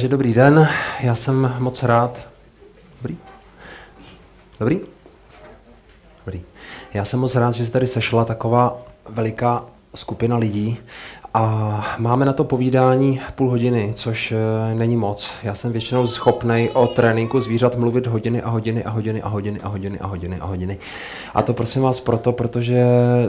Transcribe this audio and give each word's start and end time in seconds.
Takže 0.00 0.08
dobrý 0.08 0.34
den, 0.34 0.68
já 1.00 1.14
jsem 1.14 1.54
moc 1.58 1.82
rád. 1.82 2.28
Dobrý? 2.96 3.16
Dobrý? 4.60 4.80
Dobrý. 6.26 6.42
Já 6.94 7.04
jsem 7.04 7.20
moc 7.20 7.34
rád, 7.34 7.54
že 7.54 7.66
se 7.66 7.72
tady 7.72 7.86
sešla 7.86 8.24
taková 8.24 8.82
veliká 9.08 9.64
skupina 9.94 10.36
lidí 10.36 10.78
a 11.34 11.96
máme 11.98 12.24
na 12.24 12.32
to 12.32 12.44
povídání 12.44 13.20
půl 13.34 13.50
hodiny, 13.50 13.92
což 13.96 14.32
eh, 14.32 14.74
není 14.74 14.96
moc. 14.96 15.30
Já 15.42 15.54
jsem 15.54 15.72
většinou 15.72 16.06
schopný 16.06 16.70
o 16.72 16.86
tréninku 16.86 17.40
zvířat 17.40 17.76
mluvit 17.76 18.06
hodiny 18.06 18.42
a 18.42 18.48
hodiny 18.48 18.84
a 18.84 18.90
hodiny 18.90 19.22
a 19.22 19.28
hodiny 19.28 19.60
a 19.60 19.68
hodiny 19.68 19.98
a 19.98 20.06
hodiny 20.06 20.36
a 20.40 20.46
hodiny. 20.46 20.78
A 21.34 21.42
to 21.42 21.54
prosím 21.54 21.82
vás 21.82 22.00
proto, 22.00 22.32
protože 22.32 22.84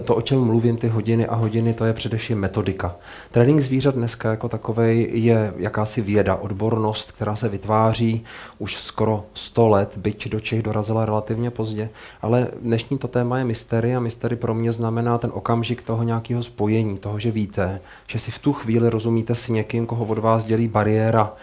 to, 0.06 0.16
o 0.16 0.22
čem 0.22 0.40
mluvím 0.40 0.78
ty 0.78 0.88
hodiny 0.88 1.28
a 1.28 1.36
hodiny, 1.36 1.74
to 1.74 1.86
je 1.86 1.94
především 1.94 2.40
metodika. 2.40 2.96
Trénink 3.32 3.62
zvířat 3.62 3.96
dneska 3.96 4.30
jako 4.30 4.50
takový 4.50 5.08
je 5.12 5.54
jakási 5.58 6.02
věda, 6.02 6.36
odbornost, 6.36 7.12
která 7.12 7.36
se 7.36 7.50
vytváří 7.50 8.24
už 8.60 8.76
skoro 8.76 9.24
100 9.34 9.68
let, 9.68 9.98
byť 9.98 10.30
do 10.30 10.40
Čech 10.40 10.62
dorazila 10.62 11.06
relativně 11.06 11.52
pozdě, 11.52 11.90
ale 12.22 12.48
dnešní 12.62 12.98
to 12.98 13.08
téma 13.08 13.38
je 13.38 13.46
mystery 13.46 13.96
a 13.96 14.00
mystery 14.00 14.36
pro 14.36 14.54
mě 14.54 14.72
znamená 14.72 15.18
ten 15.18 15.32
okamžik 15.34 15.82
toho 15.82 16.04
nějakého 16.04 16.44
spojení, 16.44 16.98
toho, 16.98 17.20
že 17.20 17.32
víte, 17.32 17.80
že 18.08 18.20
si 18.20 18.32
v 18.32 18.40
tu 18.40 18.54
chvíli 18.54 18.90
rozumíte 18.90 19.36
s 19.36 19.48
někým, 19.48 19.86
koho 19.86 20.06
od 20.06 20.18
vás 20.18 20.44
dělí 20.44 20.68
bariéra 20.68 21.34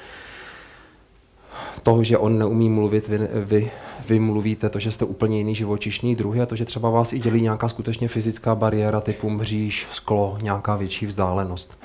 toho, 1.82 2.04
že 2.04 2.18
on 2.18 2.38
neumí 2.38 2.68
mluvit, 2.68 3.08
vy, 3.08 3.18
vy, 3.44 3.70
vy 4.08 4.18
mluvíte, 4.18 4.68
to, 4.68 4.78
že 4.78 4.90
jste 4.90 5.04
úplně 5.04 5.38
jiný 5.38 5.54
živočišný 5.54 6.16
druh 6.16 6.38
a 6.38 6.46
to, 6.46 6.56
že 6.56 6.64
třeba 6.64 6.90
vás 6.90 7.12
i 7.12 7.18
dělí 7.18 7.42
nějaká 7.42 7.68
skutečně 7.68 8.08
fyzická 8.08 8.54
bariéra 8.54 9.00
typu 9.00 9.30
mříž, 9.30 9.86
sklo, 9.92 10.38
nějaká 10.42 10.76
větší 10.76 11.06
vzdálenost. 11.06 11.78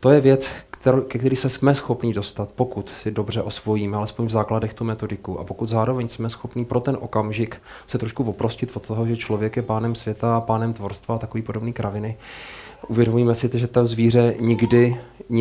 To 0.00 0.10
je 0.10 0.20
věc, 0.20 0.50
kterou, 0.70 1.00
ke 1.00 1.18
který 1.18 1.36
se 1.36 1.50
jsme 1.50 1.74
schopni 1.74 2.12
dostat, 2.14 2.48
pokud 2.54 2.90
si 3.02 3.10
dobře 3.10 3.42
osvojíme, 3.42 3.96
alespoň 3.96 4.26
v 4.26 4.30
základech 4.30 4.74
tu 4.74 4.84
metodiku 4.84 5.40
a 5.40 5.44
pokud 5.44 5.68
zároveň 5.68 6.08
jsme 6.08 6.30
schopni 6.30 6.64
pro 6.64 6.80
ten 6.80 6.98
okamžik 7.00 7.62
se 7.86 7.98
trošku 7.98 8.24
oprostit 8.24 8.76
od 8.76 8.86
toho, 8.86 9.06
že 9.06 9.16
člověk 9.16 9.56
je 9.56 9.62
pánem 9.62 9.94
světa 9.94 10.36
a 10.36 10.40
pánem 10.40 10.72
tvorstva 10.72 11.14
a 11.14 11.18
takový 11.18 11.42
podobný 11.42 11.72
kraviny, 11.72 12.16
uvědomíme 12.88 13.34
si, 13.34 13.50
že 13.54 13.66
to 13.66 13.86
zvíře 13.86 14.34
nikdy, 14.40 14.96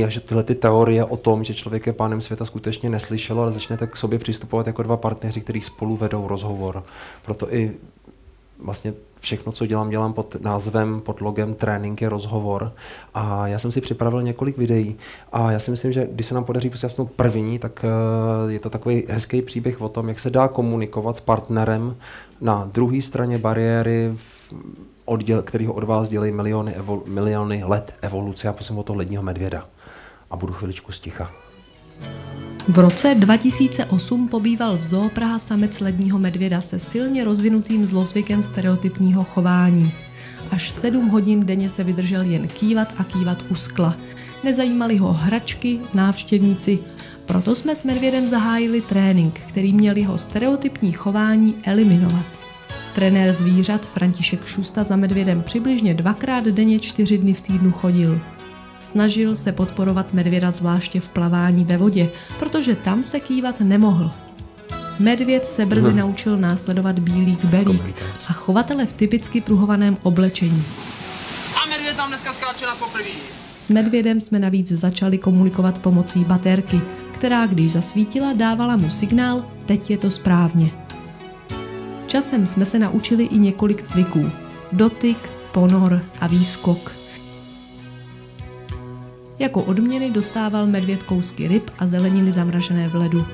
že 0.07 0.19
tyhle 0.19 0.43
ty 0.43 0.55
teorie 0.55 1.05
o 1.05 1.17
tom, 1.17 1.43
že 1.43 1.53
člověk 1.53 1.87
je 1.87 1.93
pánem 1.93 2.21
světa, 2.21 2.45
skutečně 2.45 2.89
neslyšelo, 2.89 3.41
ale 3.41 3.51
začnete 3.51 3.87
k 3.87 3.95
sobě 3.97 4.19
přistupovat 4.19 4.67
jako 4.67 4.83
dva 4.83 4.97
partneři, 4.97 5.41
kteří 5.41 5.61
spolu 5.61 5.97
vedou 5.97 6.27
rozhovor. 6.27 6.83
Proto 7.25 7.53
i 7.53 7.71
vlastně 8.59 8.93
všechno, 9.19 9.51
co 9.51 9.65
dělám, 9.65 9.89
dělám 9.89 10.13
pod 10.13 10.35
názvem, 10.41 11.01
pod 11.01 11.21
logem 11.21 11.53
trénink 11.53 12.01
je 12.01 12.09
rozhovor. 12.09 12.73
A 13.13 13.47
já 13.47 13.59
jsem 13.59 13.71
si 13.71 13.81
připravil 13.81 14.21
několik 14.21 14.57
videí 14.57 14.95
a 15.31 15.51
já 15.51 15.59
si 15.59 15.71
myslím, 15.71 15.91
že 15.91 16.07
když 16.11 16.25
se 16.27 16.35
nám 16.35 16.43
podaří 16.43 16.69
pustit 16.69 16.93
první, 17.15 17.59
tak 17.59 17.85
eh, 17.85 18.51
je 18.51 18.59
to 18.59 18.69
takový 18.69 19.03
hezký 19.09 19.41
příběh 19.41 19.81
o 19.81 19.89
tom, 19.89 20.09
jak 20.09 20.19
se 20.19 20.29
dá 20.29 20.47
komunikovat 20.47 21.17
s 21.17 21.19
partnerem 21.19 21.95
na 22.41 22.69
druhé 22.73 23.01
straně 23.01 23.37
bariéry, 23.37 24.13
odděl, 25.11 25.41
který 25.41 25.65
ho 25.65 25.73
od 25.73 25.83
vás 25.83 26.09
dělají 26.09 26.31
miliony, 26.31 26.73
evol, 26.73 27.03
miliony 27.05 27.63
let 27.63 27.95
evoluce. 28.01 28.47
Já 28.47 28.53
prosím 28.53 28.77
o 28.77 28.83
toho 28.83 28.97
ledního 28.97 29.23
medvěda 29.23 29.65
a 30.31 30.35
budu 30.35 30.53
chviličku 30.53 30.91
sticha. 30.91 31.31
V 32.67 32.79
roce 32.79 33.15
2008 33.19 34.27
pobýval 34.27 34.77
v 34.77 34.83
zoo 34.83 35.09
Praha 35.09 35.39
samec 35.39 35.79
ledního 35.79 36.19
medvěda 36.19 36.61
se 36.61 36.79
silně 36.79 37.23
rozvinutým 37.23 37.85
zlozvykem 37.85 38.43
stereotypního 38.43 39.23
chování. 39.23 39.91
Až 40.51 40.71
sedm 40.71 41.07
hodin 41.07 41.45
denně 41.45 41.69
se 41.69 41.83
vydržel 41.83 42.21
jen 42.21 42.47
kývat 42.47 42.93
a 42.97 43.03
kývat 43.03 43.43
u 43.49 43.55
skla. 43.55 43.95
Nezajímali 44.43 44.97
ho 44.97 45.13
hračky, 45.13 45.79
návštěvníci, 45.93 46.79
proto 47.25 47.55
jsme 47.55 47.75
s 47.75 47.83
medvědem 47.83 48.27
zahájili 48.27 48.81
trénink, 48.81 49.39
který 49.39 49.73
měl 49.73 49.97
jeho 49.97 50.17
stereotypní 50.17 50.91
chování 50.91 51.55
eliminovat. 51.63 52.40
Trenér 52.95 53.33
zvířat 53.33 53.85
František 53.85 54.45
Šusta 54.45 54.83
za 54.83 54.95
medvědem 54.95 55.43
přibližně 55.43 55.93
dvakrát 55.93 56.43
denně 56.43 56.79
čtyři 56.79 57.17
dny 57.17 57.33
v 57.33 57.41
týdnu 57.41 57.71
chodil. 57.71 58.21
Snažil 58.79 59.35
se 59.35 59.51
podporovat 59.51 60.13
medvěda 60.13 60.51
zvláště 60.51 60.99
v 60.99 61.09
plavání 61.09 61.65
ve 61.65 61.77
vodě, 61.77 62.09
protože 62.39 62.75
tam 62.75 63.03
se 63.03 63.19
kývat 63.19 63.61
nemohl. 63.61 64.11
Medvěd 64.99 65.45
se 65.45 65.65
brzy 65.65 65.87
hmm. 65.87 65.97
naučil 65.97 66.37
následovat 66.37 66.99
bílík 66.99 67.45
belík 67.45 67.95
a 68.27 68.33
chovatele 68.33 68.85
v 68.85 68.93
typicky 68.93 69.41
pruhovaném 69.41 69.97
oblečení. 70.03 70.63
A 71.63 71.69
medvěd 71.69 71.97
tam 71.97 72.09
dneska 72.09 72.33
skáče 72.33 72.65
na 72.65 72.75
poprvé. 72.75 73.09
S 73.57 73.69
medvědem 73.69 74.21
jsme 74.21 74.39
navíc 74.39 74.71
začali 74.71 75.17
komunikovat 75.17 75.79
pomocí 75.79 76.23
baterky, 76.25 76.81
která 77.11 77.47
když 77.47 77.71
zasvítila, 77.71 78.33
dávala 78.33 78.75
mu 78.75 78.89
signál, 78.89 79.45
teď 79.65 79.89
je 79.89 79.97
to 79.97 80.11
správně. 80.11 80.71
Časem 82.11 82.47
jsme 82.47 82.65
se 82.65 82.79
naučili 82.79 83.23
i 83.23 83.37
několik 83.37 83.83
cviků. 83.83 84.31
Dotyk, 84.71 85.29
ponor 85.51 86.01
a 86.19 86.27
výskok. 86.27 86.91
Jako 89.39 89.63
odměny 89.63 90.11
dostával 90.11 90.67
medvěd 90.67 91.03
kousky 91.03 91.47
ryb 91.47 91.69
a 91.79 91.87
zeleniny 91.87 92.31
zamražené 92.31 92.87
v 92.87 92.95
ledu. 92.95 93.25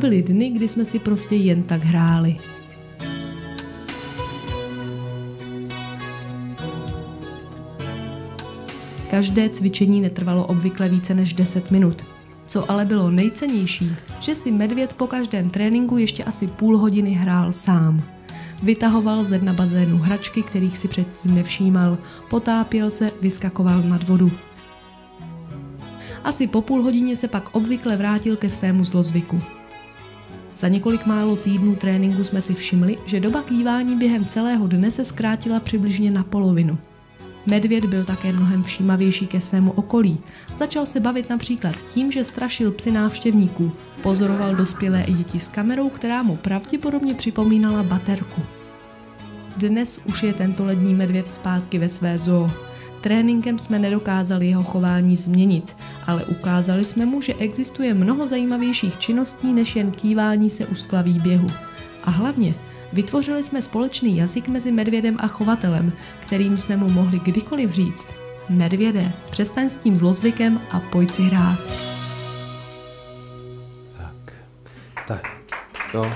Byly 0.00 0.22
dny, 0.22 0.50
kdy 0.50 0.68
jsme 0.68 0.84
si 0.84 0.98
prostě 0.98 1.36
jen 1.36 1.62
tak 1.62 1.82
hráli. 1.82 2.36
Každé 9.10 9.48
cvičení 9.48 10.00
netrvalo 10.00 10.46
obvykle 10.46 10.88
více 10.88 11.14
než 11.14 11.32
10 11.32 11.70
minut. 11.70 12.02
Co 12.46 12.70
ale 12.70 12.84
bylo 12.84 13.10
nejcennější, 13.10 13.96
že 14.20 14.34
si 14.34 14.50
medvěd 14.52 14.92
po 14.92 15.06
každém 15.06 15.50
tréninku 15.50 15.98
ještě 15.98 16.24
asi 16.24 16.46
půl 16.46 16.78
hodiny 16.78 17.10
hrál 17.10 17.52
sám. 17.52 18.02
Vytahoval 18.62 19.24
ze 19.24 19.38
dna 19.38 19.52
bazénu 19.52 19.98
hračky, 19.98 20.42
kterých 20.42 20.78
si 20.78 20.88
předtím 20.88 21.34
nevšímal, 21.34 21.98
potápěl 22.30 22.90
se, 22.90 23.10
vyskakoval 23.20 23.82
nad 23.82 24.08
vodu. 24.08 24.30
Asi 26.24 26.46
po 26.46 26.62
půl 26.62 26.82
hodině 26.82 27.16
se 27.16 27.28
pak 27.28 27.48
obvykle 27.52 27.96
vrátil 27.96 28.36
ke 28.36 28.50
svému 28.50 28.84
zlozvyku. 28.84 29.59
Za 30.60 30.68
několik 30.68 31.06
málo 31.06 31.36
týdnů 31.36 31.76
tréninku 31.76 32.24
jsme 32.24 32.42
si 32.42 32.54
všimli, 32.54 32.96
že 33.06 33.20
doba 33.20 33.42
kývání 33.42 33.96
během 33.96 34.24
celého 34.24 34.66
dne 34.66 34.90
se 34.90 35.04
zkrátila 35.04 35.60
přibližně 35.60 36.10
na 36.10 36.24
polovinu. 36.24 36.78
Medvěd 37.46 37.84
byl 37.84 38.04
také 38.04 38.32
mnohem 38.32 38.62
všímavější 38.62 39.26
ke 39.26 39.40
svému 39.40 39.70
okolí. 39.70 40.18
Začal 40.56 40.86
se 40.86 41.00
bavit 41.00 41.30
například 41.30 41.76
tím, 41.76 42.12
že 42.12 42.24
strašil 42.24 42.72
psy 42.72 42.90
návštěvníků. 42.90 43.72
Pozoroval 44.02 44.54
dospělé 44.54 45.02
i 45.02 45.12
děti 45.12 45.40
s 45.40 45.48
kamerou, 45.48 45.88
která 45.88 46.22
mu 46.22 46.36
pravděpodobně 46.36 47.14
připomínala 47.14 47.82
baterku. 47.82 48.42
Dnes 49.56 50.00
už 50.04 50.22
je 50.22 50.32
tento 50.32 50.64
lední 50.64 50.94
medvěd 50.94 51.26
zpátky 51.26 51.78
ve 51.78 51.88
své 51.88 52.18
zoo. 52.18 52.50
Tréninkem 53.00 53.58
jsme 53.58 53.78
nedokázali 53.78 54.46
jeho 54.46 54.62
chování 54.62 55.16
změnit, 55.16 55.76
ale 56.06 56.24
ukázali 56.24 56.84
jsme 56.84 57.06
mu, 57.06 57.20
že 57.20 57.34
existuje 57.34 57.94
mnoho 57.94 58.28
zajímavějších 58.28 58.98
činností 58.98 59.52
než 59.52 59.76
jen 59.76 59.90
kývání 59.90 60.50
se 60.50 60.66
u 60.66 60.74
skla 60.74 61.02
výběhu. 61.02 61.50
A 62.04 62.10
hlavně, 62.10 62.54
vytvořili 62.92 63.42
jsme 63.42 63.62
společný 63.62 64.16
jazyk 64.16 64.48
mezi 64.48 64.72
medvědem 64.72 65.16
a 65.18 65.26
chovatelem, 65.26 65.92
kterým 66.20 66.58
jsme 66.58 66.76
mu 66.76 66.90
mohli 66.90 67.18
kdykoliv 67.18 67.70
říct 67.70 68.08
Medvěde, 68.50 69.12
přestaň 69.30 69.70
s 69.70 69.76
tím 69.76 69.96
zlozvykem 69.96 70.60
a 70.70 70.80
pojď 70.80 71.10
si 71.10 71.22
hrát. 71.22 71.58
Tak, 73.98 74.32
tak, 75.06 75.28
to, 75.92 76.10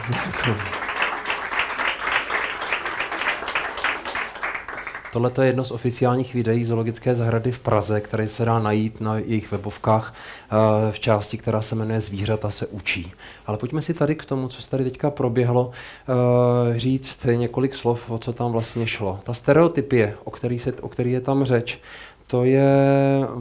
Tohle 5.14 5.30
je 5.40 5.46
jedno 5.46 5.64
z 5.64 5.70
oficiálních 5.70 6.34
videí 6.34 6.64
zoologické 6.64 7.14
zahrady 7.14 7.52
v 7.52 7.60
Praze, 7.60 8.00
které 8.00 8.28
se 8.28 8.44
dá 8.44 8.58
najít 8.58 9.00
na 9.00 9.18
jejich 9.18 9.52
webovkách 9.52 10.14
eh, 10.14 10.92
v 10.92 11.00
části, 11.00 11.38
která 11.38 11.62
se 11.62 11.74
jmenuje 11.74 12.00
Zvířata 12.00 12.50
se 12.50 12.66
učí. 12.66 13.12
Ale 13.46 13.58
pojďme 13.58 13.82
si 13.82 13.94
tady 13.94 14.14
k 14.14 14.24
tomu, 14.24 14.48
co 14.48 14.62
se 14.62 14.70
tady 14.70 14.84
teďka 14.84 15.10
proběhlo, 15.10 15.70
eh, 15.70 16.78
říct 16.78 17.26
několik 17.34 17.74
slov, 17.74 18.10
o 18.10 18.18
co 18.18 18.32
tam 18.32 18.52
vlastně 18.52 18.86
šlo. 18.86 19.20
Ta 19.24 19.34
stereotypie, 19.34 20.14
o 20.24 20.30
který, 20.30 20.58
se, 20.58 20.72
o 20.72 20.88
který 20.88 21.12
je 21.12 21.20
tam 21.20 21.44
řeč, 21.44 21.80
to 22.26 22.44
je 22.44 22.74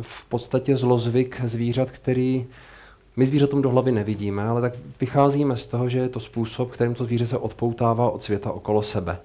v 0.01 0.25
podstatě 0.25 0.77
zlozvyk 0.77 1.41
zvířat, 1.45 1.91
který 1.91 2.45
my 3.15 3.25
zvířatům 3.25 3.61
do 3.61 3.69
hlavy 3.69 3.91
nevidíme, 3.91 4.43
ale 4.43 4.61
tak 4.61 4.73
vycházíme 5.01 5.57
z 5.57 5.65
toho, 5.65 5.89
že 5.89 5.99
je 5.99 6.09
to 6.09 6.19
způsob, 6.19 6.71
kterým 6.71 6.95
to 6.95 7.05
zvíře 7.05 7.27
se 7.27 7.37
odpoutává 7.37 8.09
od 8.09 8.23
světa 8.23 8.51
okolo 8.51 8.83
sebe. 8.83 9.17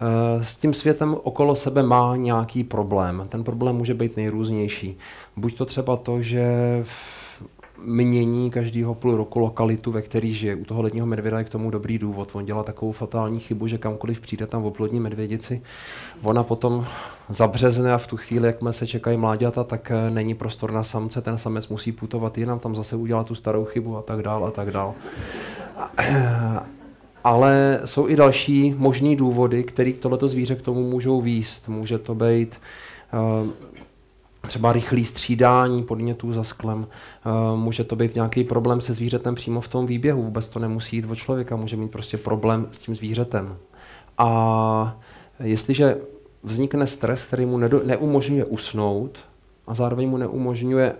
Eh, 0.00 0.44
s 0.44 0.56
tím 0.56 0.74
světem 0.74 1.16
okolo 1.22 1.56
sebe 1.56 1.82
má 1.82 2.16
nějaký 2.16 2.64
problém. 2.64 3.26
Ten 3.28 3.44
problém 3.44 3.76
může 3.76 3.94
být 3.94 4.16
nejrůznější. 4.16 4.98
Buď 5.36 5.56
to 5.56 5.64
třeba 5.64 5.96
to, 5.96 6.22
že 6.22 6.44
mění 7.84 8.50
každého 8.50 8.94
půl 8.94 9.16
roku 9.16 9.38
lokalitu, 9.38 9.92
ve 9.92 10.02
který 10.02 10.34
žije. 10.34 10.54
U 10.54 10.64
toho 10.64 10.82
ledního 10.82 11.06
medvěda 11.06 11.38
je 11.38 11.44
k 11.44 11.50
tomu 11.50 11.70
dobrý 11.70 11.98
důvod. 11.98 12.30
On 12.32 12.44
dělá 12.44 12.62
takovou 12.62 12.92
fatální 12.92 13.40
chybu, 13.40 13.66
že 13.66 13.78
kamkoliv 13.78 14.20
přijde 14.20 14.46
tam 14.46 14.62
v 14.62 14.66
oplodní 14.66 15.00
medvědici, 15.00 15.62
ona 16.22 16.42
potom 16.42 16.86
zabřezne 17.28 17.92
a 17.92 17.98
v 17.98 18.06
tu 18.06 18.16
chvíli, 18.16 18.46
jakmile 18.46 18.72
se 18.72 18.86
čekají 18.86 19.16
mláďata, 19.16 19.64
tak 19.64 19.90
eh, 19.90 20.10
není 20.10 20.34
prostor 20.34 20.72
na 20.72 20.82
samce, 20.82 21.20
ten 21.20 21.38
samec 21.38 21.68
musí 21.68 21.92
putovat 21.92 22.38
jinam, 22.38 22.58
tam 22.58 22.76
zase 22.76 22.96
udělá 22.96 23.24
tu 23.24 23.34
starou 23.34 23.64
chybu 23.64 23.96
a 23.96 24.02
tak 24.02 24.22
dál 24.22 24.44
a 24.44 24.50
tak 24.50 24.70
dál. 24.70 24.94
Ale 27.24 27.80
jsou 27.84 28.08
i 28.08 28.16
další 28.16 28.74
možný 28.76 29.16
důvody, 29.16 29.64
které 29.64 29.92
tohleto 29.92 30.28
zvíře 30.28 30.56
k 30.56 30.62
tomu 30.62 30.90
můžou 30.90 31.20
výst. 31.20 31.68
Může 31.68 31.98
to 31.98 32.14
být 32.14 32.60
uh, 33.42 33.48
třeba 34.46 34.72
rychlý 34.72 35.04
střídání 35.04 35.82
podnětů 35.82 36.32
za 36.32 36.44
sklem. 36.44 36.78
Uh, 36.78 37.58
může 37.58 37.84
to 37.84 37.96
být 37.96 38.14
nějaký 38.14 38.44
problém 38.44 38.80
se 38.80 38.92
zvířetem 38.94 39.34
přímo 39.34 39.60
v 39.60 39.68
tom 39.68 39.86
výběhu. 39.86 40.22
Vůbec 40.22 40.48
to 40.48 40.58
nemusí 40.58 40.96
jít 40.96 41.10
o 41.10 41.14
člověka, 41.14 41.56
může 41.56 41.76
mít 41.76 41.90
prostě 41.90 42.16
problém 42.16 42.66
s 42.70 42.78
tím 42.78 42.94
zvířetem. 42.94 43.56
A 44.18 45.00
jestliže 45.40 45.96
vznikne 46.42 46.86
stres, 46.86 47.26
který 47.26 47.46
mu 47.46 47.58
neumožňuje 47.58 48.44
usnout 48.44 49.18
a 49.66 49.74
zároveň 49.74 50.08
mu 50.08 50.16
neumožňuje 50.16 50.94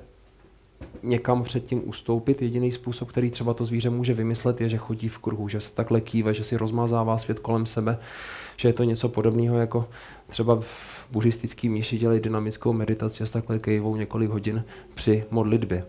někam 1.03 1.43
předtím 1.43 1.89
ustoupit. 1.89 2.43
Jediný 2.43 2.73
způsob, 2.73 3.09
který 3.09 3.31
třeba 3.31 3.55
to 3.55 3.65
zvíře 3.65 3.91
může 3.91 4.15
vymyslet, 4.15 4.61
je, 4.61 4.69
že 4.69 4.77
chodí 4.77 5.09
v 5.09 5.19
kruhu, 5.19 5.49
že 5.49 5.61
se 5.61 5.73
takhle 5.75 6.01
kýve, 6.01 6.35
že 6.35 6.45
si 6.45 6.57
rozmazává 6.57 7.19
svět 7.19 7.39
kolem 7.39 7.67
sebe, 7.67 7.99
že 8.57 8.69
je 8.69 8.73
to 8.73 8.85
něco 8.85 9.09
podobného 9.09 9.59
jako 9.59 9.89
třeba 10.27 10.61
v 10.61 10.67
buddhistický 11.11 11.69
míši 11.69 11.99
dělají 11.99 12.21
dynamickou 12.21 12.73
meditaci 12.73 13.23
a 13.23 13.27
s 13.27 13.31
takhle 13.31 13.59
kejvou 13.59 13.97
několik 13.97 14.31
hodin 14.31 14.65
při 14.95 15.25
modlitbě. 15.31 15.87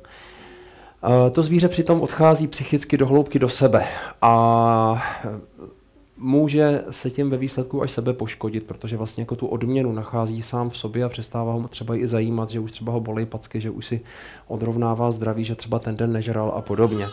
To 1.32 1.44
zvíře 1.44 1.68
přitom 1.68 2.02
odchází 2.02 2.48
psychicky 2.48 2.98
do 2.98 3.08
hloubky 3.08 3.40
do 3.40 3.50
sebe 3.50 3.88
a 4.22 5.04
může 6.22 6.84
se 6.90 7.10
tím 7.10 7.30
ve 7.30 7.38
výsledku 7.38 7.82
až 7.82 7.92
sebe 7.92 8.14
poškodit, 8.14 8.64
protože 8.64 8.98
vlastně 8.98 9.22
jako 9.22 9.36
tu 9.36 9.48
odměnu 9.48 9.92
nachází 9.92 10.42
sám 10.42 10.70
v 10.70 10.78
sobě 10.78 11.04
a 11.04 11.10
přestává 11.10 11.54
ho 11.54 11.68
třeba 11.68 11.96
i 11.96 12.08
zajímat, 12.08 12.50
že 12.50 12.60
už 12.60 12.72
třeba 12.72 12.92
ho 12.94 13.00
bolí 13.00 13.26
packy, 13.26 13.62
že 13.62 13.70
už 13.70 13.86
si 13.86 14.02
odrovnává 14.48 15.12
zdraví, 15.12 15.46
že 15.46 15.56
třeba 15.56 15.80
ten 15.80 15.98
den 15.98 16.14
nežral 16.14 16.54
a 16.56 16.62
podobně. 16.62 17.08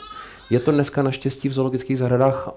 Je 0.51 0.61
to 0.61 0.73
dneska 0.73 1.03
naštěstí 1.03 1.49
v 1.49 1.53
zoologických 1.53 1.99
zahradách 1.99 2.51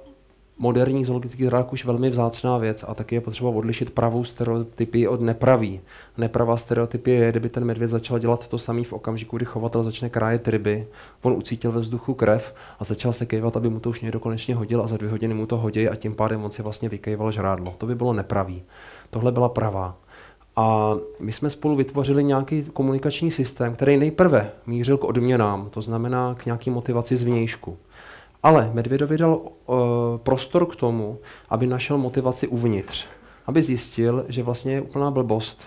moderních 0.61 1.07
zoologických 1.07 1.45
zahradách 1.45 1.73
už 1.73 1.85
velmi 1.85 2.09
vzácná 2.09 2.57
věc 2.57 2.85
a 2.87 2.93
taky 2.93 3.15
je 3.15 3.21
potřeba 3.21 3.49
odlišit 3.49 3.91
pravou 3.91 4.23
stereotypii 4.23 5.07
od 5.07 5.21
nepravý. 5.21 5.81
Nepravá 6.17 6.57
stereotypie 6.57 7.17
je, 7.25 7.31
kdyby 7.31 7.49
ten 7.49 7.65
medvěd 7.65 7.89
začal 7.89 8.19
dělat 8.19 8.47
to 8.47 8.57
samý 8.57 8.83
v 8.83 8.93
okamžiku, 8.93 9.37
kdy 9.37 9.45
chovatel 9.45 9.83
začne 9.83 10.09
krájet 10.09 10.47
ryby, 10.47 10.87
on 11.21 11.33
ucítil 11.33 11.71
ve 11.71 11.81
vzduchu 11.81 12.13
krev 12.13 12.55
a 12.79 12.83
začal 12.83 13.13
se 13.13 13.25
kejvat, 13.25 13.57
aby 13.57 13.69
mu 13.69 13.79
to 13.79 13.89
už 13.89 14.01
někdo 14.01 14.19
konečně 14.19 14.55
hodil 14.55 14.81
a 14.81 14.87
za 14.87 14.97
dvě 14.97 15.11
hodiny 15.11 15.33
mu 15.33 15.45
to 15.45 15.57
hodí 15.57 15.89
a 15.89 15.95
tím 15.95 16.15
pádem 16.15 16.43
on 16.43 16.51
si 16.51 16.61
vlastně 16.61 16.89
vykejval 16.89 17.31
žrádlo. 17.31 17.75
To 17.77 17.85
by 17.85 17.95
bylo 17.95 18.13
nepravý. 18.13 18.63
Tohle 19.09 19.31
byla 19.31 19.49
pravá. 19.49 19.95
A 20.55 20.95
my 21.19 21.31
jsme 21.31 21.49
spolu 21.49 21.75
vytvořili 21.75 22.23
nějaký 22.23 22.63
komunikační 22.63 23.31
systém, 23.31 23.75
který 23.75 23.97
nejprve 23.97 24.51
mířil 24.65 24.97
k 24.97 25.03
odměnám, 25.03 25.69
to 25.69 25.81
znamená 25.81 26.35
k 26.35 26.45
nějaký 26.45 26.69
motivaci 26.69 27.15
zvnějšku. 27.17 27.77
Ale 28.43 28.71
Medvědovi 28.73 29.17
dal 29.17 29.35
uh, 29.35 29.75
prostor 30.17 30.65
k 30.65 30.75
tomu, 30.75 31.19
aby 31.49 31.67
našel 31.67 31.97
motivaci 31.97 32.47
uvnitř. 32.47 33.05
Aby 33.45 33.61
zjistil, 33.61 34.25
že 34.29 34.43
vlastně 34.43 34.73
je 34.73 34.81
úplná 34.81 35.11
blbost 35.11 35.61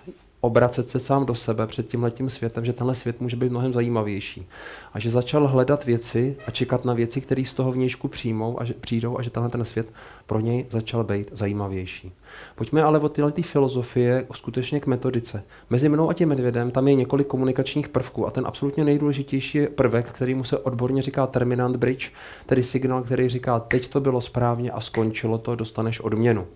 obracet 0.45 0.91
se 0.91 1.01
sám 1.01 1.27
do 1.27 1.35
sebe 1.35 1.67
před 1.67 1.89
tímhletím 1.89 2.31
světem, 2.31 2.65
že 2.65 2.73
tenhle 2.73 2.95
svět 2.95 3.21
může 3.21 3.37
být 3.37 3.51
mnohem 3.51 3.73
zajímavější. 3.73 4.47
A 4.93 4.99
že 4.99 5.11
začal 5.11 5.49
hledat 5.49 5.85
věci 5.85 6.37
a 6.47 6.51
čekat 6.51 6.85
na 6.85 6.95
věci, 6.95 7.21
které 7.21 7.45
z 7.45 7.55
toho 7.55 7.73
vnějšku 7.73 8.09
přijmou 8.09 8.61
a 8.61 8.65
že, 8.65 8.75
přijdou 8.75 9.19
a 9.19 9.23
že 9.23 9.31
tenhle 9.31 9.51
ten 9.51 9.65
svět 9.65 9.87
pro 10.27 10.41
něj 10.41 10.67
začal 10.71 11.05
být 11.05 11.29
zajímavější. 11.33 12.13
Pojďme 12.55 12.83
ale 12.83 12.99
od 12.99 13.13
této 13.13 13.43
filozofie 13.43 14.27
skutečně 14.35 14.81
k 14.81 14.87
metodice. 14.87 15.43
Mezi 15.71 15.89
mnou 15.89 16.11
a 16.11 16.15
tím 16.15 16.29
medvědem 16.29 16.71
tam 16.71 16.89
je 16.89 16.95
několik 16.95 17.27
komunikačních 17.27 17.89
prvků 17.89 18.27
a 18.27 18.31
ten 18.31 18.47
absolutně 18.47 18.85
nejdůležitější 18.85 19.67
prvek, 19.67 20.07
který 20.13 20.35
mu 20.35 20.45
se 20.45 20.59
odborně 20.59 21.03
říká 21.03 21.27
terminant 21.27 21.77
bridge, 21.77 22.11
tedy 22.47 22.63
signál, 22.63 23.03
který 23.03 23.29
říká, 23.29 23.61
teď 23.61 23.89
to 23.89 24.01
bylo 24.01 24.21
správně 24.21 24.71
a 24.71 24.81
skončilo 24.81 25.39
to, 25.39 25.55
dostaneš 25.55 26.01
odměnu. 26.01 26.47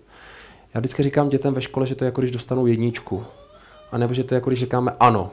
Já 0.73 0.79
vždycky 0.79 1.03
říkám 1.03 1.29
dětem 1.29 1.53
ve 1.53 1.61
škole, 1.61 1.87
že 1.87 1.95
to 1.95 2.03
je 2.03 2.05
jako 2.05 2.21
když 2.21 2.31
dostanou 2.31 2.67
jedničku. 2.67 3.23
A 3.91 3.97
nebo 3.97 4.13
že 4.13 4.23
to 4.23 4.33
je 4.33 4.37
jako 4.37 4.49
když 4.49 4.59
říkáme 4.59 4.95
ano, 4.99 5.31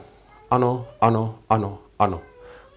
ano, 0.51 0.85
ano, 1.01 1.35
ano, 1.49 1.77
ano. 1.99 2.21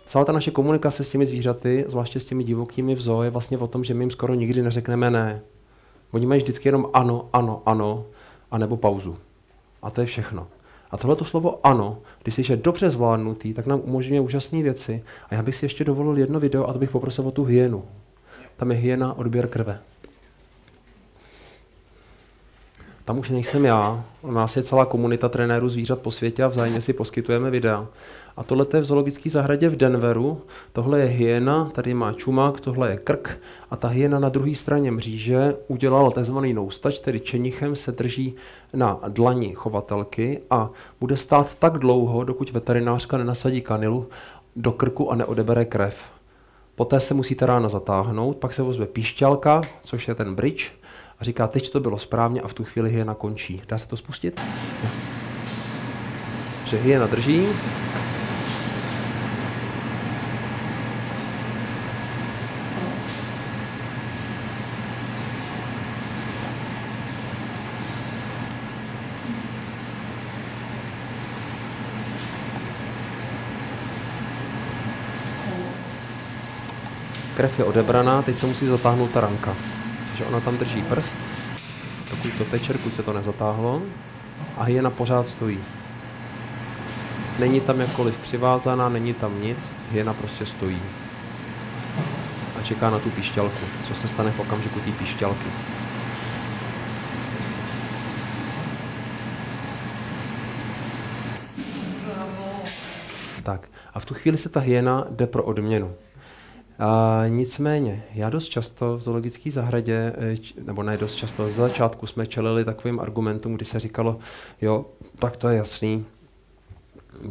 Celá 0.06 0.24
ta 0.24 0.32
naše 0.32 0.50
komunikace 0.50 1.04
s 1.04 1.08
těmi 1.08 1.26
zvířaty, 1.26 1.84
zvláště 1.88 2.20
s 2.20 2.24
těmi 2.24 2.44
divokými 2.44 2.94
v 2.94 3.00
zoo, 3.00 3.22
je 3.22 3.30
vlastně 3.30 3.58
o 3.58 3.66
tom, 3.66 3.84
že 3.84 3.94
my 3.94 4.04
jim 4.04 4.10
skoro 4.10 4.34
nikdy 4.34 4.62
neřekneme 4.62 5.10
ne. 5.10 5.40
Oni 6.10 6.26
mají 6.26 6.40
vždycky 6.40 6.68
jenom 6.68 6.88
ano, 6.92 7.28
ano, 7.32 7.62
ano, 7.66 8.04
a 8.50 8.58
nebo 8.58 8.76
pauzu. 8.76 9.16
A 9.82 9.90
to 9.90 10.00
je 10.00 10.06
všechno. 10.06 10.46
A 10.90 10.96
tohleto 10.96 11.24
slovo 11.24 11.66
ano, 11.66 11.98
když 12.22 12.48
je 12.48 12.56
dobře 12.56 12.90
zvládnutý, 12.90 13.54
tak 13.54 13.66
nám 13.66 13.80
umožňuje 13.84 14.20
úžasné 14.20 14.62
věci. 14.62 15.04
A 15.28 15.34
já 15.34 15.42
bych 15.42 15.56
si 15.56 15.64
ještě 15.64 15.84
dovolil 15.84 16.18
jedno 16.18 16.40
video 16.40 16.66
a 16.66 16.72
to 16.72 16.78
bych 16.78 16.90
poprosil 16.90 17.28
o 17.28 17.30
tu 17.30 17.44
hyenu. 17.44 17.84
Tam 18.56 18.70
je 18.70 18.76
hyena 18.76 19.18
odběr 19.18 19.48
krve. 19.48 19.80
Tam 23.10 23.18
už 23.18 23.30
nejsem 23.30 23.64
já, 23.64 24.04
u 24.22 24.30
nás 24.30 24.56
je 24.56 24.62
celá 24.62 24.84
komunita 24.84 25.28
trenérů 25.28 25.68
zvířat 25.68 25.98
po 25.98 26.10
světě 26.10 26.44
a 26.44 26.48
vzájemně 26.48 26.80
si 26.80 26.92
poskytujeme 26.92 27.50
videa. 27.50 27.86
A 28.36 28.42
tohle 28.42 28.66
je 28.74 28.80
v 28.80 28.84
zoologické 28.84 29.30
zahradě 29.30 29.68
v 29.68 29.76
Denveru, 29.76 30.42
tohle 30.72 31.00
je 31.00 31.06
hyena, 31.06 31.64
tady 31.64 31.94
má 31.94 32.12
čumák, 32.12 32.60
tohle 32.60 32.90
je 32.90 32.96
krk 32.96 33.38
a 33.70 33.76
ta 33.76 33.88
hyena 33.88 34.18
na 34.18 34.28
druhé 34.28 34.54
straně 34.54 34.90
mříže 34.90 35.56
udělala 35.68 36.10
tzv. 36.10 36.36
noustač, 36.52 36.98
tedy 36.98 37.20
čenichem 37.20 37.76
se 37.76 37.92
drží 37.92 38.34
na 38.74 39.00
dlani 39.08 39.54
chovatelky 39.54 40.40
a 40.50 40.70
bude 41.00 41.16
stát 41.16 41.54
tak 41.54 41.78
dlouho, 41.78 42.24
dokud 42.24 42.50
veterinářka 42.50 43.18
nenasadí 43.18 43.60
kanilu 43.60 44.08
do 44.56 44.72
krku 44.72 45.12
a 45.12 45.16
neodebere 45.16 45.64
krev. 45.64 45.96
Poté 46.74 47.00
se 47.00 47.14
musí 47.14 47.34
ta 47.34 47.46
rána 47.46 47.68
zatáhnout, 47.68 48.36
pak 48.36 48.52
se 48.52 48.62
ozve 48.62 48.86
píšťalka, 48.86 49.60
což 49.82 50.08
je 50.08 50.14
ten 50.14 50.34
bridge, 50.34 50.72
a 51.20 51.24
říká, 51.24 51.46
teď 51.46 51.70
to 51.70 51.80
bylo 51.80 51.98
správně 51.98 52.40
a 52.40 52.48
v 52.48 52.54
tu 52.54 52.64
chvíli 52.64 52.90
hyena 52.90 53.14
končí. 53.14 53.62
Dá 53.68 53.78
se 53.78 53.86
to 53.86 53.96
spustit? 53.96 54.40
Že 56.64 56.76
hyena 56.76 57.06
drží. 57.06 57.48
Krev 77.36 77.58
je 77.58 77.64
odebraná, 77.64 78.22
teď 78.22 78.36
se 78.36 78.46
musí 78.46 78.66
zatáhnout 78.66 79.10
ta 79.10 79.20
ranka 79.20 79.56
že 80.20 80.26
ona 80.26 80.40
tam 80.40 80.58
drží 80.58 80.82
prst, 80.82 81.16
dokud 82.10 82.38
to 82.38 82.44
teče, 82.44 82.72
se 82.72 83.02
to 83.02 83.12
nezatáhlo 83.12 83.82
a 84.56 84.64
hyena 84.64 84.90
pořád 84.90 85.28
stojí. 85.28 85.58
Není 87.38 87.60
tam 87.60 87.80
jakkoliv 87.80 88.16
přivázaná, 88.18 88.88
není 88.88 89.14
tam 89.14 89.42
nic, 89.42 89.58
hyena 89.92 90.14
prostě 90.14 90.46
stojí. 90.46 90.82
A 92.58 92.62
čeká 92.62 92.90
na 92.90 92.98
tu 92.98 93.10
píšťalku, 93.10 93.66
co 93.88 93.94
se 93.94 94.08
stane 94.08 94.30
v 94.30 94.40
okamžiku 94.40 94.80
té 94.80 94.90
píšťalky. 94.92 95.46
Tak 103.42 103.68
a 103.94 104.00
v 104.00 104.04
tu 104.04 104.14
chvíli 104.14 104.38
se 104.38 104.48
ta 104.48 104.60
hyena 104.60 105.06
jde 105.10 105.26
pro 105.26 105.42
odměnu. 105.42 105.94
A 106.80 107.22
nicméně, 107.28 108.04
já 108.14 108.30
dost 108.30 108.48
často 108.48 108.96
v 108.96 109.00
zoologické 109.00 109.50
zahradě, 109.50 110.12
eh, 110.16 110.62
nebo 110.64 110.82
ne 110.82 110.96
dost 110.96 111.14
často, 111.14 111.48
z 111.48 111.54
začátku 111.54 112.06
jsme 112.06 112.26
čelili 112.26 112.64
takovým 112.64 113.00
argumentům, 113.00 113.54
kdy 113.54 113.64
se 113.64 113.80
říkalo, 113.80 114.18
jo, 114.60 114.86
tak 115.18 115.36
to 115.36 115.48
je 115.48 115.56
jasný, 115.56 116.04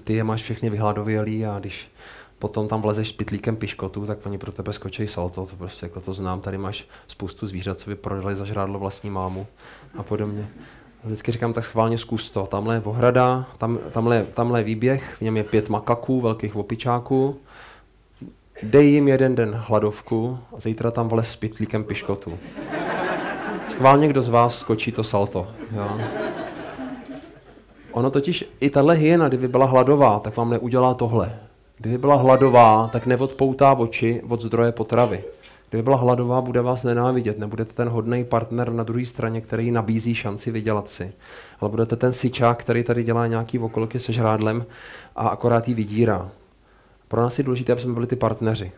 ty 0.04 0.14
je 0.14 0.24
máš 0.24 0.42
všechny 0.42 0.70
vyhladovělý 0.70 1.46
a 1.46 1.60
když 1.60 1.92
potom 2.40 2.68
tam 2.68 2.82
vlezeš 2.82 3.10
s 3.10 3.12
pitlíkem 3.12 3.56
piškotu, 3.56 4.06
tak 4.06 4.26
oni 4.26 4.38
pro 4.38 4.52
tebe 4.52 4.74
skočí 4.74 5.08
salto, 5.08 5.46
to 5.46 5.56
prostě 5.56 5.86
jako 5.86 6.02
to 6.02 6.14
znám, 6.14 6.42
tady 6.42 6.58
máš 6.58 6.88
spoustu 7.08 7.48
zvířat, 7.48 7.80
co 7.80 7.90
by 7.90 7.96
prodali 7.96 8.36
za 8.36 8.46
žrádlo 8.46 8.80
vlastní 8.80 9.10
mámu 9.10 9.48
a 9.98 10.04
podobně. 10.04 10.48
Vždycky 11.04 11.32
říkám, 11.32 11.54
tak 11.54 11.66
schválně 11.66 11.98
zkus 11.98 12.30
to. 12.30 12.46
Tamhle 12.46 12.76
je 12.76 12.82
ohrada, 12.82 13.48
tam, 13.58 13.80
tamhle, 13.92 14.26
tamhle 14.26 14.60
je 14.60 14.64
výběh, 14.64 15.16
v 15.18 15.22
něm 15.22 15.38
je 15.38 15.44
pět 15.44 15.70
makaků, 15.70 16.22
velkých 16.22 16.56
opičáků. 16.56 17.40
Dej 18.64 18.88
jim 18.88 19.08
jeden 19.08 19.36
den 19.36 19.54
hladovku 19.68 20.40
a 20.58 20.60
zítra 20.60 20.92
tam 20.92 21.08
vlez 21.08 21.28
s 21.32 21.36
pitlíkem 21.36 21.84
piškotu. 21.84 22.40
Schválně 23.66 24.08
kdo 24.08 24.22
z 24.22 24.28
vás 24.28 24.60
skočí 24.60 24.92
to 24.92 25.04
salto. 25.04 25.48
Jo? 25.76 25.98
Ono 27.92 28.12
totiž, 28.12 28.46
i 28.60 28.70
tahle 28.70 28.96
hyena, 28.96 29.28
kdyby 29.28 29.48
byla 29.48 29.66
hladová, 29.66 30.20
tak 30.20 30.38
vám 30.38 30.50
neudělá 30.50 30.94
tohle. 30.94 31.40
Kdyby 31.78 31.98
byla 31.98 32.16
hladová, 32.16 32.88
tak 32.88 33.06
neodpoutá 33.06 33.74
oči 33.74 34.22
od 34.30 34.42
zdroje 34.42 34.72
potravy. 34.72 35.24
Kdyby 35.70 35.84
byla 35.84 35.98
hladová, 35.98 36.42
bude 36.42 36.62
vás 36.62 36.84
nenávidět, 36.84 37.40
nebudete 37.40 37.74
ten 37.74 37.90
hodný 37.90 38.24
partner 38.24 38.72
na 38.72 38.84
druhé 38.84 39.06
straně, 39.06 39.42
který 39.42 39.72
nabízí 39.72 40.16
šanci 40.16 40.52
vydělat 40.52 40.90
si. 40.90 41.12
Ale 41.60 41.70
budete 41.70 41.96
ten 41.96 42.14
syčák, 42.14 42.60
který 42.60 42.84
tady 42.84 43.04
dělá 43.04 43.28
nějaký 43.28 43.60
okolky 43.60 44.00
se 44.00 44.14
žrádlem 44.14 44.66
a 45.16 45.28
akorát 45.28 45.68
ji 45.68 45.74
vydírá. 45.74 46.30
Pro 47.10 47.22
nás 47.22 47.38
je 47.38 47.44
důležité, 47.44 47.72
aby 47.72 47.82
jsme 47.82 47.94
byli 47.94 48.08
ty 48.08 48.16
partneři. 48.16 48.72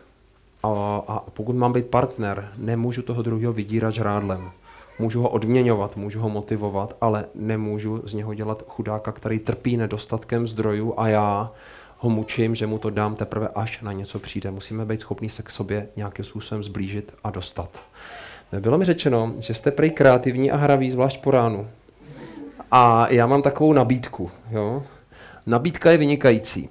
A, 0.62 0.68
a 1.08 1.20
pokud 1.34 1.56
mám 1.56 1.72
být 1.72 1.86
partner, 1.86 2.52
nemůžu 2.56 3.02
toho 3.02 3.22
druhého 3.22 3.52
vydírat 3.52 3.94
žrádlem. 3.94 4.50
Můžu 4.98 5.22
ho 5.22 5.28
odměňovat, 5.28 5.96
můžu 5.96 6.20
ho 6.20 6.28
motivovat, 6.28 6.96
ale 7.00 7.24
nemůžu 7.34 8.02
z 8.04 8.14
něho 8.14 8.34
dělat 8.34 8.62
chudáka, 8.68 9.12
který 9.12 9.38
trpí 9.38 9.76
nedostatkem 9.76 10.48
zdrojů 10.48 10.94
a 10.96 11.08
já 11.08 11.50
ho 11.98 12.10
mučím, 12.10 12.54
že 12.54 12.66
mu 12.66 12.78
to 12.78 12.90
dám 12.90 13.16
teprve 13.16 13.48
až 13.54 13.80
na 13.80 13.92
něco 13.92 14.18
přijde. 14.18 14.50
Musíme 14.50 14.84
být 14.84 15.00
schopni 15.00 15.28
se 15.28 15.42
k 15.42 15.50
sobě 15.50 15.88
nějakým 15.96 16.24
způsobem 16.24 16.64
zblížit 16.64 17.14
a 17.24 17.30
dostat. 17.30 17.68
Bylo 18.60 18.78
mi 18.78 18.84
řečeno, 18.84 19.34
že 19.38 19.54
jste 19.54 19.70
prej 19.70 19.90
kreativní 19.90 20.50
a 20.50 20.56
hraví, 20.56 20.90
zvlášť 20.90 21.22
po 21.22 21.30
ránu. 21.30 21.68
A 22.70 23.06
já 23.10 23.26
mám 23.26 23.42
takovou 23.42 23.72
nabídku. 23.72 24.30
Jo? 24.50 24.82
Nabídka 25.46 25.90
je 25.90 25.98
vynikající. 25.98 26.68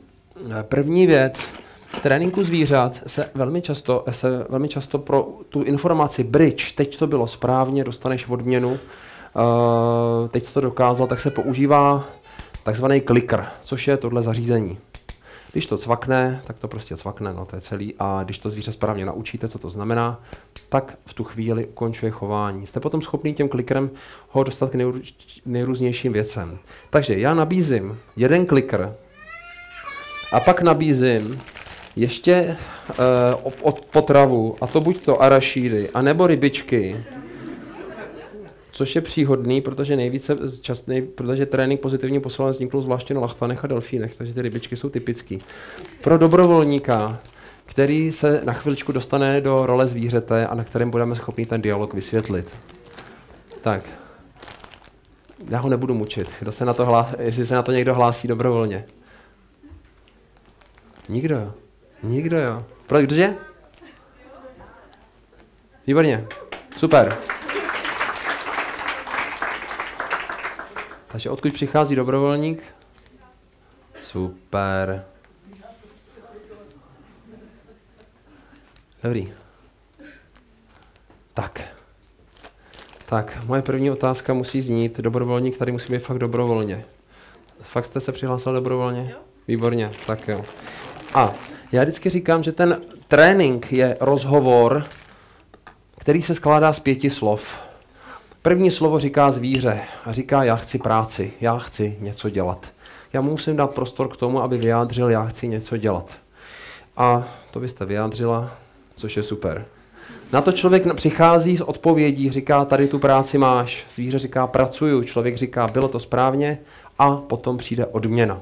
První 0.62 1.07
věc, 1.07 1.48
v 1.88 2.00
tréninku 2.00 2.43
zvířat 2.43 3.01
se 3.07 3.31
velmi 3.36 3.62
často, 3.62 4.03
se 4.12 4.45
velmi 4.50 4.67
často 4.67 5.00
pro 5.00 5.27
tu 5.50 5.63
informaci 5.63 6.24
bridge, 6.24 6.71
teď 6.71 6.98
to 6.98 7.07
bylo 7.07 7.27
správně, 7.27 7.83
dostaneš 7.83 8.27
odměnu, 8.27 8.69
uh, 8.69 10.29
teď 10.29 10.53
to 10.53 10.62
dokázal, 10.62 11.07
tak 11.07 11.19
se 11.19 11.31
používá 11.31 12.03
takzvaný 12.63 13.01
clicker, 13.01 13.45
což 13.63 13.88
je 13.88 13.98
tohle 13.98 14.21
zařízení. 14.21 14.77
Když 15.51 15.65
to 15.65 15.77
cvakne, 15.77 16.41
tak 16.48 16.60
to 16.60 16.67
prostě 16.67 16.98
cvakne, 16.98 17.33
no 17.33 17.45
to 17.45 17.55
je 17.55 17.62
celý. 17.62 17.95
A 18.00 18.24
když 18.24 18.39
to 18.39 18.50
zvíře 18.50 18.71
správně 18.71 19.05
naučíte, 19.05 19.50
co 19.50 19.60
to 19.60 19.69
znamená, 19.69 20.19
tak 20.69 20.98
v 21.05 21.13
tu 21.13 21.24
chvíli 21.24 21.65
ukončuje 21.65 22.12
chování. 22.12 22.67
Jste 22.67 22.79
potom 22.79 23.01
schopný 23.01 23.33
těm 23.33 23.50
klikerem 23.50 23.89
ho 24.29 24.43
dostat 24.43 24.69
k 24.69 24.75
nejrůznějším 25.45 26.13
věcem. 26.13 26.57
Takže 26.89 27.19
já 27.19 27.33
nabízím 27.33 28.00
jeden 28.15 28.45
kliker 28.45 28.95
a 30.31 30.39
pak 30.39 30.61
nabízím 30.61 31.39
ještě 31.95 32.57
uh, 32.89 33.51
od 33.61 33.85
potravu, 33.85 34.55
a 34.61 34.67
to 34.67 34.81
buď 34.81 35.05
to 35.05 35.21
arašídy, 35.21 35.89
anebo 35.93 36.27
rybičky, 36.27 37.03
což 38.71 38.95
je 38.95 39.01
příhodný, 39.01 39.61
protože 39.61 39.95
nejvíce 39.95 40.38
častný, 40.61 41.01
protože 41.01 41.45
trénink 41.45 41.81
pozitivní 41.81 42.19
posilání 42.19 42.51
vznikl 42.51 42.81
zvláště 42.81 43.13
na 43.13 43.21
lachtanech 43.21 43.63
a 43.63 43.67
delfínech, 43.67 44.15
takže 44.15 44.33
ty 44.33 44.41
rybičky 44.41 44.75
jsou 44.75 44.89
typický. 44.89 45.39
Pro 46.01 46.17
dobrovolníka, 46.17 47.19
který 47.65 48.11
se 48.11 48.41
na 48.43 48.53
chviličku 48.53 48.91
dostane 48.91 49.41
do 49.41 49.65
role 49.65 49.88
zvířete 49.88 50.47
a 50.47 50.55
na 50.55 50.63
kterém 50.63 50.91
budeme 50.91 51.15
schopni 51.15 51.45
ten 51.45 51.61
dialog 51.61 51.93
vysvětlit. 51.93 52.51
Tak. 53.61 53.83
Já 55.50 55.59
ho 55.59 55.69
nebudu 55.69 55.93
mučit. 55.93 56.29
Kdo 56.39 56.51
se 56.51 56.65
na 56.65 56.73
to 56.73 56.85
hlásí, 56.85 57.15
jestli 57.19 57.45
se 57.45 57.55
na 57.55 57.63
to 57.63 57.71
někdo 57.71 57.95
hlásí 57.95 58.27
dobrovolně. 58.27 58.85
Nikdo. 61.12 61.53
Nikdo, 62.03 62.38
jo. 62.38 62.65
Pro, 62.88 63.01
kdože? 63.01 63.36
Výborně. 65.88 66.27
Super. 66.77 67.18
Takže 71.08 71.30
odkud 71.30 71.53
přichází 71.53 71.96
dobrovolník? 71.96 72.63
Super. 74.03 75.06
Dobrý. 79.03 79.34
Tak. 81.34 81.62
Tak, 83.06 83.44
moje 83.46 83.62
první 83.62 83.91
otázka 83.91 84.34
musí 84.34 84.62
znít. 84.62 85.00
Dobrovolník 85.00 85.58
tady 85.58 85.72
musí 85.72 85.94
být 85.94 86.00
fakt 86.00 86.20
dobrovolně. 86.20 86.86
Fakt 87.62 87.86
jste 87.86 88.00
se 88.00 88.12
přihlásil 88.12 88.53
dobrovolně? 88.53 89.08
Jo. 89.12 89.18
Výborně, 89.48 89.91
tak 90.08 90.27
jo. 90.27 90.46
A 91.13 91.34
já 91.72 91.82
vždycky 91.82 92.10
říkám, 92.10 92.44
že 92.44 92.51
ten 92.51 92.82
trénink 93.08 93.72
je 93.72 93.98
rozhovor, 94.00 94.86
který 95.98 96.22
se 96.22 96.36
skládá 96.36 96.74
z 96.74 96.80
pěti 96.80 97.10
slov. 97.10 97.60
První 98.41 98.72
slovo 98.72 99.00
říká 99.00 99.32
zvíře 99.32 99.82
a 100.06 100.13
říká, 100.13 100.44
já 100.44 100.56
chci 100.56 100.77
práci, 100.77 101.34
já 101.41 101.58
chci 101.58 101.98
něco 102.00 102.30
dělat. 102.30 102.65
Já 103.13 103.22
musím 103.22 103.56
dát 103.56 103.75
prostor 103.75 104.08
k 104.08 104.18
tomu, 104.18 104.41
aby 104.41 104.58
vyjádřil, 104.58 105.10
já 105.10 105.25
chci 105.25 105.48
něco 105.48 105.77
dělat. 105.77 106.12
A 106.98 107.27
to 107.51 107.60
byste 107.60 107.86
vyjádřila, 107.86 108.51
což 108.96 109.18
je 109.18 109.24
super. 109.24 109.65
Na 110.34 110.41
to 110.41 110.51
člověk 110.51 110.96
přichází 110.96 111.58
s 111.58 111.62
odpovědí, 111.62 112.32
říká, 112.32 112.65
tady 112.65 112.88
tu 112.88 113.00
práci 113.00 113.38
máš. 113.38 113.86
Zvíře 113.91 114.20
říká, 114.20 114.48
pracuju. 114.48 115.03
Člověk 115.03 115.38
říká, 115.38 115.68
bylo 115.74 115.88
to 115.88 116.00
správně 116.00 116.60
a 117.00 117.12
potom 117.12 117.58
přijde 117.58 117.86
odměna. 117.86 118.41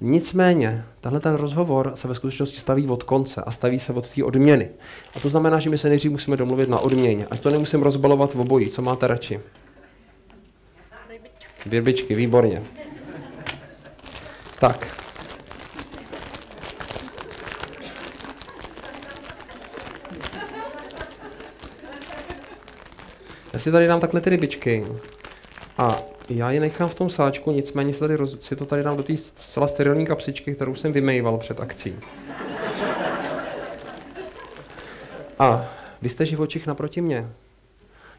Nicméně, 0.00 0.84
tenhle 1.00 1.20
ten 1.20 1.34
rozhovor 1.34 1.92
se 1.94 2.08
ve 2.08 2.14
skutečnosti 2.14 2.60
staví 2.60 2.88
od 2.88 3.02
konce 3.02 3.42
a 3.42 3.50
staví 3.50 3.78
se 3.78 3.92
od 3.92 4.08
té 4.08 4.24
odměny. 4.24 4.68
A 5.16 5.20
to 5.20 5.28
znamená, 5.28 5.58
že 5.58 5.70
my 5.70 5.78
se 5.78 5.88
nejdřív 5.88 6.12
musíme 6.12 6.36
domluvit 6.36 6.68
na 6.68 6.78
odměně. 6.78 7.26
Ať 7.30 7.40
to 7.40 7.50
nemusím 7.50 7.82
rozbalovat 7.82 8.34
v 8.34 8.40
obojí. 8.40 8.70
Co 8.70 8.82
máte 8.82 9.06
radši? 9.06 9.40
Rybičky, 11.70 12.14
výborně. 12.14 12.62
Tak. 14.60 14.98
Já 23.52 23.58
si 23.58 23.72
tady 23.72 23.86
dám 23.86 24.00
takhle 24.00 24.20
ty 24.20 24.30
rybičky. 24.30 24.86
A 25.78 25.96
já 26.28 26.50
je 26.50 26.60
nechám 26.60 26.88
v 26.88 26.94
tom 26.94 27.10
sáčku, 27.10 27.50
nicméně 27.50 27.92
si, 27.92 28.00
tady 28.00 28.16
roz, 28.16 28.40
si 28.40 28.56
to 28.56 28.66
tady 28.66 28.82
dám 28.82 28.96
do 28.96 29.02
té 29.02 29.16
zcela 29.16 29.68
sterilní 29.68 30.06
kapsičky, 30.06 30.54
kterou 30.54 30.74
jsem 30.74 30.92
vymejval 30.92 31.38
před 31.38 31.60
akcí. 31.60 31.96
A 35.38 35.68
vy 36.02 36.08
jste 36.08 36.26
živočich 36.26 36.66
naproti 36.66 37.00
mě. 37.00 37.28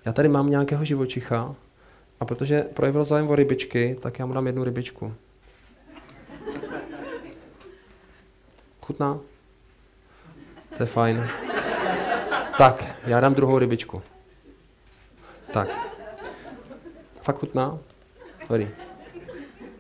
Já 0.06 0.14
tady 0.14 0.30
mám 0.30 0.50
nějakého 0.50 0.86
živočicha 0.86 1.56
a 2.20 2.26
protože 2.26 2.62
projevil 2.62 3.06
zájem 3.06 3.30
o 3.30 3.36
rybičky, 3.36 3.98
tak 4.02 4.20
já 4.20 4.26
mu 4.26 4.34
dám 4.34 4.48
jednu 4.48 4.64
rybičku. 4.64 5.14
Chutná? 8.82 9.20
To 10.78 10.84
je 10.84 10.88
fajn. 10.88 11.28
Tak, 12.58 12.86
já 13.06 13.20
dám 13.20 13.34
druhou 13.34 13.60
rybičku. 13.60 14.02
Tak. 15.54 15.70
Fakt 17.22 17.38
chutná? 17.40 17.80
Dobrý. 18.50 18.68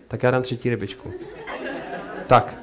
Tak 0.07 0.23
já 0.23 0.31
dám 0.31 0.43
třetí 0.43 0.69
rybičku. 0.69 1.11
Tak. 2.27 2.55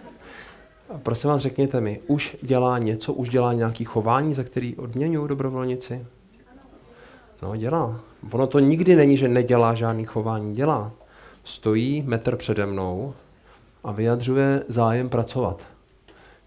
Prosím 1.02 1.30
vás, 1.30 1.42
řekněte 1.42 1.80
mi, 1.80 2.00
už 2.06 2.36
dělá 2.42 2.78
něco, 2.78 3.12
už 3.12 3.28
dělá 3.28 3.52
nějaký 3.52 3.84
chování, 3.84 4.34
za 4.34 4.44
který 4.44 4.76
odměňují 4.76 5.28
dobrovolnici? 5.28 6.06
No, 7.42 7.56
dělá. 7.56 8.00
Ono 8.32 8.46
to 8.46 8.58
nikdy 8.58 8.96
není, 8.96 9.16
že 9.16 9.28
nedělá 9.28 9.74
žádný 9.74 10.04
chování. 10.04 10.54
Dělá. 10.54 10.92
Stojí 11.44 12.02
metr 12.02 12.36
přede 12.36 12.66
mnou 12.66 13.14
a 13.84 13.92
vyjadřuje 13.92 14.62
zájem 14.68 15.08
pracovat. 15.08 15.62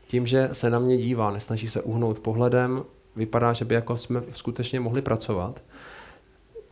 Tím, 0.08 0.28
že 0.28 0.50
se 0.52 0.70
na 0.70 0.80
mě 0.80 0.98
dívá, 0.98 1.32
nesnaží 1.32 1.70
se 1.70 1.82
uhnout 1.82 2.20
pohledem, 2.20 2.84
vypadá, 3.16 3.54
že 3.54 3.66
by 3.66 3.76
jako 3.76 3.98
jsme 3.98 4.22
skutečně 4.34 4.80
mohli 4.80 5.02
pracovat, 5.02 5.62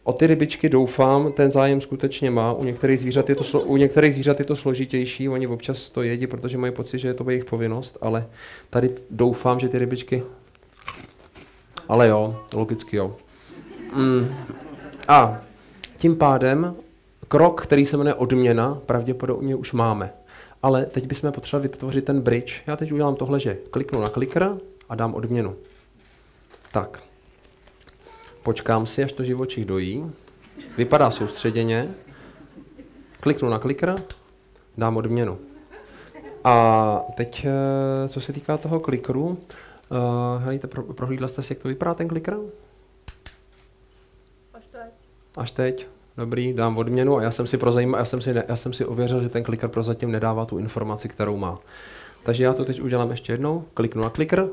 O 0.08 0.14
ty 0.14 0.28
rybičky 0.28 0.70
doufám, 0.70 1.32
ten 1.32 1.52
zájem 1.52 1.82
skutečně 1.82 2.32
má. 2.32 2.54
U 2.54 2.64
některých 2.64 3.00
zvířat 3.00 3.30
je 3.30 3.36
to, 3.36 3.60
u 3.60 3.78
některých 3.78 4.14
zvířat 4.14 4.40
je 4.40 4.46
to 4.46 4.56
složitější, 4.56 5.30
oni 5.30 5.48
občas 5.48 5.90
to 5.90 6.02
jedí, 6.02 6.28
protože 6.28 6.58
mají 6.58 6.74
pocit, 6.74 7.00
že 7.00 7.08
je 7.08 7.14
to 7.14 7.30
jejich 7.30 7.46
povinnost, 7.46 7.98
ale 8.02 8.28
tady 8.70 8.90
doufám, 9.10 9.60
že 9.60 9.70
ty 9.70 9.80
rybičky 9.80 10.24
Ale 11.90 12.08
jo, 12.08 12.40
logicky 12.54 12.98
jo. 12.98 13.16
Mm. 13.96 14.36
A 15.08 15.42
tím 15.98 16.16
pádem 16.16 16.76
krok, 17.28 17.62
který 17.62 17.86
se 17.86 17.98
jmenuje 17.98 18.14
odměna, 18.14 18.78
pravděpodobně 18.86 19.56
už 19.56 19.74
máme. 19.74 20.14
Ale 20.64 20.86
teď 20.86 21.08
bychom 21.08 21.32
potřebovali 21.32 21.70
vytvořit 21.70 22.06
ten 22.06 22.22
bridge. 22.22 22.62
Já 22.68 22.76
teď 22.76 22.92
udělám 22.92 23.16
tohle, 23.16 23.40
že 23.40 23.58
kliknu 23.72 24.02
na 24.02 24.08
clicker 24.08 24.58
a 24.90 24.96
dám 24.96 25.14
odměnu. 25.14 25.56
Tak. 26.72 27.07
Počkám 28.48 28.86
si, 28.86 29.04
až 29.04 29.12
to 29.12 29.24
živočich 29.24 29.66
dojí. 29.66 30.12
Vypadá 30.77 31.12
soustředěně. 31.12 31.89
Kliknu 33.20 33.50
na 33.50 33.60
clicker, 33.60 33.96
dám 34.77 34.98
odměnu. 34.98 35.38
A 36.44 37.01
teď, 37.16 37.46
eh, 37.46 38.10
co 38.10 38.22
se 38.22 38.34
týká 38.34 38.58
toho 38.58 38.80
klikru, 38.80 39.25
uh, 39.27 39.38
helejte, 40.39 40.68
pro, 40.68 40.84
prohlídla 40.84 41.27
jste 41.27 41.44
si, 41.44 41.54
jak 41.54 41.60
to 41.60 41.68
vypadá 41.68 41.94
ten 41.94 42.08
klikr? 42.08 42.38
Až 44.54 44.68
teď. 44.72 44.92
Až 45.38 45.51
teď. 45.51 45.88
Dobrý, 46.18 46.54
dám 46.54 46.77
odměnu 46.77 47.18
a 47.18 47.24
já 47.24 47.32
jsem 47.32 47.48
si, 47.48 47.58
prozajím, 47.58 47.96
já 47.98 48.06
jsem 48.06 48.22
si, 48.22 48.34
ne, 48.34 48.44
já 48.48 48.56
jsem 48.56 48.74
si 48.74 48.86
ověřil, 48.86 49.22
že 49.22 49.30
ten 49.30 49.44
kliker 49.44 49.70
prozatím 49.70 50.12
nedává 50.12 50.46
tu 50.46 50.58
informaci, 50.58 51.10
kterou 51.10 51.38
má. 51.38 51.60
Takže 52.24 52.44
já 52.44 52.54
to 52.54 52.66
teď 52.66 52.82
udělám 52.82 53.12
ještě 53.12 53.34
jednou, 53.34 53.66
kliknu 53.74 54.04
na 54.04 54.10
kliker 54.10 54.48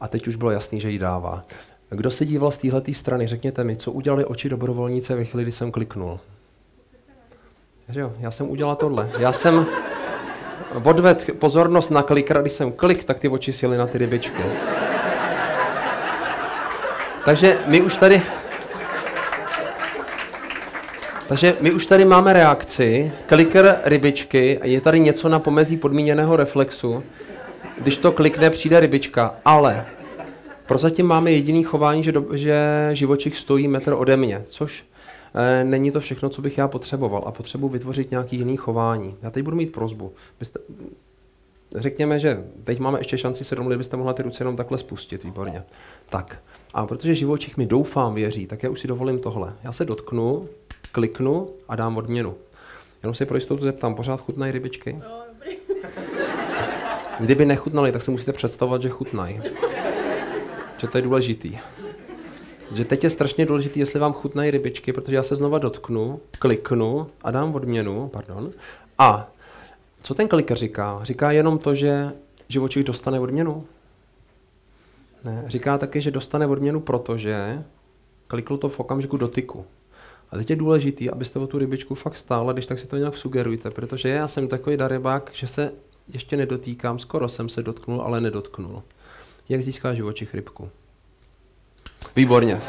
a 0.00 0.08
teď 0.08 0.28
už 0.28 0.36
bylo 0.36 0.50
jasný, 0.50 0.80
že 0.80 0.90
ji 0.90 0.98
dává. 0.98 1.44
Kdo 1.90 2.10
se 2.10 2.26
díval 2.26 2.50
z 2.50 2.58
téhle 2.58 2.82
strany, 2.92 3.26
řekněte 3.26 3.64
mi, 3.64 3.76
co 3.76 3.92
udělali 3.92 4.24
oči 4.24 4.48
dobrovolnice 4.48 5.14
ve 5.14 5.24
chvíli, 5.24 5.42
kdy 5.42 5.52
jsem 5.52 5.70
kliknul? 5.70 6.20
Jo, 7.92 8.12
já 8.18 8.30
jsem 8.30 8.50
udělal 8.50 8.76
tohle. 8.76 9.10
Já 9.18 9.32
jsem 9.32 9.66
odved 10.84 11.30
pozornost 11.38 11.90
na 11.90 12.02
kliker, 12.02 12.40
když 12.40 12.52
jsem 12.52 12.72
klik, 12.72 13.04
tak 13.04 13.18
ty 13.18 13.28
oči 13.28 13.52
sjeli 13.52 13.76
na 13.76 13.86
ty 13.86 13.98
rybičky. 13.98 14.42
Takže 17.24 17.58
my 17.66 17.80
už 17.80 17.96
tady, 17.96 18.22
takže 21.28 21.56
my 21.60 21.72
už 21.72 21.86
tady 21.86 22.04
máme 22.04 22.32
reakci, 22.32 23.12
kliker 23.26 23.80
rybičky, 23.84 24.58
a 24.58 24.66
je 24.66 24.80
tady 24.80 25.00
něco 25.00 25.28
na 25.28 25.38
pomezí 25.38 25.76
podmíněného 25.76 26.36
reflexu. 26.36 27.04
Když 27.78 27.96
to 27.96 28.12
klikne, 28.12 28.50
přijde 28.50 28.80
rybička, 28.80 29.34
ale 29.44 29.86
prozatím 30.70 31.06
máme 31.06 31.32
jediný 31.32 31.64
chování, 31.64 32.04
že, 32.04 32.12
do, 32.12 32.26
že 32.32 32.90
živočich 32.92 33.36
stojí 33.36 33.68
metr 33.68 33.92
ode 33.92 34.16
mě, 34.16 34.44
což 34.46 34.84
e, 35.34 35.64
není 35.64 35.90
to 35.90 36.00
všechno, 36.00 36.28
co 36.28 36.42
bych 36.42 36.58
já 36.58 36.68
potřeboval 36.68 37.22
a 37.26 37.32
potřebuji 37.32 37.68
vytvořit 37.68 38.10
nějaký 38.10 38.36
jiný 38.36 38.56
chování. 38.56 39.16
Já 39.22 39.30
teď 39.30 39.44
budu 39.44 39.56
mít 39.56 39.72
prozbu. 39.72 40.12
Byste, 40.38 40.60
řekněme, 41.76 42.18
že 42.18 42.44
teď 42.64 42.78
máme 42.78 43.00
ještě 43.00 43.18
šanci 43.18 43.44
se 43.44 43.56
domluvit, 43.56 43.76
byste 43.76 43.96
mohla 43.96 44.12
ty 44.12 44.22
ruce 44.22 44.42
jenom 44.42 44.56
takhle 44.56 44.78
spustit, 44.78 45.24
výborně. 45.24 45.62
Tak, 46.08 46.42
a 46.74 46.86
protože 46.86 47.14
živočich 47.14 47.56
mi 47.56 47.66
doufám 47.66 48.14
věří, 48.14 48.46
tak 48.46 48.62
já 48.62 48.70
už 48.70 48.80
si 48.80 48.88
dovolím 48.88 49.18
tohle. 49.18 49.52
Já 49.64 49.72
se 49.72 49.84
dotknu, 49.84 50.48
kliknu 50.92 51.48
a 51.68 51.76
dám 51.76 51.96
odměnu. 51.96 52.34
Jenom 53.02 53.14
se 53.14 53.26
pro 53.26 53.36
jistotu 53.36 53.62
zeptám, 53.62 53.94
pořád 53.94 54.20
chutnají 54.20 54.52
rybičky? 54.52 54.92
Dobrý. 54.92 55.56
Kdyby 57.20 57.46
nechutnali, 57.46 57.92
tak 57.92 58.02
si 58.02 58.10
musíte 58.10 58.32
představovat, 58.32 58.82
že 58.82 58.88
chutnají. 58.88 59.40
Že 60.80 60.88
to 60.88 60.98
je 60.98 61.02
důležitý. 61.02 61.58
Že 62.72 62.84
teď 62.84 63.04
je 63.04 63.10
strašně 63.10 63.46
důležitý, 63.46 63.80
jestli 63.80 64.00
vám 64.00 64.12
chutnají 64.12 64.50
rybičky, 64.50 64.92
protože 64.92 65.16
já 65.16 65.22
se 65.22 65.36
znova 65.36 65.58
dotknu, 65.58 66.20
kliknu 66.38 67.06
a 67.22 67.30
dám 67.30 67.54
odměnu, 67.54 68.08
pardon. 68.08 68.52
A 68.98 69.30
co 70.02 70.14
ten 70.14 70.28
kliker 70.28 70.56
říká? 70.56 71.00
Říká 71.02 71.32
jenom 71.32 71.58
to, 71.58 71.74
že 71.74 72.12
živočich 72.48 72.84
dostane 72.84 73.20
odměnu? 73.20 73.66
Ne, 75.24 75.44
říká 75.46 75.78
taky, 75.78 76.00
že 76.00 76.10
dostane 76.10 76.46
odměnu, 76.46 76.80
protože 76.80 77.64
klikl 78.26 78.56
to 78.56 78.68
v 78.68 78.80
okamžiku 78.80 79.16
dotyku. 79.16 79.64
A 80.30 80.36
teď 80.36 80.50
je 80.50 80.56
důležitý, 80.56 81.10
abyste 81.10 81.38
o 81.38 81.46
tu 81.46 81.58
rybičku 81.58 81.94
fakt 81.94 82.16
stále, 82.16 82.52
když 82.52 82.66
tak 82.66 82.78
si 82.78 82.86
to 82.86 82.96
nějak 82.96 83.16
sugerujte, 83.16 83.70
protože 83.70 84.08
já 84.08 84.28
jsem 84.28 84.48
takový 84.48 84.76
darebák, 84.76 85.30
že 85.32 85.46
se 85.46 85.72
ještě 86.08 86.36
nedotýkám, 86.36 86.98
skoro 86.98 87.28
jsem 87.28 87.48
se 87.48 87.62
dotknul, 87.62 88.02
ale 88.02 88.20
nedotknul. 88.20 88.82
Jak 89.48 89.62
získá 89.62 89.94
živočich 89.94 90.34
rybku? 90.34 90.70
Výborně. 92.16 92.60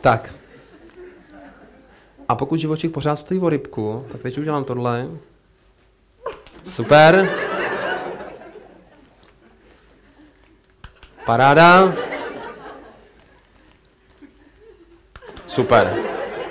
tak. 0.00 0.34
A 2.28 2.34
pokud 2.34 2.60
živočich 2.60 2.90
pořád 2.90 3.16
stojí 3.16 3.40
o 3.40 3.48
rybku, 3.48 4.06
tak 4.12 4.22
teď 4.22 4.38
udělám 4.38 4.64
tohle. 4.64 5.08
Super. 6.64 7.30
Paráda. 11.26 11.94
Super. 15.46 15.96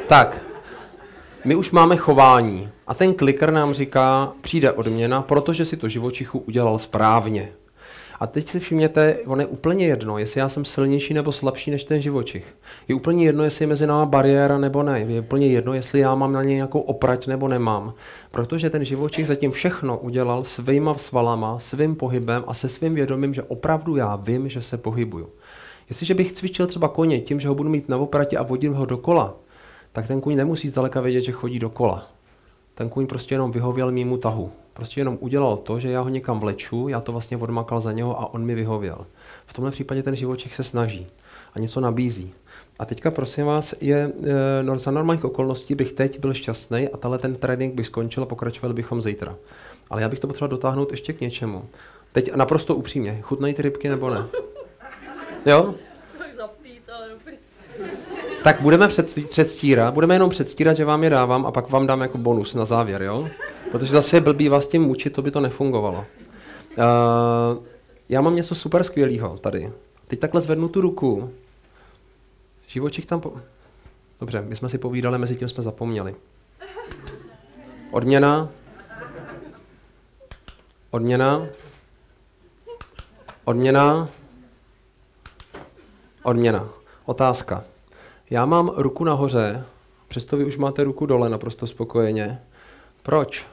Tak, 0.08 0.47
my 1.48 1.56
už 1.56 1.72
máme 1.72 1.98
chování 1.98 2.70
a 2.88 2.94
ten 2.94 3.14
kliker 3.14 3.52
nám 3.52 3.74
říká, 3.74 4.34
přijde 4.42 4.72
odměna, 4.72 5.22
protože 5.22 5.66
si 5.66 5.78
to 5.78 5.90
živočichu 5.90 6.40
udělal 6.40 6.80
správně. 6.80 7.50
A 8.20 8.28
teď 8.28 8.48
si 8.48 8.60
všimněte, 8.60 9.18
on 9.26 9.40
je 9.40 9.46
úplně 9.46 9.86
jedno, 9.86 10.18
jestli 10.18 10.40
já 10.40 10.50
jsem 10.50 10.66
silnější 10.66 11.14
nebo 11.14 11.32
slabší 11.32 11.72
než 11.72 11.84
ten 11.84 12.02
živočich. 12.02 12.56
Je 12.88 12.96
úplně 12.96 13.26
jedno, 13.26 13.44
jestli 13.44 13.64
je 13.64 13.68
mezi 13.68 13.88
náma 13.88 14.06
bariéra 14.06 14.58
nebo 14.58 14.84
ne. 14.84 15.00
Je 15.00 15.22
úplně 15.22 15.48
jedno, 15.48 15.74
jestli 15.74 16.00
já 16.00 16.16
mám 16.16 16.34
na 16.34 16.44
něj 16.44 16.56
nějakou 16.56 16.80
oprať 16.80 17.28
nebo 17.28 17.48
nemám. 17.48 17.94
Protože 18.32 18.70
ten 18.70 18.86
živočich 18.86 19.28
zatím 19.28 19.52
všechno 19.52 19.98
udělal 19.98 20.44
svýma 20.44 20.98
svalama, 20.98 21.60
svým 21.60 21.96
pohybem 21.96 22.44
a 22.48 22.54
se 22.54 22.70
svým 22.70 22.96
vědomím, 22.96 23.34
že 23.34 23.44
opravdu 23.44 23.96
já 23.96 24.16
vím, 24.16 24.50
že 24.50 24.62
se 24.62 24.78
pohybuju. 24.78 25.30
Jestliže 25.90 26.14
bych 26.14 26.32
cvičil 26.32 26.68
třeba 26.68 26.88
koně 26.88 27.20
tím, 27.20 27.40
že 27.40 27.48
ho 27.48 27.56
budu 27.56 27.70
mít 27.70 27.90
na 27.90 27.98
opratě 27.98 28.38
a 28.38 28.44
vodím 28.44 28.74
ho 28.74 28.86
dokola, 28.86 29.36
tak 29.98 30.08
ten 30.08 30.22
kůň 30.22 30.36
nemusí 30.36 30.70
zdaleka 30.70 31.02
vědět, 31.02 31.22
že 31.22 31.32
chodí 31.32 31.60
dokola. 31.60 32.08
Ten 32.76 32.90
kůň 32.90 33.08
prostě 33.08 33.36
jenom 33.36 33.52
vyhověl 33.52 33.92
mýmu 33.92 34.18
tahu. 34.18 34.52
Prostě 34.74 35.02
jenom 35.02 35.18
udělal 35.22 35.58
to, 35.58 35.80
že 35.80 35.92
já 35.92 36.02
ho 36.02 36.10
někam 36.10 36.40
vleču, 36.40 36.88
já 36.88 37.02
to 37.02 37.12
vlastně 37.12 37.38
odmakal 37.38 37.82
za 37.82 37.92
něho 37.92 38.22
a 38.22 38.34
on 38.34 38.46
mi 38.46 38.56
vyhověl. 38.56 39.06
V 39.46 39.54
tomhle 39.54 39.72
případě 39.72 40.04
ten 40.04 40.16
živočich 40.16 40.54
se 40.54 40.64
snaží 40.64 41.08
a 41.54 41.60
něco 41.60 41.80
nabízí. 41.80 42.34
A 42.80 42.86
teďka 42.86 43.12
prosím 43.12 43.46
vás, 43.46 43.74
je, 43.82 44.12
no, 44.62 44.80
za 44.80 44.92
normálních 44.92 45.26
okolností 45.26 45.76
bych 45.76 45.94
teď 45.94 46.20
byl 46.20 46.34
šťastný 46.34 46.90
a 46.90 46.98
tenhle 46.98 47.20
ten 47.20 47.36
trénink 47.36 47.74
by 47.74 47.84
skončil 47.84 48.24
a 48.24 48.26
pokračovali 48.26 48.74
bychom 48.74 49.02
zítra. 49.02 49.36
Ale 49.90 50.02
já 50.02 50.10
bych 50.10 50.20
to 50.20 50.28
potřeboval 50.28 50.50
dotáhnout 50.50 50.92
ještě 50.92 51.14
k 51.14 51.22
něčemu. 51.22 51.66
Teď 52.12 52.36
naprosto 52.36 52.76
upřímně, 52.76 53.20
chutnají 53.22 53.54
ty 53.54 53.62
rybky 53.62 53.90
nebo 53.90 54.10
ne? 54.10 54.28
Jo? 55.46 55.76
Tak 58.48 58.62
budeme 58.62 58.88
předstírat, 59.30 59.94
budeme 59.94 60.16
jenom 60.16 60.30
předstírat, 60.30 60.78
že 60.78 60.86
vám 60.86 61.04
je 61.04 61.10
dávám 61.10 61.46
a 61.46 61.52
pak 61.52 61.70
vám 61.70 61.88
dám 61.88 62.02
jako 62.02 62.18
bonus 62.18 62.54
na 62.54 62.66
závěr, 62.66 63.02
jo? 63.02 63.30
Protože 63.72 63.92
zase 63.92 64.18
je 64.18 64.22
blbý 64.22 64.50
vás 64.50 64.68
tím 64.68 64.82
mučit, 64.82 65.14
to 65.14 65.22
by 65.22 65.32
to 65.32 65.40
nefungovalo. 65.40 66.06
Uh, 66.78 67.64
já 68.10 68.22
mám 68.22 68.36
něco 68.36 68.56
super 68.56 68.84
skvělého 68.84 69.38
tady. 69.38 69.72
Teď 70.08 70.20
takhle 70.20 70.42
zvednu 70.42 70.70
tu 70.70 70.82
ruku. 70.82 71.34
Živočich 72.68 73.06
tam... 73.06 73.22
Po... 73.22 73.34
Dobře, 74.20 74.42
my 74.42 74.56
jsme 74.56 74.70
si 74.70 74.78
povídali, 74.78 75.18
mezi 75.18 75.36
tím 75.36 75.50
jsme 75.50 75.64
zapomněli. 75.64 76.16
Odměna. 77.92 78.50
Odměna. 80.92 81.48
Odměna. 83.46 84.10
Odměna. 86.24 86.70
Otázka. 87.06 87.64
Já 88.30 88.46
mám 88.46 88.72
ruku 88.76 89.04
nahoře, 89.04 89.64
přesto 90.08 90.38
vy 90.38 90.46
už 90.46 90.58
máte 90.58 90.84
ruku 90.84 91.06
dole 91.06 91.30
naprosto 91.30 91.68
spokojeně. 91.68 92.42
Proč? 93.04 93.48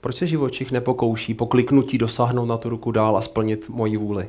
Proč 0.00 0.16
se 0.16 0.26
živočich 0.26 0.72
nepokouší 0.72 1.34
po 1.34 1.46
kliknutí 1.46 1.98
dosáhnout 1.98 2.46
na 2.46 2.56
tu 2.56 2.68
ruku 2.68 2.92
dál 2.92 3.16
a 3.16 3.22
splnit 3.22 3.68
moji 3.68 3.96
vůli? 3.96 4.28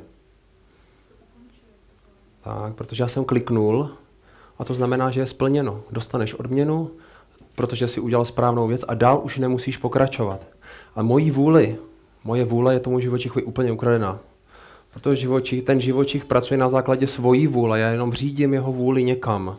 Tak, 2.43 2.73
protože 2.75 3.03
já 3.03 3.07
jsem 3.07 3.25
kliknul 3.25 3.89
a 4.59 4.63
to 4.63 4.73
znamená, 4.73 5.11
že 5.11 5.19
je 5.19 5.27
splněno. 5.27 5.81
Dostaneš 5.91 6.33
odměnu, 6.33 6.91
protože 7.55 7.87
si 7.87 7.99
udělal 7.99 8.25
správnou 8.25 8.67
věc 8.67 8.85
a 8.87 8.93
dál 8.93 9.21
už 9.23 9.37
nemusíš 9.37 9.77
pokračovat. 9.77 10.47
A 10.95 11.03
mojí 11.03 11.31
vůli, 11.31 11.77
moje 12.23 12.45
vůle 12.45 12.73
je 12.73 12.79
tomu 12.79 12.99
živočichovi 12.99 13.45
úplně 13.45 13.71
ukradená. 13.71 14.19
Protože 14.95 15.15
živočich, 15.15 15.63
ten 15.63 15.81
živočich 15.81 16.25
pracuje 16.25 16.57
na 16.57 16.69
základě 16.69 17.07
svojí 17.07 17.47
vůle, 17.47 17.79
já 17.79 17.89
jenom 17.89 18.13
řídím 18.13 18.53
jeho 18.53 18.71
vůli 18.71 19.03
někam. 19.03 19.57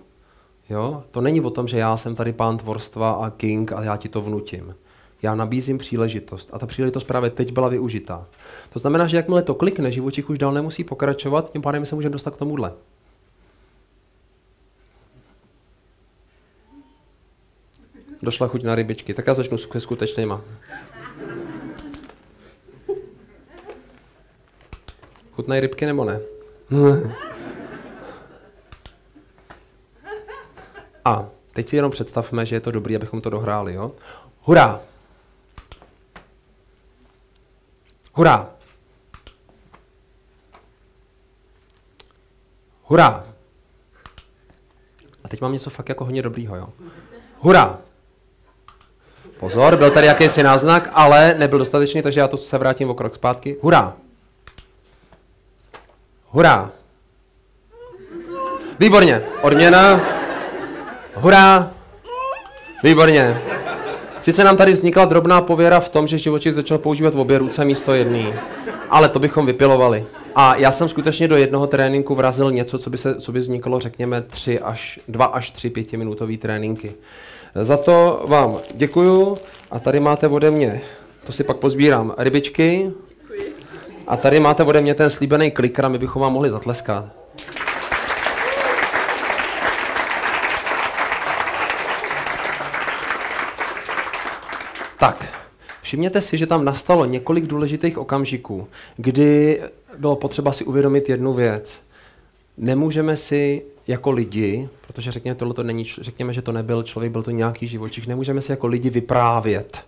Jo? 0.70 1.02
To 1.10 1.20
není 1.20 1.40
o 1.40 1.50
tom, 1.50 1.68
že 1.68 1.78
já 1.78 1.96
jsem 1.96 2.14
tady 2.14 2.32
pán 2.32 2.58
tvorstva 2.58 3.12
a 3.12 3.30
king 3.30 3.72
a 3.72 3.82
já 3.82 3.96
ti 3.96 4.08
to 4.08 4.22
vnutím. 4.22 4.74
Já 5.22 5.34
nabízím 5.34 5.78
příležitost 5.78 6.48
a 6.52 6.58
ta 6.58 6.66
příležitost 6.66 7.04
právě 7.04 7.30
teď 7.30 7.52
byla 7.52 7.68
využitá. 7.68 8.26
To 8.72 8.78
znamená, 8.78 9.06
že 9.06 9.16
jakmile 9.16 9.42
to 9.42 9.54
klikne, 9.54 9.92
živočich 9.92 10.30
už 10.30 10.38
dál 10.38 10.52
nemusí 10.52 10.84
pokračovat, 10.84 11.52
tím 11.52 11.62
pádem 11.62 11.86
se 11.86 11.94
můžeme 11.94 12.12
dostat 12.12 12.34
k 12.34 12.38
tomuhle. 12.38 12.72
Došla 18.22 18.48
chuť 18.48 18.62
na 18.62 18.74
rybičky. 18.74 19.14
Tak 19.14 19.26
já 19.26 19.34
začnu 19.34 19.58
se 19.58 19.80
skutečnýma. 19.80 20.40
Chutnají 25.36 25.60
rybky 25.60 25.86
nebo 25.86 26.04
ne? 26.04 26.20
A 31.04 31.28
teď 31.52 31.68
si 31.68 31.76
jenom 31.76 31.90
představme, 31.90 32.46
že 32.46 32.56
je 32.56 32.60
to 32.60 32.70
dobrý, 32.70 32.96
abychom 32.96 33.20
to 33.20 33.30
dohráli, 33.30 33.74
jo? 33.74 33.92
Hurá! 34.42 34.80
Hurá! 38.12 38.50
Hurá! 42.82 43.26
A 45.24 45.28
teď 45.28 45.40
mám 45.40 45.52
něco 45.52 45.70
fakt 45.70 45.88
jako 45.88 46.04
hodně 46.04 46.22
dobrýho, 46.22 46.56
jo? 46.56 46.68
Hurá! 47.38 47.78
Pozor, 49.40 49.76
byl 49.76 49.90
tady 49.90 50.06
jakýsi 50.06 50.42
náznak, 50.42 50.90
ale 50.92 51.34
nebyl 51.34 51.58
dostatečný, 51.58 52.02
takže 52.02 52.20
já 52.20 52.28
to 52.28 52.36
se 52.36 52.58
vrátím 52.58 52.90
o 52.90 52.94
krok 52.94 53.14
zpátky. 53.14 53.56
Hurá! 53.62 53.96
Hurá! 56.36 56.70
Výborně, 58.80 59.22
odměna. 59.42 60.00
Hurá! 61.14 61.70
Výborně. 62.82 63.42
Sice 64.20 64.44
nám 64.44 64.56
tady 64.56 64.72
vznikla 64.72 65.04
drobná 65.04 65.40
pověra 65.40 65.80
v 65.80 65.88
tom, 65.88 66.06
že 66.06 66.18
živočich 66.18 66.54
začal 66.54 66.78
používat 66.78 67.14
v 67.14 67.18
obě 67.18 67.38
ruce 67.38 67.64
místo 67.64 67.94
jedné, 67.94 68.40
ale 68.90 69.08
to 69.08 69.18
bychom 69.18 69.46
vypilovali. 69.46 70.06
A 70.34 70.56
já 70.56 70.72
jsem 70.72 70.88
skutečně 70.88 71.28
do 71.28 71.36
jednoho 71.36 71.66
tréninku 71.66 72.14
vrazil 72.14 72.52
něco, 72.52 72.78
co 72.78 72.90
by, 72.90 72.98
se, 72.98 73.14
co 73.14 73.32
by 73.32 73.40
vzniklo, 73.40 73.80
řekněme, 73.80 74.22
tři 74.22 74.60
až, 74.60 75.00
dva 75.08 75.24
až 75.24 75.50
tři 75.50 75.70
pětiminutový 75.70 76.38
tréninky. 76.38 76.92
Za 77.54 77.76
to 77.76 78.24
vám 78.28 78.58
děkuju 78.74 79.38
a 79.70 79.78
tady 79.78 80.00
máte 80.00 80.28
ode 80.28 80.50
mě, 80.50 80.80
to 81.24 81.32
si 81.32 81.44
pak 81.44 81.56
pozbírám, 81.56 82.14
rybičky. 82.18 82.92
A 84.06 84.16
tady 84.16 84.40
máte 84.40 84.64
ode 84.64 84.80
mě 84.80 84.94
ten 84.94 85.10
slíbený 85.10 85.50
klikr 85.50 85.84
a 85.84 85.88
my 85.88 85.98
bychom 85.98 86.22
vám 86.22 86.32
mohli 86.32 86.50
zatleskat. 86.50 87.04
Tak, 94.98 95.24
všimněte 95.82 96.20
si, 96.20 96.38
že 96.38 96.46
tam 96.46 96.64
nastalo 96.64 97.04
několik 97.04 97.46
důležitých 97.46 97.98
okamžiků, 97.98 98.68
kdy 98.96 99.62
bylo 99.98 100.16
potřeba 100.16 100.52
si 100.52 100.64
uvědomit 100.64 101.08
jednu 101.08 101.34
věc. 101.34 101.80
Nemůžeme 102.56 103.16
si 103.16 103.62
jako 103.86 104.10
lidi, 104.10 104.68
protože 104.86 105.12
řekněme, 105.12 105.34
tohle 105.34 105.54
to 105.54 105.62
není, 105.62 105.84
řekněme, 106.00 106.32
že 106.32 106.42
to 106.42 106.52
nebyl 106.52 106.82
člověk, 106.82 107.12
byl 107.12 107.22
to 107.22 107.30
nějaký 107.30 107.66
živočich, 107.66 108.06
nemůžeme 108.06 108.40
si 108.40 108.52
jako 108.52 108.66
lidi 108.66 108.90
vyprávět 108.90 109.82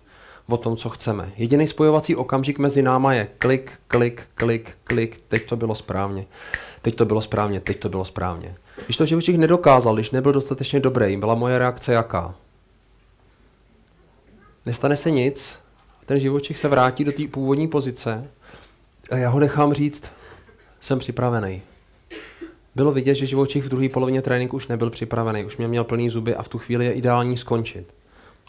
o 0.49 0.57
tom, 0.57 0.77
co 0.77 0.89
chceme. 0.89 1.31
Jediný 1.37 1.67
spojovací 1.67 2.15
okamžik 2.15 2.59
mezi 2.59 2.81
náma 2.81 3.13
je 3.13 3.27
klik, 3.39 3.71
klik, 3.87 4.21
klik, 4.35 4.77
klik, 4.83 5.21
teď 5.27 5.49
to 5.49 5.55
bylo 5.55 5.75
správně, 5.75 6.25
teď 6.81 6.95
to 6.95 7.05
bylo 7.05 7.21
správně, 7.21 7.59
teď 7.59 7.79
to 7.79 7.89
bylo 7.89 8.05
správně. 8.05 8.55
Když 8.85 8.97
to 8.97 9.05
živočich 9.05 9.37
nedokázal, 9.37 9.95
když 9.95 10.11
nebyl 10.11 10.31
dostatečně 10.31 10.79
dobrý, 10.79 11.17
byla 11.17 11.35
moje 11.35 11.59
reakce 11.59 11.93
jaká? 11.93 12.35
Nestane 14.65 14.97
se 14.97 15.11
nic, 15.11 15.55
ten 16.05 16.19
živočich 16.19 16.57
se 16.57 16.67
vrátí 16.67 17.03
do 17.03 17.11
té 17.11 17.27
původní 17.27 17.67
pozice 17.67 18.27
a 19.11 19.17
já 19.17 19.29
ho 19.29 19.39
nechám 19.39 19.73
říct, 19.73 20.03
jsem 20.81 20.99
připravený. 20.99 21.61
Bylo 22.75 22.91
vidět, 22.91 23.15
že 23.15 23.25
živočich 23.25 23.65
v 23.65 23.69
druhé 23.69 23.89
polovině 23.89 24.21
tréninku 24.21 24.55
už 24.55 24.67
nebyl 24.67 24.89
připravený, 24.89 25.45
už 25.45 25.57
mě 25.57 25.67
měl 25.67 25.83
plný 25.83 26.09
zuby 26.09 26.35
a 26.35 26.43
v 26.43 26.49
tu 26.49 26.57
chvíli 26.57 26.85
je 26.85 26.91
ideální 26.91 27.37
skončit. 27.37 27.93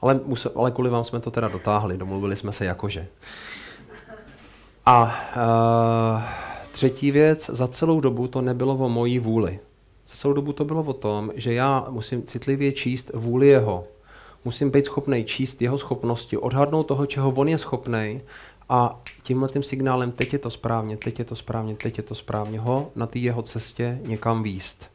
Ale, 0.03 0.21
musel, 0.27 0.53
ale 0.55 0.71
kvůli 0.71 0.91
vám 0.91 1.05
jsme 1.05 1.21
to 1.21 1.31
teda 1.31 1.49
dotáhli, 1.49 1.97
domluvili 1.97 2.37
jsme 2.37 2.53
se 2.53 2.65
jakože. 2.65 3.07
A 4.87 5.03
uh, 5.03 6.23
třetí 6.73 7.11
věc, 7.11 7.51
za 7.53 7.69
celou 7.69 8.01
dobu 8.01 8.29
to 8.29 8.41
nebylo 8.41 8.75
o 8.75 8.89
mojí 8.89 9.19
vůli. 9.19 9.59
Za 10.09 10.15
celou 10.15 10.35
dobu 10.35 10.53
to 10.53 10.65
bylo 10.65 10.83
o 10.83 10.93
tom, 10.93 11.33
že 11.35 11.55
já 11.55 11.87
musím 11.91 12.23
citlivě 12.23 12.73
číst 12.73 13.11
vůli 13.15 13.49
jeho. 13.49 13.85
Musím 14.45 14.71
být 14.71 14.85
schopný 14.85 15.25
číst 15.25 15.63
jeho 15.63 15.79
schopnosti, 15.79 16.37
odhadnout 16.37 16.87
toho, 16.87 17.07
čeho 17.07 17.31
on 17.31 17.49
je 17.49 17.59
schopný 17.59 18.21
a 18.69 19.01
tímhle 19.23 19.49
tím 19.49 19.63
signálem 19.63 20.13
teď 20.13 20.33
je 20.33 20.39
to 20.39 20.51
správně, 20.51 20.97
teď 20.97 21.19
je 21.19 21.25
to 21.25 21.37
správně, 21.37 21.77
teď 21.77 21.99
je 21.99 22.03
to 22.03 22.15
správně 22.15 22.61
ho 22.61 22.91
na 22.97 23.07
té 23.07 23.19
jeho 23.19 23.43
cestě 23.43 23.99
někam 24.03 24.43
výst. 24.43 24.91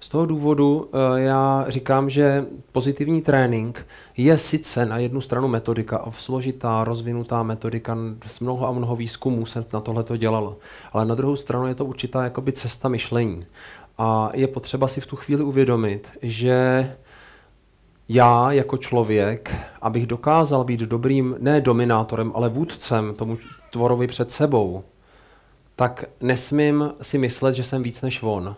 Z 0.00 0.08
toho 0.08 0.26
důvodu 0.26 0.78
uh, 0.78 1.00
já 1.16 1.64
říkám, 1.68 2.10
že 2.10 2.46
pozitivní 2.72 3.22
trénink 3.22 3.86
je 4.16 4.38
sice 4.38 4.86
na 4.86 4.98
jednu 4.98 5.20
stranu 5.20 5.48
metodika 5.48 5.96
a 5.96 6.10
složitá, 6.10 6.84
rozvinutá 6.84 7.42
metodika, 7.42 7.96
s 8.26 8.40
mnoho 8.40 8.68
a 8.68 8.72
mnoho 8.72 8.96
výzkumů 8.96 9.46
se 9.46 9.64
na 9.72 9.80
tohle 9.80 10.04
to 10.04 10.16
dělalo, 10.16 10.56
ale 10.92 11.04
na 11.04 11.14
druhou 11.14 11.36
stranu 11.36 11.66
je 11.66 11.74
to 11.74 11.84
určitá 11.84 12.24
jakoby 12.24 12.52
cesta 12.52 12.88
myšlení. 12.88 13.46
A 13.98 14.30
je 14.34 14.46
potřeba 14.46 14.88
si 14.88 15.00
v 15.00 15.06
tu 15.06 15.16
chvíli 15.16 15.42
uvědomit, 15.42 16.08
že 16.22 16.90
já 18.08 18.52
jako 18.52 18.76
člověk, 18.76 19.54
abych 19.82 20.06
dokázal 20.06 20.64
být 20.64 20.80
dobrým, 20.80 21.36
ne 21.38 21.60
dominátorem, 21.60 22.32
ale 22.34 22.48
vůdcem 22.48 23.14
tomu 23.14 23.38
tvorovi 23.70 24.06
před 24.06 24.30
sebou, 24.30 24.84
tak 25.76 26.04
nesmím 26.20 26.92
si 27.02 27.18
myslet, 27.18 27.54
že 27.54 27.64
jsem 27.64 27.82
víc 27.82 28.02
než 28.02 28.22
on. 28.22 28.56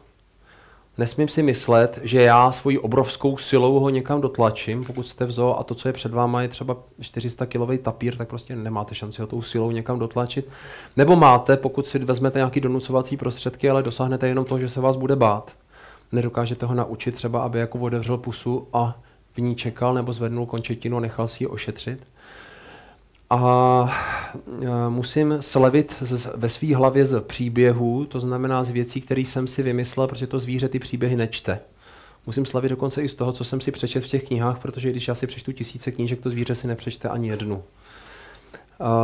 Nesmím 0.98 1.28
si 1.28 1.42
myslet, 1.42 2.00
že 2.02 2.22
já 2.22 2.52
svojí 2.52 2.78
obrovskou 2.78 3.36
silou 3.36 3.80
ho 3.80 3.90
někam 3.90 4.20
dotlačím, 4.20 4.84
pokud 4.84 5.02
jste 5.02 5.26
v 5.26 5.30
zoo 5.30 5.58
a 5.58 5.64
to, 5.64 5.74
co 5.74 5.88
je 5.88 5.92
před 5.92 6.12
váma, 6.12 6.42
je 6.42 6.48
třeba 6.48 6.76
400 7.00 7.46
kilový 7.46 7.78
tapír, 7.78 8.16
tak 8.16 8.28
prostě 8.28 8.56
nemáte 8.56 8.94
šanci 8.94 9.20
ho 9.22 9.26
tou 9.26 9.42
silou 9.42 9.70
někam 9.70 9.98
dotlačit. 9.98 10.48
Nebo 10.96 11.16
máte, 11.16 11.56
pokud 11.56 11.86
si 11.86 11.98
vezmete 11.98 12.38
nějaký 12.38 12.60
donucovací 12.60 13.16
prostředky, 13.16 13.70
ale 13.70 13.82
dosáhnete 13.82 14.28
jenom 14.28 14.44
toho, 14.44 14.60
že 14.60 14.68
se 14.68 14.80
vás 14.80 14.96
bude 14.96 15.16
bát. 15.16 15.50
Nedokážete 16.12 16.66
ho 16.66 16.74
naučit 16.74 17.14
třeba, 17.14 17.42
aby 17.42 17.58
jako 17.58 17.78
otevřel 17.78 18.18
pusu 18.18 18.68
a 18.72 18.98
v 19.34 19.38
ní 19.38 19.56
čekal 19.56 19.94
nebo 19.94 20.12
zvednul 20.12 20.46
končetinu 20.46 20.96
a 20.96 21.00
nechal 21.00 21.28
si 21.28 21.44
ji 21.44 21.48
ošetřit. 21.48 22.06
A 23.34 23.90
musím 24.88 25.36
slevit 25.40 25.96
z, 26.00 26.28
ve 26.34 26.48
své 26.48 26.76
hlavě 26.76 27.06
z 27.06 27.20
příběhů, 27.20 28.04
to 28.04 28.20
znamená 28.20 28.64
z 28.64 28.70
věcí, 28.70 29.00
které 29.00 29.20
jsem 29.20 29.46
si 29.46 29.62
vymyslel, 29.62 30.06
protože 30.06 30.26
to 30.26 30.40
zvíře 30.40 30.68
ty 30.68 30.78
příběhy 30.78 31.16
nečte. 31.16 31.60
Musím 32.26 32.46
slavit 32.46 32.68
dokonce 32.68 33.02
i 33.02 33.08
z 33.08 33.14
toho, 33.14 33.32
co 33.32 33.44
jsem 33.44 33.60
si 33.60 33.72
přečet 33.72 34.04
v 34.04 34.08
těch 34.08 34.24
knihách, 34.24 34.58
protože 34.58 34.90
když 34.90 35.08
já 35.08 35.14
si 35.14 35.26
přečtu 35.26 35.52
tisíce 35.52 35.92
knížek, 35.92 36.20
to 36.20 36.30
zvíře 36.30 36.54
si 36.54 36.66
nepřečte 36.66 37.08
ani 37.08 37.28
jednu. 37.28 37.62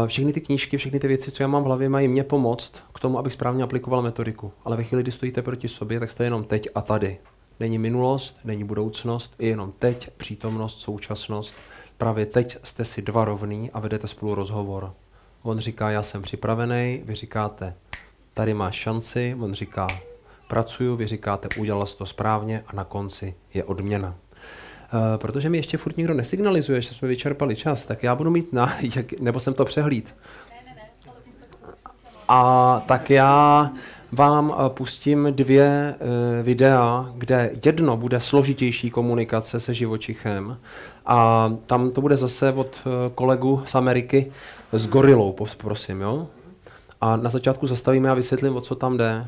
Všechny 0.06 0.32
ty 0.32 0.40
knížky, 0.40 0.76
všechny 0.76 1.00
ty 1.00 1.08
věci, 1.08 1.30
co 1.30 1.42
já 1.42 1.46
mám 1.46 1.62
v 1.62 1.66
hlavě, 1.66 1.88
mají 1.88 2.08
mě 2.08 2.24
pomoct 2.24 2.72
k 2.94 3.00
tomu, 3.00 3.18
abych 3.18 3.32
správně 3.32 3.62
aplikoval 3.62 4.02
metodiku. 4.02 4.52
Ale 4.64 4.76
ve 4.76 4.84
chvíli, 4.84 5.02
kdy 5.02 5.12
stojíte 5.12 5.42
proti 5.42 5.68
sobě, 5.68 6.00
tak 6.00 6.10
jste 6.10 6.24
jenom 6.24 6.44
teď 6.44 6.68
a 6.74 6.80
tady. 6.80 7.18
Není 7.60 7.78
minulost, 7.78 8.36
není 8.44 8.64
budoucnost, 8.64 9.34
je 9.38 9.48
jenom 9.48 9.72
teď, 9.78 10.10
přítomnost, 10.16 10.80
současnost. 10.80 11.54
Právě 11.98 12.26
teď 12.26 12.58
jste 12.62 12.84
si 12.84 13.02
dva 13.02 13.24
rovný 13.24 13.70
a 13.70 13.80
vedete 13.80 14.08
spolu 14.08 14.34
rozhovor. 14.34 14.92
On 15.42 15.58
říká, 15.58 15.90
já 15.90 16.02
jsem 16.02 16.22
připravený, 16.22 17.02
vy 17.04 17.14
říkáte, 17.14 17.74
tady 18.34 18.54
máš 18.54 18.74
šanci, 18.74 19.36
on 19.40 19.54
říká, 19.54 19.86
pracuju, 20.48 20.96
vy 20.96 21.06
říkáte, 21.06 21.48
udělal 21.58 21.86
jsi 21.86 21.96
to 21.96 22.06
správně 22.06 22.64
a 22.66 22.76
na 22.76 22.84
konci 22.84 23.34
je 23.54 23.64
odměna. 23.64 24.08
Uh, 24.08 25.00
protože 25.16 25.48
mi 25.48 25.58
ještě 25.58 25.76
furt 25.78 25.96
nikdo 25.96 26.14
nesignalizuje, 26.14 26.80
že 26.80 26.94
jsme 26.94 27.08
vyčerpali 27.08 27.56
čas, 27.56 27.86
tak 27.86 28.02
já 28.02 28.14
budu 28.14 28.30
mít 28.30 28.52
na, 28.52 28.76
jak, 28.96 29.20
nebo 29.20 29.40
jsem 29.40 29.54
to 29.54 29.64
přehlíd. 29.64 30.14
A 32.28 32.82
tak 32.86 33.10
já 33.10 33.70
vám 34.12 34.54
eh, 34.54 34.70
pustím 34.70 35.28
dvě 35.30 35.94
eh, 35.94 36.42
videa, 36.42 37.12
kde 37.14 37.50
jedno 37.64 37.96
bude 37.96 38.20
složitější 38.20 38.90
komunikace 38.90 39.60
se 39.60 39.74
živočichem 39.74 40.58
a 41.08 41.52
tam 41.66 41.90
to 41.90 42.00
bude 42.00 42.16
zase 42.16 42.52
od 42.52 42.80
eh, 42.86 43.10
kolegu 43.14 43.62
z 43.66 43.74
Ameriky 43.74 44.32
s 44.72 44.86
gorilou, 44.86 45.36
prosím, 45.56 46.00
jo? 46.00 46.26
A 47.00 47.16
na 47.16 47.30
začátku 47.30 47.66
zastavíme 47.66 48.10
a 48.10 48.14
vysvětlím, 48.14 48.56
o 48.56 48.60
co 48.60 48.74
tam 48.74 48.96
jde. 48.96 49.26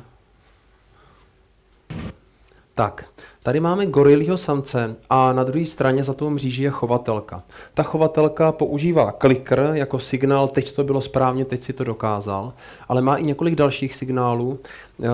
Tak, 2.75 3.05
Tady 3.43 3.61
máme 3.61 3.87
gorilího 3.87 4.37
samce 4.37 4.97
a 5.11 5.33
na 5.33 5.45
druhé 5.45 5.67
straně 5.67 6.05
za 6.05 6.15
tou 6.15 6.31
mříží 6.31 6.63
je 6.63 6.71
chovatelka. 6.71 7.43
Ta 7.75 7.83
chovatelka 7.83 8.53
používá 8.53 9.13
klikr 9.13 9.71
jako 9.73 9.99
signál, 9.99 10.49
teď 10.49 10.73
to 10.73 10.85
bylo 10.85 11.01
správně, 11.01 11.45
teď 11.45 11.63
si 11.63 11.73
to 11.73 11.85
dokázal, 11.85 12.53
ale 12.89 13.03
má 13.03 13.17
i 13.17 13.25
několik 13.25 13.55
dalších 13.55 13.95
signálů 13.95 14.59
eh, 15.03 15.09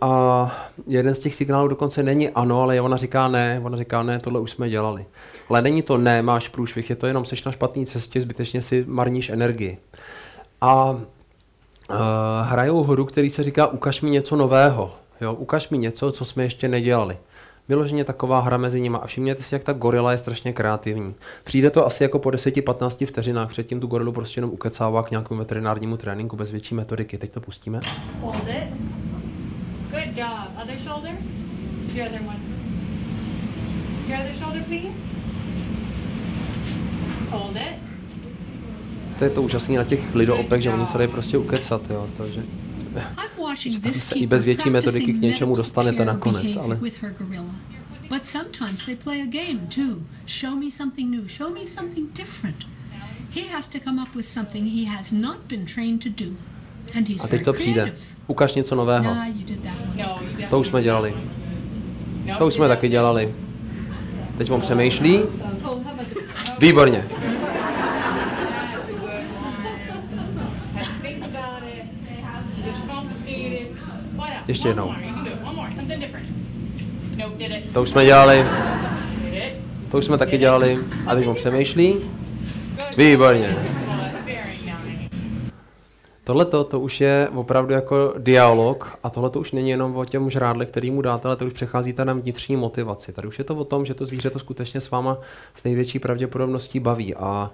a 0.00 0.52
jeden 0.86 1.14
z 1.14 1.18
těch 1.18 1.34
signálů 1.34 1.68
dokonce 1.68 2.02
není 2.02 2.30
ano, 2.30 2.62
ale 2.62 2.80
ona 2.80 2.96
říká 2.96 3.28
ne, 3.28 3.60
ona 3.64 3.76
říká 3.76 4.02
ne, 4.02 4.20
tohle 4.20 4.40
už 4.40 4.50
jsme 4.50 4.68
dělali. 4.68 5.06
Ale 5.48 5.62
není 5.62 5.82
to 5.82 5.98
ne, 5.98 6.22
máš 6.22 6.48
průšvih, 6.48 6.90
je 6.90 6.96
to 6.96 7.06
jenom 7.06 7.24
seš 7.24 7.44
na 7.44 7.52
špatné 7.52 7.86
cestě, 7.86 8.20
zbytečně 8.20 8.62
si 8.62 8.84
marníš 8.88 9.28
energii. 9.28 9.78
A 10.60 10.90
uh, 10.90 10.98
hrajou 12.42 12.82
hru, 12.82 13.04
který 13.04 13.30
se 13.30 13.42
říká 13.42 13.66
ukaž 13.66 14.00
mi 14.00 14.10
něco 14.10 14.36
nového. 14.36 14.94
Jo, 15.20 15.34
ukaž 15.34 15.68
mi 15.68 15.78
něco, 15.78 16.12
co 16.12 16.24
jsme 16.24 16.42
ještě 16.42 16.68
nedělali. 16.68 17.16
Vyloženě 17.68 18.04
taková 18.04 18.40
hra 18.40 18.56
mezi 18.56 18.80
nimi. 18.80 18.98
A 19.02 19.06
všimněte 19.06 19.42
si, 19.42 19.54
jak 19.54 19.64
ta 19.64 19.72
gorila 19.72 20.12
je 20.12 20.18
strašně 20.18 20.52
kreativní. 20.52 21.14
Přijde 21.44 21.70
to 21.70 21.86
asi 21.86 22.02
jako 22.02 22.18
po 22.18 22.28
10-15 22.28 23.06
vteřinách, 23.06 23.48
předtím 23.48 23.80
tu 23.80 23.86
gorilu 23.86 24.12
prostě 24.12 24.38
jenom 24.38 24.50
ukecává 24.50 25.02
k 25.02 25.10
nějakému 25.10 25.38
veterinárnímu 25.38 25.96
tréninku 25.96 26.36
bez 26.36 26.50
větší 26.50 26.74
metodiky. 26.74 27.18
Teď 27.18 27.32
to 27.32 27.40
pustíme. 27.40 27.80
Hold 28.20 28.48
it. 28.48 28.68
Good 29.90 30.16
job. 30.16 30.62
Other 30.62 30.78
shoulder. 30.78 31.12
Your 31.94 32.06
other 32.06 32.20
one. 32.26 32.38
Your 34.08 34.20
other 34.20 34.34
shoulder, 34.34 34.62
please. 34.62 35.10
Hold 37.30 37.56
it. 37.56 37.88
To 39.18 39.24
je 39.24 39.30
to 39.30 39.42
úžasné 39.42 39.76
na 39.76 39.84
těch 39.84 40.14
lidoopech, 40.14 40.62
že 40.62 40.70
oni 40.70 40.86
se 40.86 40.98
dají 40.98 41.10
prostě 41.10 41.38
ukecat, 41.38 41.82
jo. 41.90 42.06
Takže 42.16 42.42
I'm 42.96 43.42
watching 43.42 43.82
Tam 43.82 43.92
this 43.92 44.04
se 44.04 44.14
i 44.14 44.26
bez 44.26 44.44
větší 44.44 44.70
metodiky 44.70 45.12
k 45.12 45.20
něčemu 45.20 45.56
dostanete 45.56 46.04
nakonec, 46.04 46.46
ale-. 46.60 46.78
But 48.08 48.24
sometimes 48.24 48.86
they 48.86 48.96
play 48.96 49.22
a 49.22 49.26
game 49.26 49.66
too. 49.74 50.02
Show 50.26 50.54
me 50.56 50.70
something 50.70 51.10
new. 51.10 51.28
Show 51.28 51.54
me 51.54 51.66
something 51.66 52.12
different. 52.16 52.56
He 53.34 53.40
has 53.52 53.68
to 53.68 53.78
come 53.84 54.02
up 54.02 54.14
with 54.14 54.26
something 54.28 54.66
he 54.66 54.96
has 54.96 55.12
not 55.12 55.36
been 55.48 55.66
trained 55.66 56.02
to 56.02 56.08
do. 56.24 56.30
And 56.96 57.08
he's 57.08 57.24
a 57.24 57.28
teď 57.28 57.44
to 57.44 57.52
přijde. 57.52 57.92
Ukaž 58.26 58.54
něco 58.54 58.74
nového. 58.74 59.14
No. 59.14 60.20
To 60.50 60.60
už 60.60 60.66
jsme 60.66 60.82
dělali. 60.82 61.14
No, 62.26 62.34
To 62.38 62.46
už 62.46 62.54
jsme 62.54 62.68
taky 62.68 62.88
dělali. 62.88 63.34
Teď 64.38 64.50
on 64.50 64.60
přemýšlí. 64.60 65.18
Oh, 65.62 65.78
Výborně. 66.60 67.04
Think 71.02 71.24
about 71.24 71.62
it. 71.62 71.84
It's 72.66 72.82
complicated. 72.86 73.68
What 74.16 74.30
else? 74.30 74.36
Ještě 74.36 74.36
One 74.36 74.36
jednou. 74.36 74.36
more. 74.36 74.36
You 74.36 74.36
can 74.36 74.36
do 74.36 74.36
it. 74.36 74.36
One 74.36 74.36
more. 74.36 74.36
Something 74.36 74.36
different. 74.36 74.36
Nope, 74.36 74.37
did 77.38 77.50
it. 77.50 77.72
To 77.72 77.82
už 77.82 77.90
jsme 77.90 78.04
dělali. 78.04 78.44
To 79.90 79.98
už 79.98 80.04
jsme 80.04 80.18
taky 80.18 80.38
dělali. 80.38 80.78
A 81.06 81.14
teď 81.14 81.26
on 81.26 81.34
přemýšlí. 81.34 81.96
Výborně. 82.96 83.56
Tohle 86.28 86.44
to 86.44 86.80
už 86.80 87.00
je 87.00 87.28
opravdu 87.34 87.72
jako 87.72 88.14
dialog 88.18 88.98
a 89.02 89.10
tohle 89.10 89.30
to 89.30 89.40
už 89.40 89.52
není 89.52 89.70
jenom 89.70 89.96
o 89.96 90.04
těm 90.04 90.30
žrádle, 90.30 90.66
který 90.66 90.90
mu 90.90 91.02
dáte, 91.02 91.28
ale 91.28 91.36
to 91.36 91.46
už 91.46 91.52
přecházíte 91.52 92.04
na 92.04 92.12
vnitřní 92.12 92.56
motivaci. 92.56 93.12
Tady 93.12 93.28
už 93.28 93.38
je 93.38 93.44
to 93.44 93.56
o 93.56 93.64
tom, 93.64 93.84
že 93.86 93.94
to 93.94 94.06
zvíře 94.06 94.30
to 94.30 94.38
skutečně 94.38 94.80
s 94.80 94.90
váma 94.90 95.18
s 95.54 95.64
největší 95.64 95.98
pravděpodobností 95.98 96.80
baví 96.80 97.14
a, 97.14 97.50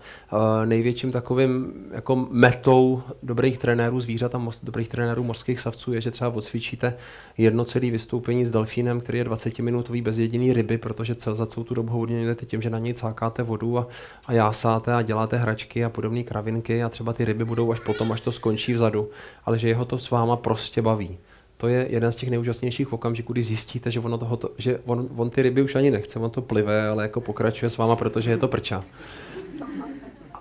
největším 0.65 1.13
takovým 1.13 1.73
jako 1.93 2.27
metou 2.31 3.03
dobrých 3.23 3.59
trenérů 3.59 4.01
zvířat 4.01 4.35
a 4.35 4.39
mos, 4.39 4.59
dobrých 4.63 4.89
trenérů 4.89 5.25
mořských 5.25 5.61
savců 5.61 5.93
je, 5.93 6.01
že 6.01 6.11
třeba 6.11 6.31
odcvičíte 6.31 6.95
jedno 7.39 7.65
celé 7.65 7.91
vystoupení 7.91 8.45
s 8.45 8.51
delfínem, 8.51 9.01
který 9.01 9.19
je 9.19 9.25
20-minutový 9.25 10.03
bez 10.03 10.19
jediný 10.19 10.53
ryby, 10.53 10.79
protože 10.79 11.15
cel 11.15 11.35
za 11.35 11.47
celou 11.47 11.65
tu 11.65 11.75
dobu 11.75 11.93
ho 11.93 12.01
odměňujete 12.01 12.47
tím, 12.47 12.63
že 12.63 12.71
na 12.71 12.79
něj 12.79 12.95
cákáte 12.95 13.43
vodu 13.43 13.79
a, 13.79 13.87
a 14.27 14.33
jásáte 14.33 14.95
a 14.95 15.03
děláte 15.03 15.37
hračky 15.37 15.85
a 15.85 15.89
podobné 15.89 16.23
kravinky 16.23 16.83
a 16.83 16.89
třeba 16.89 17.13
ty 17.13 17.25
ryby 17.25 17.45
budou 17.45 17.73
až 17.73 17.81
potom, 17.81 18.13
až 18.13 18.21
to 18.21 18.33
skončí 18.33 18.64
vzadu, 18.73 19.11
ale 19.45 19.59
že 19.59 19.69
jeho 19.69 19.85
to 19.85 19.99
s 19.99 20.11
váma 20.11 20.37
prostě 20.37 20.83
baví. 20.83 21.19
To 21.57 21.69
je 21.69 21.87
jeden 21.91 22.13
z 22.13 22.17
těch 22.17 22.31
nejúžasnějších 22.31 22.93
okamžiků, 22.93 23.33
kdy 23.33 23.43
zjistíte, 23.43 23.91
že, 23.91 24.01
ono 24.01 24.19
toho 24.19 24.37
to, 24.37 24.51
že 24.59 24.79
on, 24.85 25.09
on, 25.17 25.31
ty 25.31 25.43
ryby 25.43 25.63
už 25.63 25.75
ani 25.75 25.91
nechce, 25.91 26.19
on 26.19 26.31
to 26.31 26.43
plive, 26.43 26.89
ale 26.89 27.03
jako 27.03 27.21
pokračuje 27.21 27.71
s 27.71 27.77
váma, 27.77 27.97
protože 27.97 28.31
je 28.31 28.37
to 28.37 28.49
prča. 28.49 28.85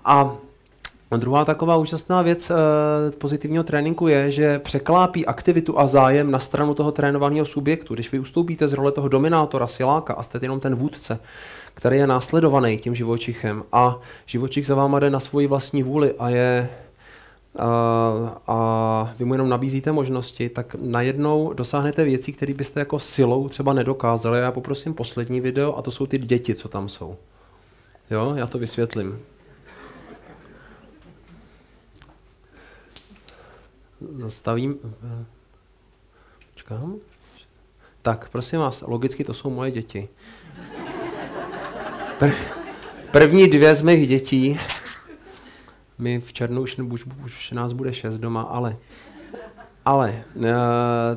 A 0.04 0.36
druhá 1.16 1.44
taková 1.44 1.76
úžasná 1.76 2.22
věc 2.22 2.50
e, 2.50 2.54
pozitivního 3.10 3.64
tréninku 3.64 4.08
je, 4.08 4.30
že 4.30 4.58
překlápí 4.58 5.26
aktivitu 5.26 5.78
a 5.78 5.86
zájem 5.86 6.30
na 6.30 6.38
stranu 6.38 6.74
toho 6.74 6.92
trénovaného 6.92 7.46
subjektu. 7.46 7.94
Když 7.94 8.12
vy 8.12 8.18
ustoupíte 8.18 8.68
z 8.68 8.72
role 8.72 8.92
toho 8.92 9.08
dominátora, 9.08 9.66
siláka 9.66 10.14
a 10.14 10.22
jste 10.22 10.38
jenom 10.42 10.60
ten 10.60 10.74
vůdce, 10.74 11.18
který 11.74 11.98
je 11.98 12.06
následovaný 12.06 12.78
tím 12.78 12.94
živočichem 12.94 13.64
a 13.72 13.98
živočich 14.26 14.66
za 14.66 14.74
váma 14.74 15.00
jde 15.00 15.10
na 15.10 15.20
svoji 15.20 15.46
vlastní 15.46 15.82
vůli 15.82 16.14
a 16.18 16.28
je 16.28 16.68
a, 17.58 19.14
vy 19.18 19.24
mu 19.24 19.34
jenom 19.34 19.48
nabízíte 19.48 19.92
možnosti, 19.92 20.48
tak 20.48 20.74
najednou 20.74 21.52
dosáhnete 21.52 22.04
věcí, 22.04 22.32
které 22.32 22.54
byste 22.54 22.80
jako 22.80 23.00
silou 23.00 23.48
třeba 23.48 23.72
nedokázali. 23.72 24.40
Já 24.40 24.52
poprosím 24.52 24.94
poslední 24.94 25.40
video 25.40 25.76
a 25.76 25.82
to 25.82 25.90
jsou 25.90 26.06
ty 26.06 26.18
děti, 26.18 26.54
co 26.54 26.68
tam 26.68 26.88
jsou. 26.88 27.16
Jo, 28.10 28.32
já 28.36 28.46
to 28.46 28.58
vysvětlím. 28.58 29.20
Zastavím. 34.18 34.78
Počkám. 36.54 36.94
Tak, 38.02 38.28
prosím 38.28 38.58
vás, 38.58 38.84
logicky 38.86 39.24
to 39.24 39.34
jsou 39.34 39.50
moje 39.50 39.70
děti. 39.70 40.08
Prv, 42.18 42.34
první 43.10 43.48
dvě 43.48 43.74
z 43.74 43.82
mých 43.82 44.08
dětí 44.08 44.60
my 45.98 46.20
v 46.20 46.32
červnu 46.32 46.62
už, 46.62 46.76
už, 46.78 47.04
už 47.24 47.50
nás 47.50 47.72
bude 47.72 47.94
šest 47.94 48.18
doma, 48.18 48.42
ale, 48.42 48.76
ale 49.84 50.24
uh, 50.34 50.44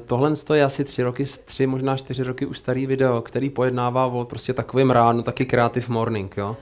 tohle 0.05 0.35
je 0.53 0.63
asi 0.63 0.83
tři 0.83 1.03
roky, 1.03 1.25
tři, 1.45 1.67
možná 1.67 1.97
čtyři 1.97 2.23
roky 2.23 2.45
už 2.45 2.57
starý 2.57 2.85
video, 2.85 3.21
který 3.21 3.49
pojednává 3.49 4.05
o 4.05 4.25
prostě 4.25 4.53
takovým 4.53 4.91
ránu, 4.91 5.21
taky 5.21 5.45
Creative 5.45 5.85
Morning, 5.89 6.37
jo. 6.37 6.57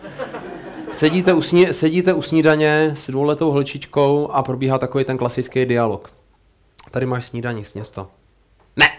Sedíte 0.91 1.33
u, 1.33 1.41
sní, 1.41 1.73
sedíte 1.73 2.13
u 2.13 2.21
snídaně 2.21 2.93
s 2.97 3.09
dvouletou 3.09 3.51
holčičkou 3.51 4.31
a 4.31 4.43
probíhá 4.43 4.77
takový 4.77 5.05
ten 5.05 5.17
klasický 5.17 5.65
dialog. 5.65 6.11
Tady 6.91 7.05
máš 7.05 7.25
snídaní, 7.25 7.65
sněz 7.65 7.89
to. 7.89 8.07
Ne! 8.75 8.91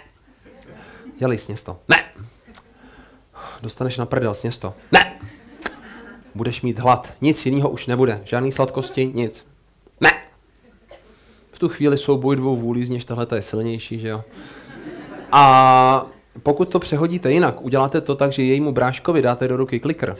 Jeli, 1.20 1.38
sněz 1.38 1.62
to. 1.62 1.78
Ne! 1.88 2.04
Dostaneš 3.62 3.96
na 3.96 4.06
prdel, 4.06 4.34
sněz 4.34 4.58
to. 4.58 4.74
Ne! 4.92 5.20
Budeš 6.36 6.62
mít 6.62 6.78
hlad. 6.78 7.12
Nic 7.20 7.46
jiného 7.46 7.70
už 7.70 7.86
nebude. 7.86 8.20
Žádný 8.24 8.52
sladkosti, 8.52 9.10
nic. 9.14 9.46
Ne! 10.00 10.10
V 11.52 11.58
tu 11.58 11.68
chvíli 11.68 11.98
souboj 11.98 12.36
dvou 12.36 12.56
vůlí, 12.56 12.84
z 12.84 12.90
něž 12.90 13.04
tahle 13.04 13.26
je 13.34 13.42
silnější, 13.42 13.98
že 13.98 14.08
jo? 14.08 14.24
A 15.32 16.06
pokud 16.42 16.68
to 16.68 16.78
přehodíte 16.78 17.32
jinak, 17.32 17.62
uděláte 17.62 18.00
to 18.00 18.14
tak, 18.14 18.32
že 18.32 18.42
jejímu 18.42 18.72
bráškovi 18.72 19.22
dáte 19.22 19.48
do 19.48 19.56
ruky 19.56 19.80
klikr. 19.80 20.16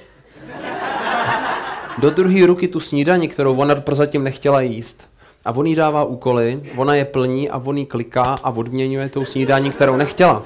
Do 1.98 2.10
druhé 2.10 2.46
ruky 2.46 2.68
tu 2.68 2.80
snídani, 2.80 3.28
kterou 3.28 3.56
ona 3.56 3.74
prozatím 3.74 4.24
nechtěla 4.24 4.60
jíst. 4.60 5.08
A 5.44 5.52
on 5.52 5.66
jí 5.66 5.74
dává 5.74 6.04
úkoly, 6.04 6.62
ona 6.76 6.94
je 6.94 7.04
plní 7.04 7.50
a 7.50 7.62
on 7.64 7.78
jí 7.78 7.86
kliká 7.86 8.22
a 8.22 8.50
odměňuje 8.50 9.08
tou 9.08 9.24
snídaní, 9.24 9.70
kterou 9.70 9.96
nechtěla. 9.96 10.42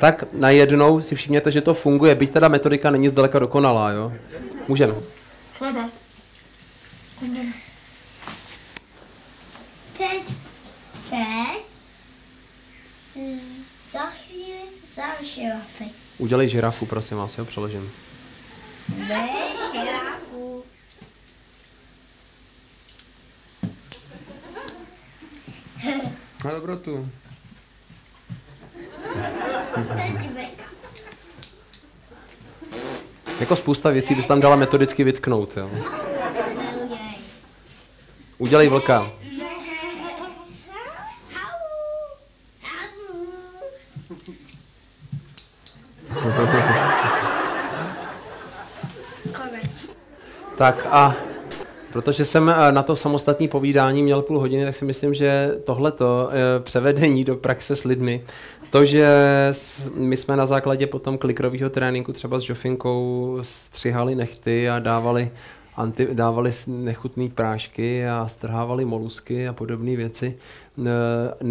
Tak 0.00 0.24
najednou 0.32 1.00
si 1.00 1.14
všimněte, 1.14 1.50
že 1.50 1.60
to 1.60 1.74
funguje, 1.74 2.14
byť 2.14 2.30
teda 2.30 2.48
metodika 2.48 2.90
není 2.90 3.08
zdaleka 3.08 3.38
dokonalá, 3.38 3.90
jo? 3.90 4.12
Můžeme. 4.68 4.94
Klebe. 5.58 5.90
Teď, 9.98 10.22
teď, 11.10 11.64
mm, 13.14 13.64
za 13.92 14.06
chvíli 14.06 14.58
další 14.96 15.48
lapy. 15.48 15.84
Udělej 16.18 16.48
žirafu, 16.48 16.86
prosím 16.86 17.16
vás, 17.16 17.38
jo, 17.38 17.44
přeložím. 17.44 17.92
Ne, 19.08 19.28
žirafu. 19.72 20.64
Na 26.44 26.50
dobrotu. 26.50 27.10
Teď. 30.34 30.65
Jako 33.40 33.56
spousta 33.56 33.90
věcí 33.90 34.14
bys 34.14 34.26
tam 34.26 34.40
dala 34.40 34.56
metodicky 34.56 35.04
vytknout, 35.04 35.56
jo. 35.56 35.70
Udělej 38.38 38.68
vlka. 38.68 39.10
Tak 50.56 50.86
a 50.90 51.16
protože 51.96 52.24
jsem 52.24 52.48
eh, 52.48 52.72
na 52.72 52.82
to 52.82 52.96
samostatné 52.96 53.48
povídání 53.48 54.02
měl 54.02 54.22
půl 54.22 54.38
hodiny, 54.38 54.64
tak 54.64 54.74
si 54.74 54.84
myslím, 54.84 55.14
že 55.14 55.50
tohleto 55.64 56.28
eh, 56.30 56.60
převedení 56.60 57.24
do 57.24 57.36
praxe 57.36 57.76
s 57.76 57.84
lidmi, 57.84 58.24
to, 58.70 58.84
že 58.84 59.08
my 59.94 60.16
jsme 60.16 60.36
na 60.36 60.46
základě 60.46 60.86
potom 60.86 61.18
klikrového 61.18 61.70
tréninku 61.70 62.12
třeba 62.12 62.38
s 62.40 62.48
Jofinkou 62.48 63.38
střihali 63.42 64.14
nechty 64.14 64.68
a 64.68 64.78
dávali, 64.78 65.30
anti, 65.76 66.08
dávali 66.12 66.50
nechutné 66.66 67.28
prášky 67.28 68.06
a 68.08 68.28
strhávali 68.28 68.84
molusky 68.84 69.48
a 69.48 69.52
podobné 69.52 69.96
věci, 69.96 70.36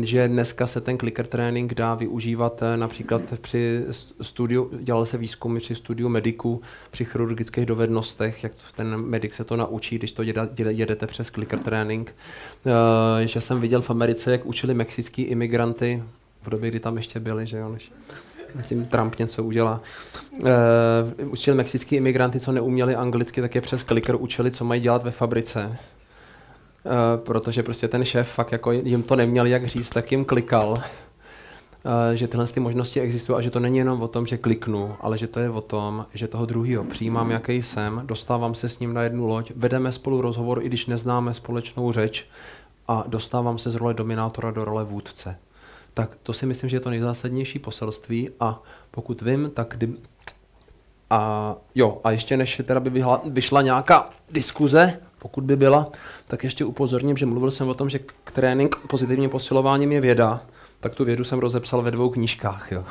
že 0.01 0.28
dneska 0.28 0.67
se 0.67 0.82
ten 0.82 0.97
clicker 0.97 1.28
trénink 1.28 1.73
dá 1.73 1.95
využívat 1.95 2.63
eh, 2.63 2.78
například 2.78 3.21
při 3.41 3.82
st- 3.89 4.13
studiu, 4.21 4.69
dělal 4.82 5.06
se 5.06 5.17
výzkumy 5.17 5.60
při 5.60 5.75
studiu 5.75 6.10
mediků, 6.10 6.62
při 6.91 7.06
chirurgických 7.06 7.65
dovednostech, 7.65 8.43
jak 8.43 8.51
ten 8.75 8.97
medic 8.97 9.34
se 9.34 9.43
to 9.43 9.56
naučí, 9.56 9.97
když 9.97 10.12
to 10.12 10.23
jede, 10.23 10.41
jede- 10.58 10.71
jedete 10.71 11.08
přes 11.08 11.28
clicker 11.30 11.60
trénink. 11.60 12.15
Eh, 13.21 13.28
Že 13.28 13.41
jsem 13.41 13.62
viděl 13.62 13.82
v 13.82 13.89
Americe, 13.89 14.32
jak 14.32 14.45
učili 14.45 14.73
mexický 14.73 15.21
imigranty 15.21 16.04
v 16.45 16.49
době, 16.49 16.69
kdy 16.69 16.79
tam 16.79 16.97
ještě 16.97 17.19
byli, 17.19 17.45
že 17.45 17.58
jo, 17.58 17.69
než, 17.69 17.91
myslím, 18.55 18.86
Trump 18.86 19.19
něco 19.19 19.43
udělá. 19.43 19.81
Uh, 20.31 20.49
učil 21.31 21.55
mexický 21.55 21.95
imigranty, 21.95 22.39
co 22.39 22.51
neuměli 22.51 22.95
anglicky, 22.95 23.41
tak 23.41 23.55
je 23.55 23.62
přes 23.62 23.84
kliker 23.84 24.15
učili, 24.15 24.51
co 24.51 24.65
mají 24.65 24.81
dělat 24.81 25.03
ve 25.03 25.12
fabrice. 25.12 25.65
Uh, 25.65 27.25
protože 27.25 27.63
prostě 27.63 27.88
ten 27.88 28.05
šéf 28.05 28.29
fakt 28.29 28.51
jako 28.51 28.71
jim 28.71 29.03
to 29.03 29.15
neměl 29.15 29.45
jak 29.45 29.67
říct, 29.67 29.89
tak 29.89 30.12
jim 30.12 30.25
klikal. 30.25 30.69
Uh, 30.69 32.12
že 32.13 32.27
tyhle 32.27 32.47
ty 32.47 32.60
možnosti 32.60 33.01
existují 33.01 33.38
a 33.38 33.41
že 33.41 33.51
to 33.51 33.60
není 33.60 33.77
jenom 33.77 34.01
o 34.01 34.08
tom, 34.08 34.25
že 34.25 34.38
kliknu, 34.38 34.95
ale 35.01 35.17
že 35.17 35.27
to 35.27 35.39
je 35.39 35.49
o 35.49 35.62
tom, 35.62 36.05
že 36.13 36.27
toho 36.27 36.45
druhého 36.45 36.84
přijímám, 36.84 37.31
jaký 37.31 37.62
jsem, 37.62 38.01
dostávám 38.05 38.55
se 38.55 38.69
s 38.69 38.79
ním 38.79 38.93
na 38.93 39.03
jednu 39.03 39.27
loď, 39.27 39.51
vedeme 39.55 39.91
spolu 39.91 40.21
rozhovor, 40.21 40.63
i 40.63 40.65
když 40.65 40.86
neznáme 40.86 41.34
společnou 41.34 41.91
řeč 41.91 42.25
a 42.88 43.03
dostávám 43.08 43.58
se 43.58 43.71
z 43.71 43.75
role 43.75 43.93
dominátora 43.93 44.51
do 44.51 44.65
role 44.65 44.84
vůdce. 44.84 45.38
Tak 45.95 46.10
to 46.23 46.34
si 46.34 46.45
myslím, 46.45 46.69
že 46.69 46.75
je 46.75 46.81
to 46.81 46.89
nejzásadnější 46.89 47.60
poselství 47.60 48.29
a 48.39 48.62
pokud 48.91 49.21
vím, 49.21 49.51
tak 49.53 49.67
kdy... 49.69 49.93
A 51.10 51.55
jo, 51.75 52.01
a 52.03 52.12
ještě 52.12 52.38
než 52.38 52.62
teda 52.65 52.79
by 52.79 52.89
vyhla, 52.89 53.21
vyšla 53.25 53.62
nějaká 53.62 54.10
diskuze, 54.31 54.99
pokud 55.19 55.43
by 55.43 55.55
byla, 55.55 55.91
tak 56.27 56.43
ještě 56.43 56.65
upozorním, 56.65 57.17
že 57.17 57.25
mluvil 57.25 57.51
jsem 57.51 57.67
o 57.67 57.73
tom, 57.73 57.89
že 57.89 57.99
k 57.99 58.31
trénink 58.31 58.75
pozitivním 58.88 59.29
posilováním 59.29 59.91
je 59.91 60.01
věda, 60.01 60.41
tak 60.79 60.95
tu 60.95 61.05
vědu 61.05 61.23
jsem 61.23 61.39
rozepsal 61.39 61.81
ve 61.81 61.91
dvou 61.91 62.10
knížkách. 62.10 62.71
Jo. 62.71 62.86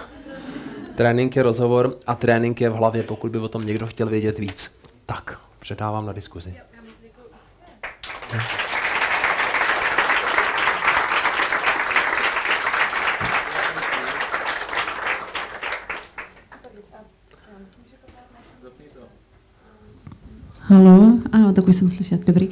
Trénink 0.96 1.36
je 1.36 1.42
rozhovor 1.42 1.96
a 2.06 2.14
trénink 2.14 2.60
je 2.60 2.70
v 2.70 2.74
hlavě, 2.74 3.02
pokud 3.02 3.30
by 3.30 3.38
o 3.38 3.48
tom 3.48 3.66
někdo 3.66 3.86
chtěl 3.86 4.08
vědět 4.08 4.38
víc. 4.38 4.70
Tak, 5.06 5.38
předávám 5.60 6.06
na 6.06 6.12
diskuzi. 6.12 6.54
Halo, 20.74 21.18
ano, 21.32 21.52
tak 21.52 21.68
už 21.68 21.76
jsem 21.76 21.90
slyšet, 21.90 22.26
dobrý. 22.26 22.48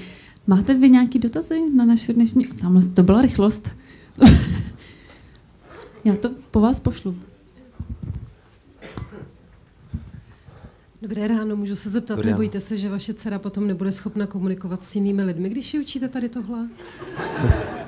Máte 0.47 0.75
vy 0.75 0.91
nějaký 0.91 1.19
dotazy 1.19 1.61
na 1.75 1.85
naše 1.85 2.13
dnešní... 2.13 2.45
Tam 2.45 2.93
to 2.95 3.03
byla 3.03 3.23
rychlost. 3.23 3.71
Já 6.05 6.17
to 6.17 6.31
po 6.51 6.61
vás 6.61 6.81
pošlu. 6.81 7.17
Dobré 11.03 11.29
ráno, 11.29 11.57
můžu 11.57 11.77
se 11.77 11.91
zeptat, 11.91 12.15
Dobré 12.15 12.27
ráno. 12.27 12.33
nebojíte 12.33 12.61
se, 12.61 12.77
že 12.77 12.89
vaše 12.89 13.15
dcera 13.15 13.39
potom 13.39 13.67
nebude 13.67 13.93
schopna 13.93 14.27
komunikovat 14.27 14.83
s 14.83 14.95
jinými 14.95 15.23
lidmi, 15.23 15.49
když 15.49 15.75
ji 15.75 15.81
učíte 15.81 16.09
tady 16.09 16.29
tohle? 16.29 16.69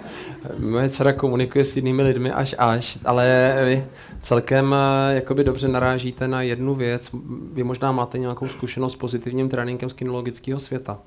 Moje 0.58 0.90
dcera 0.90 1.12
komunikuje 1.12 1.64
s 1.64 1.76
jinými 1.76 2.02
lidmi 2.02 2.30
až 2.30 2.54
až, 2.58 2.98
ale 3.04 3.54
vy 3.64 3.84
celkem 4.22 4.74
eh, 4.74 5.14
jakoby 5.14 5.44
dobře 5.44 5.68
narážíte 5.68 6.28
na 6.28 6.42
jednu 6.42 6.74
věc. 6.74 7.10
Vy 7.52 7.64
možná 7.64 7.92
máte 7.92 8.18
nějakou 8.18 8.48
zkušenost 8.48 8.92
s 8.92 8.96
pozitivním 8.96 9.48
tréninkem 9.48 9.90
z 9.90 9.92
kinologického 9.92 10.60
světa. 10.60 10.98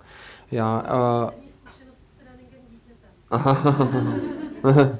Já, 0.51 0.83
uh, 0.93 1.29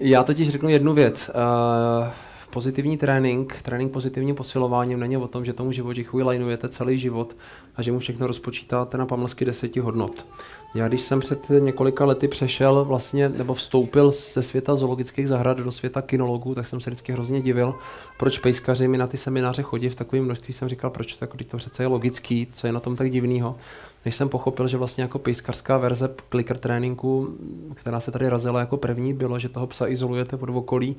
Já 0.00 0.22
totiž 0.22 0.48
řeknu 0.48 0.68
jednu 0.68 0.94
věc. 0.94 1.30
Uh, 1.30 2.08
pozitivní 2.50 2.98
trénink, 2.98 3.62
trénink 3.62 3.92
pozitivním 3.92 4.34
posilováním 4.34 5.00
není 5.00 5.16
o 5.16 5.28
tom, 5.28 5.44
že 5.44 5.52
tomu 5.52 5.72
živočichu 5.72 6.18
lajnujete 6.18 6.68
celý 6.68 6.98
život 6.98 7.36
a 7.76 7.82
že 7.82 7.92
mu 7.92 7.98
všechno 7.98 8.26
rozpočítáte 8.26 8.98
na 8.98 9.06
pamlsky 9.06 9.44
deseti 9.44 9.80
hodnot. 9.80 10.26
Já 10.74 10.88
když 10.88 11.00
jsem 11.00 11.20
před 11.20 11.50
několika 11.58 12.04
lety 12.04 12.28
přešel 12.28 12.84
vlastně, 12.84 13.28
nebo 13.28 13.54
vstoupil 13.54 14.10
ze 14.10 14.42
světa 14.42 14.76
zoologických 14.76 15.28
zahrad 15.28 15.58
do 15.58 15.72
světa 15.72 16.02
kinologů, 16.02 16.54
tak 16.54 16.66
jsem 16.66 16.80
se 16.80 16.90
vždycky 16.90 17.12
hrozně 17.12 17.42
divil, 17.42 17.74
proč 18.18 18.38
pejskaři 18.38 18.88
mi 18.88 18.98
na 18.98 19.06
ty 19.06 19.16
semináře 19.16 19.62
chodí 19.62 19.88
v 19.88 19.94
takovém 19.94 20.24
množství. 20.24 20.54
Jsem 20.54 20.68
říkal, 20.68 20.90
proč 20.90 21.14
to, 21.14 21.24
jako, 21.24 21.36
to 21.50 21.56
přece 21.56 21.82
je 21.82 21.86
logický, 21.86 22.48
co 22.52 22.66
je 22.66 22.72
na 22.72 22.80
tom 22.80 22.96
tak 22.96 23.10
divného. 23.10 23.56
Než 24.04 24.14
jsem 24.14 24.28
pochopil, 24.28 24.68
že 24.68 24.76
vlastně 24.76 25.02
jako 25.02 25.18
pejskařská 25.18 25.76
verze 25.76 26.14
clicker 26.30 26.58
tréninku, 26.58 27.36
která 27.74 28.00
se 28.00 28.10
tady 28.10 28.28
razila 28.28 28.60
jako 28.60 28.76
první, 28.76 29.14
bylo, 29.14 29.38
že 29.38 29.48
toho 29.48 29.66
psa 29.66 29.86
izolujete 29.86 30.36
od 30.36 30.48
okolí 30.48 30.96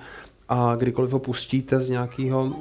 a 0.49 0.75
kdykoliv 0.75 1.11
ho 1.11 1.19
pustíte 1.19 1.81
z 1.81 1.89
nějakého 1.89 2.53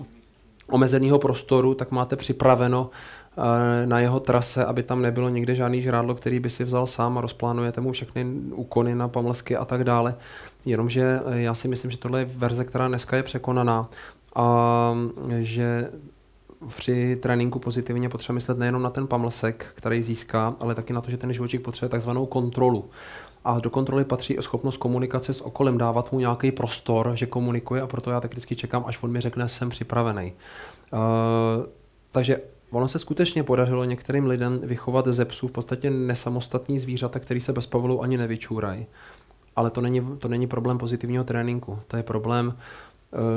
omezeného 0.70 1.18
prostoru, 1.18 1.74
tak 1.74 1.90
máte 1.90 2.16
připraveno 2.16 2.90
eh, 2.90 3.86
na 3.86 4.00
jeho 4.00 4.20
trase, 4.20 4.64
aby 4.64 4.82
tam 4.82 5.02
nebylo 5.02 5.28
nikde 5.28 5.54
žádný 5.54 5.82
žrádlo, 5.82 6.14
který 6.14 6.40
by 6.40 6.50
si 6.50 6.64
vzal 6.64 6.86
sám 6.86 7.18
a 7.18 7.20
rozplánujete 7.20 7.80
mu 7.80 7.92
všechny 7.92 8.24
úkony 8.50 8.94
na 8.94 9.08
pamlsky 9.08 9.56
a 9.56 9.64
tak 9.64 9.84
dále. 9.84 10.14
Jenomže 10.64 11.20
eh, 11.26 11.40
já 11.40 11.54
si 11.54 11.68
myslím, 11.68 11.90
že 11.90 11.98
tohle 11.98 12.20
je 12.20 12.24
verze, 12.24 12.64
která 12.64 12.88
dneska 12.88 13.16
je 13.16 13.22
překonaná 13.22 13.88
a 14.34 14.94
že 15.38 15.90
při 16.66 17.16
tréninku 17.16 17.58
pozitivně 17.58 18.08
potřeba 18.08 18.34
myslet 18.34 18.58
nejenom 18.58 18.82
na 18.82 18.90
ten 18.90 19.06
pamlsek, 19.06 19.66
který 19.74 20.02
získá, 20.02 20.56
ale 20.60 20.74
taky 20.74 20.92
na 20.92 21.00
to, 21.00 21.10
že 21.10 21.16
ten 21.16 21.32
živočík 21.32 21.62
potřebuje 21.62 21.90
takzvanou 21.90 22.26
kontrolu. 22.26 22.90
A 23.44 23.60
do 23.60 23.70
kontroly 23.70 24.04
patří 24.04 24.34
i 24.34 24.42
schopnost 24.42 24.76
komunikace 24.76 25.32
s 25.32 25.40
okolím, 25.40 25.78
dávat 25.78 26.12
mu 26.12 26.18
nějaký 26.18 26.52
prostor, 26.52 27.12
že 27.14 27.26
komunikuje 27.26 27.82
a 27.82 27.86
proto 27.86 28.10
já 28.10 28.20
tak 28.20 28.30
vždycky 28.30 28.56
čekám, 28.56 28.84
až 28.86 29.02
on 29.02 29.10
mi 29.10 29.20
řekne, 29.20 29.48
jsem 29.48 29.70
připravený. 29.70 30.32
Uh, 30.92 30.98
takže 32.12 32.40
ono 32.70 32.88
se 32.88 32.98
skutečně 32.98 33.42
podařilo 33.42 33.84
některým 33.84 34.26
lidem 34.26 34.60
vychovat 34.62 35.06
ze 35.06 35.24
psů 35.24 35.48
v 35.48 35.52
podstatě 35.52 35.90
nesamostatní 35.90 36.78
zvířata, 36.78 37.18
který 37.18 37.40
se 37.40 37.52
bez 37.52 37.66
povolu 37.66 38.02
ani 38.02 38.16
nevyčúrají. 38.16 38.86
Ale 39.56 39.70
to 39.70 39.80
není, 39.80 40.16
to 40.18 40.28
není 40.28 40.46
problém 40.46 40.78
pozitivního 40.78 41.24
tréninku. 41.24 41.78
To 41.86 41.96
je 41.96 42.02
problém 42.02 42.46
uh, 42.46 42.52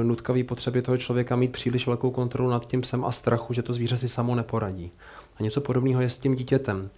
nutkavý 0.04 0.44
potřeby 0.44 0.82
toho 0.82 0.98
člověka 0.98 1.36
mít 1.36 1.52
příliš 1.52 1.88
velkou 1.88 2.12
kontrolu 2.12 2.50
nad 2.50 2.68
tím 2.68 2.82
psem 2.82 3.06
a 3.06 3.12
strachu, 3.12 3.54
že 3.54 3.62
to 3.62 3.74
zvíře 3.74 3.98
si 3.98 4.08
samo 4.08 4.36
neporadí. 4.36 4.92
A 5.40 5.44
něco 5.44 5.62
podobného 5.62 6.02
je 6.02 6.10
s 6.10 6.18
tím 6.18 6.36
dítětem. 6.36 6.90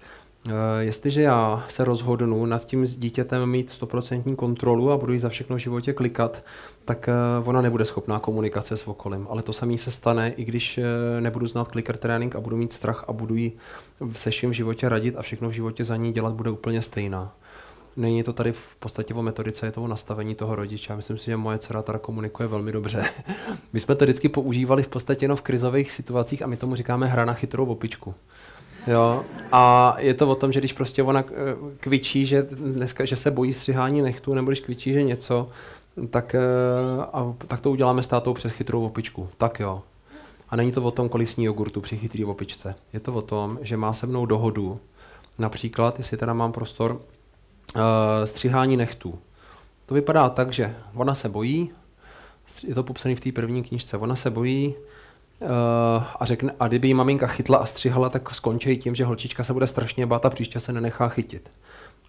Eh, 0.48 0.84
jestliže 0.84 1.22
já 1.22 1.64
se 1.68 1.86
rozhodnu 1.86 2.46
nad 2.46 2.66
tím 2.66 2.86
dítětem 2.86 3.50
mít 3.50 3.70
stoprocentní 3.70 4.36
kontrolu 4.36 4.92
a 4.92 4.98
budu 4.98 5.14
jí 5.14 5.20
za 5.20 5.30
všechno 5.30 5.56
v 5.56 5.60
životě 5.60 5.94
klikat, 5.94 6.44
tak 6.86 7.10
eh, 7.10 7.14
ona 7.46 7.62
nebude 7.62 7.86
schopná 7.86 8.20
komunikace 8.20 8.78
s 8.78 8.88
okolím. 8.88 9.28
Ale 9.30 9.44
to 9.44 9.54
samé 9.54 9.78
se 9.78 9.92
stane, 9.92 10.32
i 10.32 10.46
když 10.46 10.78
eh, 10.78 11.22
nebudu 11.22 11.48
znát 11.48 11.68
clicker 11.72 11.98
trénink 11.98 12.36
a 12.36 12.40
budu 12.40 12.58
mít 12.58 12.74
strach 12.74 13.06
a 13.08 13.14
budu 13.14 13.36
jí 13.36 13.52
se 14.12 14.30
vším 14.30 14.50
v 14.50 14.54
životě 14.54 14.90
radit 14.90 15.16
a 15.18 15.22
všechno 15.22 15.50
v 15.50 15.52
životě 15.52 15.84
za 15.84 15.96
ní 15.96 16.14
dělat 16.14 16.34
bude 16.34 16.50
úplně 16.50 16.82
stejná. 16.82 17.36
Není 17.96 18.24
to 18.24 18.34
tady 18.34 18.52
v 18.52 18.76
podstatě 18.80 19.14
o 19.14 19.22
metodice, 19.22 19.66
je 19.66 19.72
to 19.72 19.84
o 19.84 19.88
nastavení 19.88 20.36
toho 20.36 20.56
rodiče. 20.56 20.94
Já 20.94 20.96
myslím 20.96 21.18
si, 21.18 21.26
že 21.26 21.38
moje 21.38 21.58
dcera 21.58 21.82
teda 21.82 22.00
komunikuje 22.00 22.48
velmi 22.48 22.72
dobře. 22.72 23.06
My 23.74 23.80
jsme 23.80 23.96
to 23.96 24.06
vždycky 24.06 24.30
používali 24.30 24.84
v 24.84 24.88
podstatě 24.88 25.26
jenom 25.26 25.38
v 25.38 25.42
krizových 25.42 25.92
situacích 25.92 26.42
a 26.42 26.48
my 26.48 26.58
tomu 26.58 26.76
říkáme 26.76 27.08
hra 27.08 27.26
na 27.26 27.34
chytrou 27.34 27.66
opičku. 27.66 28.16
Jo, 28.88 29.24
a 29.52 29.96
je 30.00 30.14
to 30.14 30.30
o 30.30 30.36
tom, 30.36 30.52
že 30.52 30.60
když 30.60 30.74
prostě 30.74 31.04
ona 31.04 31.20
eh, 31.20 31.34
kvičí, 31.80 32.26
že, 32.26 32.48
dneska, 32.52 33.06
že 33.06 33.16
se 33.16 33.32
bojí 33.32 33.54
střihání 33.54 34.02
nechtů, 34.02 34.34
nebo 34.34 34.52
když 34.52 34.60
kvičí, 34.60 34.94
že 34.94 35.04
něco, 35.04 35.50
tak, 36.10 36.36
eh, 36.36 36.40
a, 37.14 37.34
tak 37.48 37.62
to 37.62 37.72
uděláme 37.72 38.04
s 38.04 38.08
tátou 38.08 38.34
přes 38.34 38.52
chytrou 38.52 38.86
opičku. 38.86 39.30
Tak 39.38 39.60
jo. 39.60 39.82
A 40.50 40.56
není 40.56 40.72
to 40.72 40.84
o 40.84 40.92
tom, 40.92 41.10
kolik 41.10 41.30
sní 41.30 41.46
jogurtu 41.46 41.82
při 41.82 41.98
chytrý 41.98 42.26
opičce. 42.26 42.76
Je 42.94 43.00
to 43.00 43.14
o 43.14 43.22
tom, 43.22 43.60
že 43.62 43.78
má 43.78 43.94
se 43.94 44.08
mnou 44.08 44.26
dohodu, 44.26 44.80
například, 45.40 45.98
jestli 45.98 46.18
teda 46.18 46.34
mám 46.34 46.52
prostor 46.52 47.02
střihání 48.26 48.78
nechtů. 48.78 49.20
To 49.86 49.96
vypadá 49.96 50.30
tak, 50.30 50.54
že 50.54 50.76
ona 50.96 51.16
se 51.16 51.30
bojí, 51.30 51.72
je 52.68 52.76
to 52.76 52.84
popsané 52.84 53.16
v 53.16 53.20
té 53.20 53.32
první 53.32 53.64
knižce, 53.64 53.98
ona 53.98 54.16
se 54.16 54.30
bojí, 54.30 54.76
Uh, 55.42 56.04
a 56.20 56.26
řekne, 56.26 56.54
a 56.60 56.68
kdyby 56.68 56.88
jí 56.88 56.94
maminka 56.94 57.28
chytla 57.28 57.58
a 57.58 57.66
střihala, 57.66 58.10
tak 58.10 58.36
skončí 58.36 58.78
tím, 58.78 58.96
že 58.96 59.06
holčička 59.06 59.44
se 59.44 59.54
bude 59.54 59.68
strašně 59.68 60.06
bát 60.06 60.26
a 60.26 60.30
příště 60.30 60.60
se 60.60 60.74
nenechá 60.74 61.10
chytit. 61.10 61.52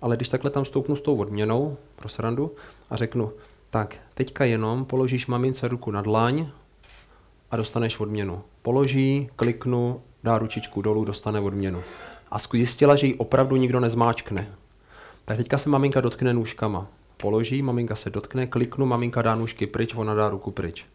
Ale 0.01 0.17
když 0.17 0.29
takhle 0.29 0.51
tam 0.51 0.65
stoupnu 0.65 0.97
s 0.97 1.01
tou 1.01 1.17
odměnou 1.17 1.77
pro 1.97 2.09
srandu 2.09 2.53
a 2.91 2.97
řeknu, 2.97 3.33
tak 3.71 3.97
teďka 4.15 4.45
jenom 4.45 4.85
položíš 4.85 5.27
mamince 5.27 5.69
ruku 5.69 5.91
na 5.91 6.03
dlaň 6.03 6.47
a 7.51 7.57
dostaneš 7.57 8.01
odměnu. 8.01 8.43
Položí, 8.63 9.29
kliknu, 9.37 10.01
dá 10.25 10.39
ručičku 10.39 10.83
dolů, 10.83 11.05
dostane 11.05 11.41
odměnu. 11.41 11.83
A 12.31 12.39
zjistila, 12.39 12.97
že 12.97 13.07
ji 13.07 13.15
opravdu 13.15 13.57
nikdo 13.57 13.81
nezmáčkne. 13.81 14.55
Tak 15.25 15.37
teďka 15.37 15.59
se 15.59 15.69
maminka 15.69 16.01
dotkne 16.01 16.35
nůžkama. 16.35 16.87
Položí, 17.17 17.63
maminka 17.63 17.97
se 17.97 18.11
dotkne, 18.11 18.47
kliknu, 18.47 18.87
maminka 18.87 19.23
dá 19.23 19.35
nůžky 19.35 19.67
pryč, 19.67 19.95
ona 19.95 20.15
dá 20.15 20.29
ruku 20.29 20.51
pryč. 20.51 20.87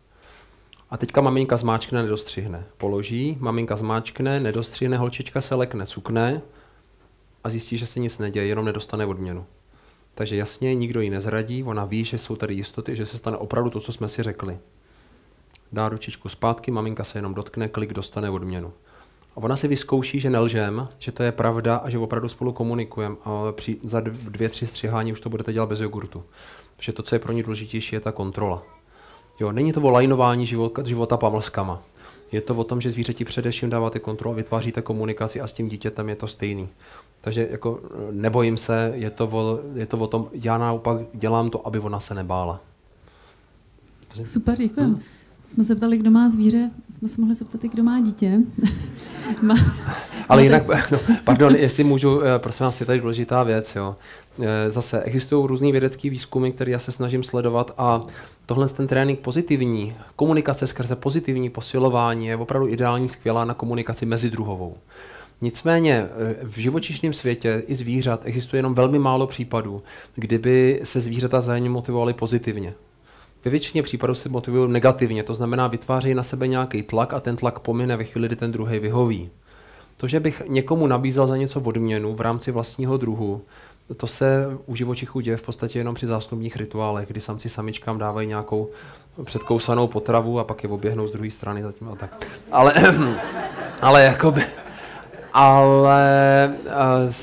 A 0.90 0.98
teďka 0.98 1.22
maminka 1.22 1.58
zmáčkne, 1.58 2.02
nedostřihne. 2.02 2.66
Položí, 2.78 3.38
maminka 3.40 3.76
zmáčkne, 3.76 4.40
nedostřihne, 4.40 4.98
holčička 4.98 5.42
se 5.42 5.56
lekne, 5.56 5.86
cukne 5.86 6.42
a 7.44 7.50
zjistí, 7.50 7.78
že 7.78 7.86
se 7.86 8.00
nic 8.00 8.18
neděje, 8.18 8.48
jenom 8.48 8.66
nedostane 8.66 9.06
odměnu. 9.06 9.46
Takže 10.16 10.36
jasně, 10.36 10.76
nikdo 10.76 11.02
ji 11.02 11.10
nezradí, 11.10 11.64
ona 11.64 11.86
ví, 11.86 12.06
že 12.06 12.18
jsou 12.18 12.36
tady 12.36 12.54
jistoty, 12.54 12.96
že 12.96 13.06
se 13.06 13.18
stane 13.18 13.38
opravdu 13.38 13.70
to, 13.70 13.80
co 13.80 13.92
jsme 13.92 14.10
si 14.10 14.24
řekli. 14.24 14.58
Dá 15.72 15.90
ručičku 15.90 16.30
zpátky, 16.30 16.72
maminka 16.72 17.04
se 17.04 17.18
jenom 17.18 17.34
dotkne, 17.34 17.68
klik 17.68 17.94
dostane 17.94 18.30
odměnu. 18.30 18.74
A 19.36 19.38
ona 19.38 19.56
si 19.56 19.68
vyzkouší, 19.68 20.20
že 20.20 20.30
nelžem, 20.30 20.88
že 20.98 21.12
to 21.12 21.24
je 21.24 21.32
pravda 21.32 21.76
a 21.76 21.90
že 21.90 21.98
opravdu 21.98 22.30
spolu 22.30 22.54
komunikujeme. 22.54 23.16
A 23.24 23.52
při, 23.52 23.78
za 23.84 24.00
dvě, 24.00 24.50
tři 24.50 24.68
střihání 24.68 25.12
už 25.12 25.20
to 25.20 25.30
budete 25.30 25.54
dělat 25.54 25.70
bez 25.70 25.80
jogurtu. 25.80 26.24
Protože 26.78 26.92
to, 26.92 27.04
co 27.04 27.16
je 27.16 27.20
pro 27.20 27.34
ní 27.34 27.44
důležitější, 27.44 27.96
je 27.96 28.00
ta 28.00 28.12
kontrola. 28.12 28.64
Jo, 29.40 29.52
není 29.52 29.74
to 29.74 29.82
o 29.82 29.90
lajnování 29.90 30.46
života, 30.46 30.84
života 30.84 31.18
pamlskama. 31.18 31.82
Je 32.32 32.42
to 32.42 32.56
o 32.56 32.64
tom, 32.64 32.82
že 32.82 32.92
zvířeti 32.92 33.26
především 33.26 33.70
dáváte 33.70 34.00
kontrolu, 34.00 34.36
vytváříte 34.36 34.82
komunikaci 34.82 35.42
a 35.42 35.48
s 35.48 35.54
tím 35.54 35.70
dítětem 35.70 36.10
je 36.10 36.16
to 36.16 36.28
stejný. 36.28 36.70
Takže 37.22 37.48
jako 37.52 37.80
nebojím 38.12 38.58
se, 38.58 38.92
je 38.96 39.10
to, 39.10 39.30
o, 39.32 39.60
je 39.74 39.86
to 39.86 39.98
o 39.98 40.08
tom, 40.08 40.30
já 40.34 40.58
naopak 40.58 40.98
dělám 41.14 41.50
to, 41.50 41.68
aby 41.68 41.80
ona 41.80 42.00
se 42.00 42.16
nebála. 42.16 42.60
Super, 44.24 44.58
děkuji. 44.58 44.82
Hmm. 44.82 45.02
Jsme 45.50 45.64
se 45.64 45.76
ptali, 45.76 45.98
kdo 45.98 46.12
má 46.12 46.30
zvíře, 46.30 46.72
jsme 46.90 47.08
se 47.08 47.22
mohli 47.22 47.36
zeptat 47.36 47.64
i 47.64 47.70
kdo 47.70 47.84
má 47.84 48.02
dítě. 48.02 48.40
má, 49.42 49.56
Ale 50.30 50.44
jinak, 50.44 50.92
no, 50.92 51.00
pardon, 51.24 51.56
jestli 51.56 51.84
můžu, 51.84 52.24
eh, 52.24 52.40
prosím 52.40 52.64
vás, 52.64 52.80
je 52.80 52.86
tady 52.86 53.00
důležitá 53.00 53.44
věc. 53.44 53.76
Jo. 53.76 53.96
Eh, 54.42 54.72
Zase 54.72 55.02
existují 55.02 55.48
různý 55.48 55.72
vědecký 55.72 56.10
výzkumy, 56.10 56.52
které 56.52 56.72
já 56.72 56.80
se 56.80 56.92
snažím 56.92 57.24
sledovat 57.24 57.74
a 57.78 58.02
tohle 58.46 58.70
ten 58.70 58.88
trénink 58.88 59.20
pozitivní, 59.20 59.96
komunikace 60.16 60.68
skrze 60.68 60.96
pozitivní 60.96 61.50
posilování 61.50 62.28
je 62.28 62.36
opravdu 62.36 62.68
ideální, 62.68 63.10
skvělá 63.10 63.46
na 63.46 63.54
komunikaci 63.54 64.06
mezi 64.06 64.30
druhovou. 64.30 64.78
Nicméně 65.42 66.08
eh, 66.10 66.36
v 66.44 66.58
živočišném 66.58 67.14
světě 67.14 67.64
i 67.68 67.76
zvířat 67.76 68.22
existuje 68.24 68.60
jenom 68.60 68.74
velmi 68.74 69.00
málo 69.00 69.28
případů, 69.28 69.84
kdyby 70.16 70.82
se 70.84 71.02
zvířata 71.02 71.40
vzájemně 71.40 71.70
motivovaly 71.70 72.14
pozitivně. 72.14 72.74
Ve 73.46 73.52
většině 73.52 73.84
případů 73.84 74.16
se 74.16 74.30
motivují 74.30 74.72
negativně, 74.72 75.24
to 75.24 75.34
znamená 75.34 75.68
vytvářejí 75.68 76.14
na 76.14 76.24
sebe 76.24 76.48
nějaký 76.48 76.84
tlak 76.84 77.14
a 77.14 77.20
ten 77.20 77.36
tlak 77.36 77.60
pomine 77.60 77.98
ve 77.98 78.04
chvíli, 78.04 78.28
kdy 78.28 78.36
ten 78.36 78.52
druhý 78.52 78.80
vyhoví. 78.80 79.30
To, 79.98 80.08
že 80.08 80.20
bych 80.20 80.42
někomu 80.48 80.88
nabízel 80.88 81.28
za 81.28 81.38
něco 81.38 81.62
odměnu 81.62 82.16
v 82.16 82.22
rámci 82.22 82.52
vlastního 82.52 82.98
druhu, 82.98 83.42
to 83.98 84.08
se 84.08 84.46
u 84.66 84.76
živočichů 84.76 85.20
děje 85.20 85.38
v 85.38 85.42
podstatě 85.42 85.80
jenom 85.80 85.96
při 85.96 86.08
zástupních 86.08 86.56
rituálech, 86.56 87.08
kdy 87.08 87.22
samci 87.22 87.50
samičkám 87.50 87.98
dávají 87.98 88.28
nějakou 88.28 88.70
předkousanou 89.24 89.88
potravu 89.88 90.40
a 90.40 90.44
pak 90.44 90.64
je 90.64 90.70
oběhnou 90.70 91.08
z 91.08 91.12
druhé 91.12 91.32
strany 91.32 91.64
zatím 91.64 91.90
a 91.90 91.96
tak. 91.96 92.26
Ale, 92.52 92.74
ale 93.82 94.04
jakoby, 94.04 94.44
ale, 95.34 96.54
eh, 96.68 97.14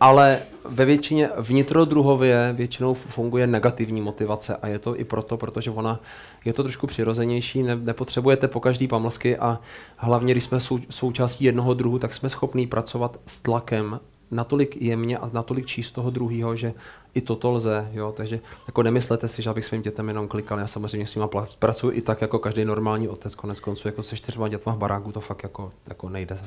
ale 0.00 0.42
ve 0.64 0.84
většině 0.84 1.30
vnitrodruhově 1.38 2.52
většinou 2.56 2.94
funguje 2.94 3.46
negativní 3.46 4.00
motivace 4.00 4.56
a 4.56 4.68
je 4.68 4.78
to 4.78 5.00
i 5.00 5.04
proto, 5.04 5.36
protože 5.36 5.70
ona 5.70 6.00
je 6.44 6.52
to 6.52 6.62
trošku 6.62 6.86
přirozenější, 6.86 7.62
ne, 7.62 7.76
nepotřebujete 7.76 8.48
po 8.48 8.60
každý 8.60 8.88
pamlsky 8.88 9.36
a 9.36 9.60
hlavně, 9.96 10.34
když 10.34 10.44
jsme 10.44 10.60
sou, 10.60 10.78
součástí 10.90 11.44
jednoho 11.44 11.74
druhu, 11.74 11.98
tak 11.98 12.14
jsme 12.14 12.28
schopní 12.28 12.66
pracovat 12.66 13.20
s 13.26 13.40
tlakem 13.40 14.00
natolik 14.30 14.76
jemně 14.82 15.18
a 15.18 15.30
natolik 15.32 15.66
číst 15.66 15.90
toho 15.90 16.10
druhého, 16.10 16.56
že 16.56 16.72
i 17.14 17.20
toto 17.20 17.50
lze, 17.50 17.88
jo, 17.92 18.14
takže 18.16 18.40
jako 18.66 18.82
nemyslete 18.82 19.28
si, 19.28 19.42
že 19.42 19.50
abych 19.50 19.64
svým 19.64 19.82
dětem 19.82 20.08
jenom 20.08 20.28
klikal, 20.28 20.58
já 20.58 20.66
samozřejmě 20.66 21.06
s 21.06 21.14
nimi 21.14 21.26
pla- 21.26 21.48
pracuji 21.58 21.90
i 21.90 22.00
tak, 22.00 22.20
jako 22.20 22.38
každý 22.38 22.64
normální 22.64 23.08
otec, 23.08 23.34
konec 23.34 23.60
konců, 23.60 23.88
jako 23.88 24.02
se 24.02 24.16
čtyřma 24.16 24.48
dětma 24.48 24.74
v 24.74 24.78
baráku, 24.78 25.12
to 25.12 25.20
fakt 25.20 25.42
jako, 25.42 25.72
jako 25.86 26.08
nejde 26.08 26.38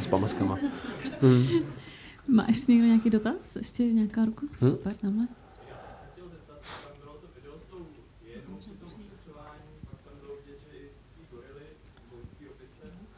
s 0.00 0.06
pamlskama. 0.06 0.58
Hmm. 1.20 1.48
Máš 2.28 2.66
někdo 2.66 2.86
nějaký 2.86 3.10
dotaz? 3.10 3.56
Ještě 3.56 3.92
nějaká 3.92 4.24
ruka? 4.24 4.46
Super, 4.58 4.96
tamhle. 4.96 5.28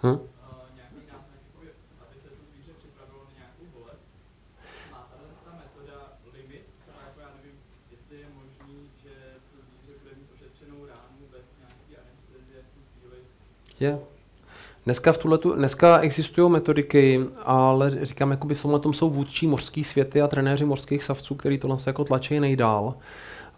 Hm? 0.03 0.19
Je. 13.81 14.18
Dneska, 14.89 15.13
v 15.13 15.19
tuhletu, 15.19 15.53
dneska 15.53 15.99
existují 15.99 16.51
metodiky, 16.51 17.21
ale 17.45 17.91
říkám, 18.03 18.31
jakoby 18.31 18.55
v 18.55 18.63
tomhle 18.63 18.81
tom 18.81 18.95
jsou 18.95 19.11
vůdčí 19.11 19.47
mořský 19.47 19.85
světy 19.85 20.23
a 20.23 20.29
trenéři 20.29 20.65
mořských 20.65 21.03
savců, 21.03 21.35
který 21.35 21.59
tohle 21.59 21.79
se 21.79 21.91
jako 21.91 22.05
tlačí 22.05 22.41
nejdál. 22.41 22.95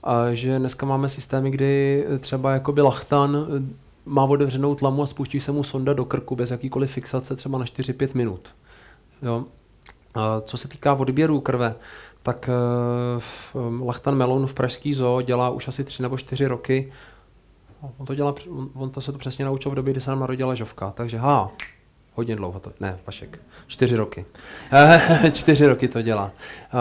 A 0.04 0.34
že 0.34 0.58
dneska 0.58 0.86
máme 0.86 1.08
systémy, 1.08 1.50
kdy 1.50 2.04
třeba 2.20 2.52
jakoby 2.52 2.80
lachtan 2.82 3.36
eh, 3.36 3.74
má 4.06 4.24
otevřenou 4.24 4.74
tlamu 4.74 5.02
a 5.02 5.06
spustí 5.06 5.40
se 5.40 5.52
mu 5.52 5.64
sonda 5.64 5.92
do 5.92 6.04
krku 6.04 6.36
bez 6.36 6.50
jakýkoliv 6.50 6.90
fixace 6.90 7.36
třeba 7.36 7.58
na 7.58 7.64
4-5 7.64 8.08
minut. 8.14 8.48
Jo. 9.22 9.44
A 10.14 10.40
co 10.40 10.56
se 10.56 10.68
týká 10.68 10.94
odběru 10.94 11.40
krve, 11.40 11.74
tak 12.22 12.50
v- 13.18 13.56
Lachtan 13.84 14.14
Melon 14.14 14.46
v 14.46 14.54
Pražský 14.54 14.94
zoo 14.94 15.22
dělá 15.22 15.50
už 15.50 15.68
asi 15.68 15.84
3 15.84 16.02
nebo 16.02 16.18
4 16.18 16.46
roky 16.46 16.92
On 17.98 18.06
to, 18.06 18.14
dělá, 18.14 18.34
on- 18.74 18.90
to 18.90 19.00
se 19.00 19.12
to 19.12 19.18
přesně 19.18 19.44
naučil 19.44 19.72
v 19.72 19.74
době, 19.74 19.92
kdy 19.92 20.00
se 20.00 20.10
nám 20.10 20.20
narodila 20.20 20.54
Žovka. 20.54 20.90
Takže 20.96 21.18
ha, 21.18 21.50
hodně 22.14 22.36
dlouho 22.36 22.60
to, 22.60 22.72
ne, 22.80 22.98
Vašek, 23.06 23.38
čtyři 23.66 23.96
roky. 23.96 24.24
čtyři 25.32 25.66
roky 25.66 25.88
to 25.88 26.02
dělá. 26.02 26.24
Uh, 26.24 26.80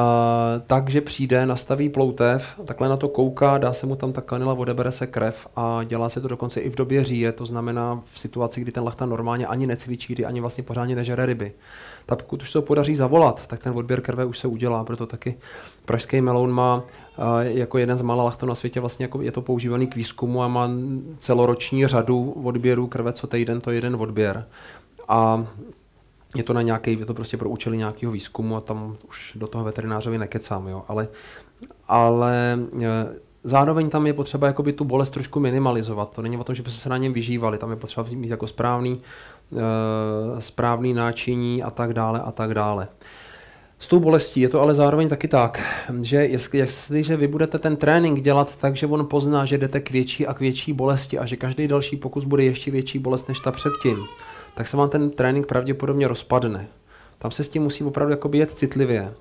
takže 0.68 1.02
přijde, 1.02 1.46
nastaví 1.46 1.90
ploutev, 1.90 2.60
takhle 2.66 2.90
na 2.90 2.98
to 2.98 3.08
kouká, 3.10 3.58
dá 3.58 3.74
se 3.74 3.86
mu 3.86 3.96
tam 3.96 4.14
ta 4.14 4.22
kanila, 4.22 4.54
odebere 4.54 4.92
se 4.92 5.08
krev 5.08 5.48
a 5.56 5.84
dělá 5.84 6.10
se 6.10 6.22
to 6.22 6.28
dokonce 6.28 6.60
i 6.60 6.70
v 6.70 6.76
době 6.76 7.06
říje, 7.06 7.32
to 7.32 7.46
znamená 7.46 8.02
v 8.14 8.20
situaci, 8.20 8.62
kdy 8.62 8.72
ten 8.72 8.84
lachtan 8.84 9.10
normálně 9.10 9.48
ani 9.48 9.68
necvičí, 9.68 10.14
kdy 10.14 10.26
ani 10.26 10.42
vlastně 10.42 10.64
pořádně 10.64 10.96
nežere 10.96 11.26
ryby. 11.26 11.52
Tak 12.06 12.24
pokud 12.24 12.42
už 12.42 12.52
se 12.52 12.54
to 12.54 12.62
podaří 12.62 12.96
zavolat, 12.96 13.48
tak 13.48 13.64
ten 13.64 13.74
odběr 13.76 14.02
krve 14.02 14.26
už 14.26 14.40
se 14.40 14.48
udělá, 14.48 14.84
proto 14.84 15.06
taky 15.06 15.38
pražský 15.90 16.22
meloun 16.22 16.52
má 16.52 16.84
jako 17.40 17.78
jeden 17.78 17.98
z 17.98 18.02
mála 18.02 18.24
lachtanů 18.24 18.50
na 18.50 18.56
světě 18.56 18.80
vlastně 18.80 19.04
jako 19.04 19.22
je 19.22 19.32
to 19.32 19.42
používaný 19.42 19.88
k 19.88 19.96
výzkumu 19.96 20.44
a 20.44 20.48
má 20.48 20.70
celoroční 21.20 21.88
řadu 21.88 22.32
odběrů 22.32 22.88
krve, 22.88 23.14
co 23.14 23.28
týden 23.28 23.62
to 23.62 23.72
je 23.72 23.78
jeden 23.78 23.96
odběr. 23.96 24.46
A 25.08 25.46
je 26.36 26.44
to 26.44 26.54
na 26.54 26.62
nějaký, 26.62 27.00
je 27.00 27.06
to 27.06 27.14
prostě 27.14 27.38
pro 27.38 27.50
účely 27.50 27.78
nějakého 27.78 28.12
výzkumu 28.12 28.56
a 28.56 28.62
tam 28.62 28.96
už 29.08 29.34
do 29.36 29.48
toho 29.48 29.64
veterinářovi 29.64 30.18
nekecám, 30.18 30.68
jo. 30.68 30.84
Ale, 30.88 31.08
ale 31.88 32.60
e, 32.82 32.88
zároveň 33.44 33.90
tam 33.90 34.08
je 34.08 34.14
potřeba 34.14 34.48
jakoby 34.48 34.74
tu 34.74 34.86
bolest 34.86 35.10
trošku 35.10 35.40
minimalizovat. 35.40 36.12
To 36.16 36.22
není 36.22 36.38
o 36.38 36.44
tom, 36.44 36.56
že 36.56 36.64
by 36.64 36.72
se 36.72 36.90
na 36.90 36.98
něm 36.98 37.14
vyžívali, 37.14 37.58
tam 37.58 37.70
je 37.70 37.76
potřeba 37.76 38.08
mít 38.14 38.30
jako 38.30 38.48
správný, 38.48 39.02
e, 40.38 40.42
správný 40.42 40.94
náčiní 40.94 41.64
a 41.64 41.72
tak 41.72 41.94
dále 41.94 42.22
a 42.22 42.32
tak 42.32 42.54
dále. 42.54 42.88
S 43.80 43.88
tou 43.88 44.00
bolestí 44.00 44.42
je 44.42 44.50
to 44.50 44.62
ale 44.62 44.76
zároveň 44.76 45.10
taky 45.10 45.28
tak, 45.28 45.84
že 46.02 46.18
jestli, 46.18 46.58
jestliže 46.58 47.18
vy 47.18 47.28
budete 47.28 47.60
ten 47.60 47.76
trénink 47.78 48.22
dělat 48.22 48.56
tak, 48.56 48.76
že 48.76 48.88
on 48.88 49.06
pozná, 49.06 49.46
že 49.46 49.58
jdete 49.58 49.80
k 49.80 49.92
větší 49.92 50.28
a 50.28 50.34
k 50.34 50.40
větší 50.40 50.74
bolesti 50.74 51.20
a 51.20 51.26
že 51.26 51.36
každý 51.36 51.68
další 51.68 51.98
pokus 51.98 52.24
bude 52.24 52.44
ještě 52.44 52.72
větší 52.72 53.00
bolest 53.00 53.28
než 53.28 53.40
ta 53.40 53.52
předtím, 53.52 53.98
tak 54.56 54.68
se 54.68 54.78
vám 54.78 54.90
ten 54.90 55.10
trénink 55.10 55.46
pravděpodobně 55.46 56.08
rozpadne. 56.08 56.68
Tam 57.20 57.32
se 57.32 57.44
s 57.44 57.50
tím 57.50 57.64
musí 57.64 57.84
opravdu 57.84 58.12
jakoby 58.12 58.38
jet 58.38 58.52
citlivě. 58.52 59.14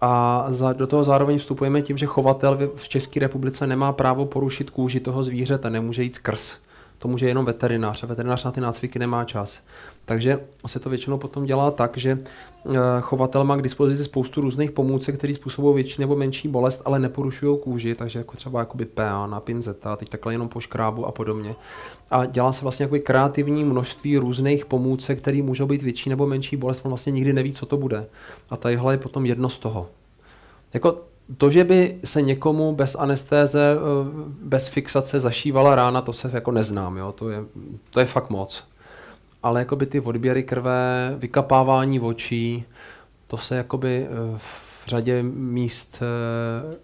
A 0.00 0.44
za, 0.48 0.72
do 0.72 0.86
toho 0.86 1.04
zároveň 1.04 1.38
vstupujeme 1.38 1.82
tím, 1.82 1.98
že 1.98 2.06
chovatel 2.06 2.70
v 2.76 2.88
České 2.88 3.20
republice 3.20 3.66
nemá 3.66 3.92
právo 3.92 4.26
porušit 4.26 4.70
kůži 4.70 5.00
toho 5.00 5.24
zvířete, 5.24 5.70
nemůže 5.70 6.02
jít 6.02 6.14
skrz. 6.14 6.58
To 6.98 7.08
může 7.08 7.28
jenom 7.28 7.44
veterinář 7.44 8.02
a 8.02 8.06
veterinář 8.06 8.44
na 8.44 8.52
ty 8.52 8.60
nácviky 8.60 8.98
nemá 8.98 9.24
čas. 9.24 9.58
Takže 10.04 10.40
se 10.66 10.80
to 10.80 10.90
většinou 10.90 11.18
potom 11.18 11.44
dělá 11.44 11.70
tak, 11.70 11.96
že 11.96 12.18
eh, 12.18 12.72
chovatel 13.00 13.44
má 13.44 13.56
k 13.56 13.62
dispozici 13.62 14.04
spoustu 14.04 14.40
různých 14.40 14.70
pomůcek, 14.70 15.18
které 15.18 15.34
způsobují 15.34 15.74
větší 15.74 16.00
nebo 16.00 16.16
menší 16.16 16.48
bolest, 16.48 16.82
ale 16.84 16.98
neporušují 16.98 17.58
kůži, 17.58 17.94
takže 17.94 18.18
jako 18.18 18.36
třeba 18.36 18.60
jakoby 18.60 18.86
na 19.26 19.40
pinzeta, 19.40 19.96
teď 19.96 20.08
takhle 20.08 20.34
jenom 20.34 20.48
po 20.48 20.60
škrábu 20.60 21.06
a 21.06 21.12
podobně. 21.12 21.54
A 22.10 22.26
dělá 22.26 22.52
se 22.52 22.62
vlastně 22.62 22.84
jakoby 22.84 23.00
kreativní 23.00 23.64
množství 23.64 24.18
různých 24.18 24.66
pomůcek, 24.66 25.18
které 25.18 25.42
můžou 25.42 25.66
být 25.66 25.82
větší 25.82 26.10
nebo 26.10 26.26
menší 26.26 26.56
bolest, 26.56 26.80
on 26.84 26.88
vlastně 26.88 27.12
nikdy 27.12 27.32
neví, 27.32 27.52
co 27.52 27.66
to 27.66 27.76
bude. 27.76 28.06
A 28.50 28.56
tadyhle 28.56 28.94
je 28.94 28.98
potom 28.98 29.26
jedno 29.26 29.48
z 29.48 29.58
toho. 29.58 29.88
Jako 30.74 31.02
to, 31.38 31.50
že 31.50 31.64
by 31.64 31.98
se 32.04 32.22
někomu 32.22 32.74
bez 32.74 32.96
anestéze, 32.98 33.76
eh, 33.76 33.78
bez 34.42 34.68
fixace 34.68 35.20
zašívala 35.20 35.74
rána, 35.74 36.02
to 36.02 36.12
se 36.12 36.30
jako 36.32 36.50
neznám, 36.50 36.96
jo? 36.96 37.12
To, 37.12 37.30
je, 37.30 37.44
to 37.90 38.00
je 38.00 38.06
fakt 38.06 38.30
moc. 38.30 38.64
Ale 39.42 39.60
jakoby 39.60 39.86
ty 39.86 40.00
odběry 40.00 40.42
krve, 40.42 41.14
vykapávání 41.18 42.00
očí, 42.00 42.64
to 43.26 43.38
se 43.38 43.56
jakoby 43.56 44.06
eh, 44.06 44.38
v 44.84 44.88
řadě 44.88 45.22
míst 45.22 46.02
eh, 46.02 46.76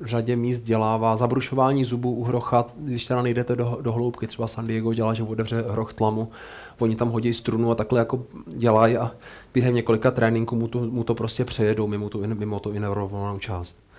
v 0.00 0.06
řadě 0.06 0.36
míst 0.36 0.60
dělává. 0.60 1.16
Zabrušování 1.16 1.84
zubů 1.84 2.14
u 2.14 2.24
hrochat, 2.24 2.74
když 2.78 3.06
teda 3.06 3.22
nejdete 3.22 3.56
do, 3.56 3.78
do 3.80 3.92
hloubky, 3.92 4.26
třeba 4.26 4.48
San 4.48 4.66
Diego 4.66 4.94
dělá, 4.94 5.14
že 5.14 5.22
otevře 5.22 5.64
hroch 5.68 5.94
tlamu, 5.94 6.30
oni 6.78 6.96
tam 6.96 7.10
hodí 7.10 7.34
strunu 7.34 7.70
a 7.70 7.74
takhle 7.74 7.98
jako 7.98 8.22
dělají 8.46 8.96
a 8.96 9.10
během 9.54 9.74
několika 9.74 10.10
tréninků 10.10 10.56
mu 10.56 10.68
to, 10.68 10.80
mu 10.80 11.04
to 11.04 11.14
prostě 11.14 11.44
přejedou 11.44 11.86
mimo 11.86 12.08
tu, 12.08 12.26
mimo 12.26 12.60
tu 12.60 12.70
inervovanou 12.70 13.38
část. 13.38 13.89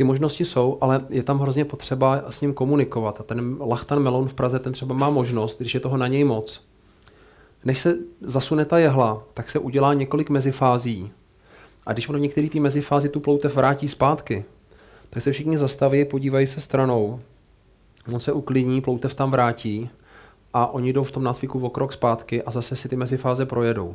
Ty 0.00 0.04
možnosti 0.04 0.44
jsou, 0.44 0.78
ale 0.80 1.04
je 1.08 1.22
tam 1.22 1.38
hrozně 1.38 1.64
potřeba 1.64 2.22
s 2.30 2.40
ním 2.40 2.54
komunikovat. 2.54 3.20
A 3.20 3.22
ten 3.22 3.56
Lachtan 3.60 4.02
Melon 4.02 4.28
v 4.28 4.34
Praze, 4.34 4.58
ten 4.58 4.72
třeba 4.72 4.94
má 4.94 5.10
možnost, 5.10 5.58
když 5.58 5.74
je 5.74 5.80
toho 5.80 5.96
na 5.96 6.06
něj 6.06 6.24
moc, 6.24 6.62
než 7.64 7.78
se 7.78 7.96
zasune 8.20 8.64
ta 8.64 8.78
jehla, 8.78 9.22
tak 9.34 9.50
se 9.50 9.58
udělá 9.58 9.94
několik 9.94 10.30
mezifází. 10.30 11.12
A 11.86 11.92
když 11.92 12.08
ono 12.08 12.18
v 12.18 12.22
některé 12.22 12.48
ty 12.48 12.60
mezifázi 12.60 13.08
tu 13.08 13.20
ploutev 13.20 13.54
vrátí 13.54 13.88
zpátky, 13.88 14.44
tak 15.10 15.22
se 15.22 15.32
všichni 15.32 15.58
zastaví, 15.58 16.04
podívají 16.04 16.46
se 16.46 16.60
stranou 16.60 17.20
On 18.12 18.20
se 18.20 18.32
uklidní, 18.32 18.80
ploutev 18.80 19.14
tam 19.14 19.30
vrátí 19.30 19.90
a 20.52 20.66
oni 20.66 20.92
jdou 20.92 21.04
v 21.04 21.12
tom 21.12 21.24
nácviku 21.24 21.60
o 21.60 21.70
krok 21.70 21.92
zpátky 21.92 22.42
a 22.42 22.50
zase 22.50 22.76
si 22.76 22.88
ty 22.88 22.96
mezifáze 22.96 23.46
projedou. 23.46 23.94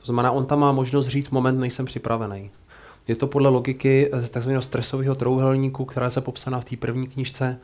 To 0.00 0.06
znamená, 0.06 0.30
on 0.30 0.46
tam 0.46 0.58
má 0.58 0.72
možnost 0.72 1.06
říct 1.06 1.30
moment, 1.30 1.58
nejsem 1.58 1.86
připravený. 1.86 2.50
Je 3.08 3.16
to 3.16 3.26
podle 3.26 3.48
logiky 3.48 4.10
eh, 4.12 4.28
tzv. 4.28 4.50
stresového 4.60 5.14
trouhelníku, 5.14 5.84
která 5.84 6.10
se 6.10 6.20
popsaná 6.20 6.60
v 6.60 6.64
té 6.64 6.76
první 6.76 7.06
knižce, 7.06 7.58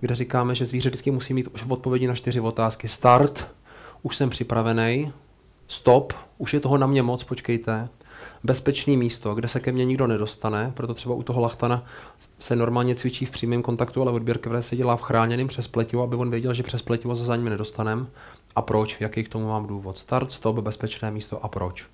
kde 0.00 0.14
říkáme, 0.14 0.54
že 0.54 0.66
zvíře 0.66 0.88
vždycky 0.88 1.10
musí 1.10 1.34
mít 1.34 1.48
odpovědi 1.68 2.06
na 2.06 2.14
čtyři 2.14 2.40
otázky. 2.40 2.88
Start, 2.88 3.48
už 4.02 4.16
jsem 4.16 4.30
připravený, 4.30 5.12
stop, 5.68 6.12
už 6.38 6.54
je 6.54 6.60
toho 6.60 6.78
na 6.78 6.86
mě 6.86 7.02
moc, 7.02 7.24
počkejte, 7.24 7.88
bezpečné 8.44 8.96
místo, 8.96 9.34
kde 9.34 9.48
se 9.48 9.60
ke 9.60 9.72
mně 9.72 9.84
nikdo 9.84 10.06
nedostane, 10.06 10.72
proto 10.74 10.94
třeba 10.94 11.14
u 11.14 11.22
toho 11.22 11.40
lachtana 11.40 11.84
se 12.38 12.56
normálně 12.56 12.94
cvičí 12.94 13.26
v 13.26 13.30
přímém 13.30 13.62
kontaktu, 13.62 14.02
ale 14.02 14.12
odběr 14.12 14.38
krve 14.38 14.62
se 14.62 14.76
dělá 14.76 14.96
v 14.96 15.02
chráněném 15.02 15.48
přes 15.48 15.68
pletivo, 15.68 16.02
aby 16.02 16.16
on 16.16 16.30
věděl, 16.30 16.54
že 16.54 16.62
přes 16.62 16.82
pletivo 16.82 17.16
se 17.16 17.24
za 17.24 17.36
ním 17.36 17.48
nedostanem. 17.48 18.06
A 18.56 18.62
proč? 18.62 18.96
Jaký 19.00 19.24
k 19.24 19.28
tomu 19.28 19.48
mám 19.48 19.66
důvod? 19.66 19.98
Start, 19.98 20.30
stop, 20.30 20.58
bezpečné 20.58 21.10
místo 21.10 21.44
a 21.44 21.48
proč? 21.48 21.86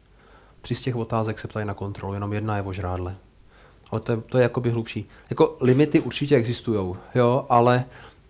Tři 0.69 0.75
z 0.75 0.83
těch 0.83 0.97
otázek 0.97 1.39
se 1.39 1.49
ptají 1.49 1.66
na 1.66 1.75
kontrolu, 1.75 2.14
jenom 2.14 2.33
jedna 2.33 2.57
je 2.57 2.62
o 2.62 2.73
žrádle. 2.73 3.16
Ale 3.91 4.01
to 4.01 4.12
je, 4.12 4.21
to 4.21 4.39
je 4.39 4.43
jakoby 4.43 4.71
hlubší. 4.71 5.09
Jako 5.31 5.57
limity 5.61 6.01
určitě 6.01 6.37
existují, 6.37 6.97
jo, 7.14 7.47
ale 7.49 7.85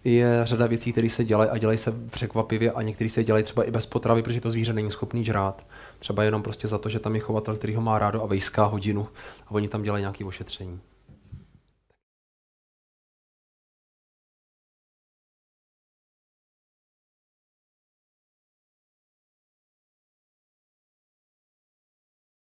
je 0.05 0.41
řada 0.45 0.67
věcí, 0.67 0.93
které 0.93 1.11
se 1.11 1.25
dělají 1.25 1.51
a 1.51 1.59
dělají 1.59 1.79
se 1.79 1.93
překvapivě 2.11 2.73
a 2.73 2.83
některé 2.83 3.11
se 3.11 3.25
dělají 3.25 3.45
třeba 3.45 3.65
i 3.65 3.71
bez 3.71 3.87
potravy, 3.87 4.23
protože 4.23 4.41
to 4.41 4.51
zvíře 4.51 4.73
není 4.73 4.91
schopný 4.91 5.25
žrát. 5.25 5.67
Třeba 5.99 6.23
jenom 6.23 6.43
prostě 6.43 6.69
za 6.69 6.79
to, 6.79 6.89
že 6.89 6.99
tam 6.99 7.15
je 7.15 7.21
chovatel, 7.21 7.57
který 7.57 7.75
ho 7.75 7.83
má 7.83 7.99
rádo 7.99 8.23
a 8.23 8.27
vejská 8.27 8.65
hodinu 8.65 9.09
a 9.47 9.51
oni 9.51 9.69
tam 9.69 9.83
dělají 9.83 10.03
nějaké 10.03 10.25
ošetření. 10.25 10.81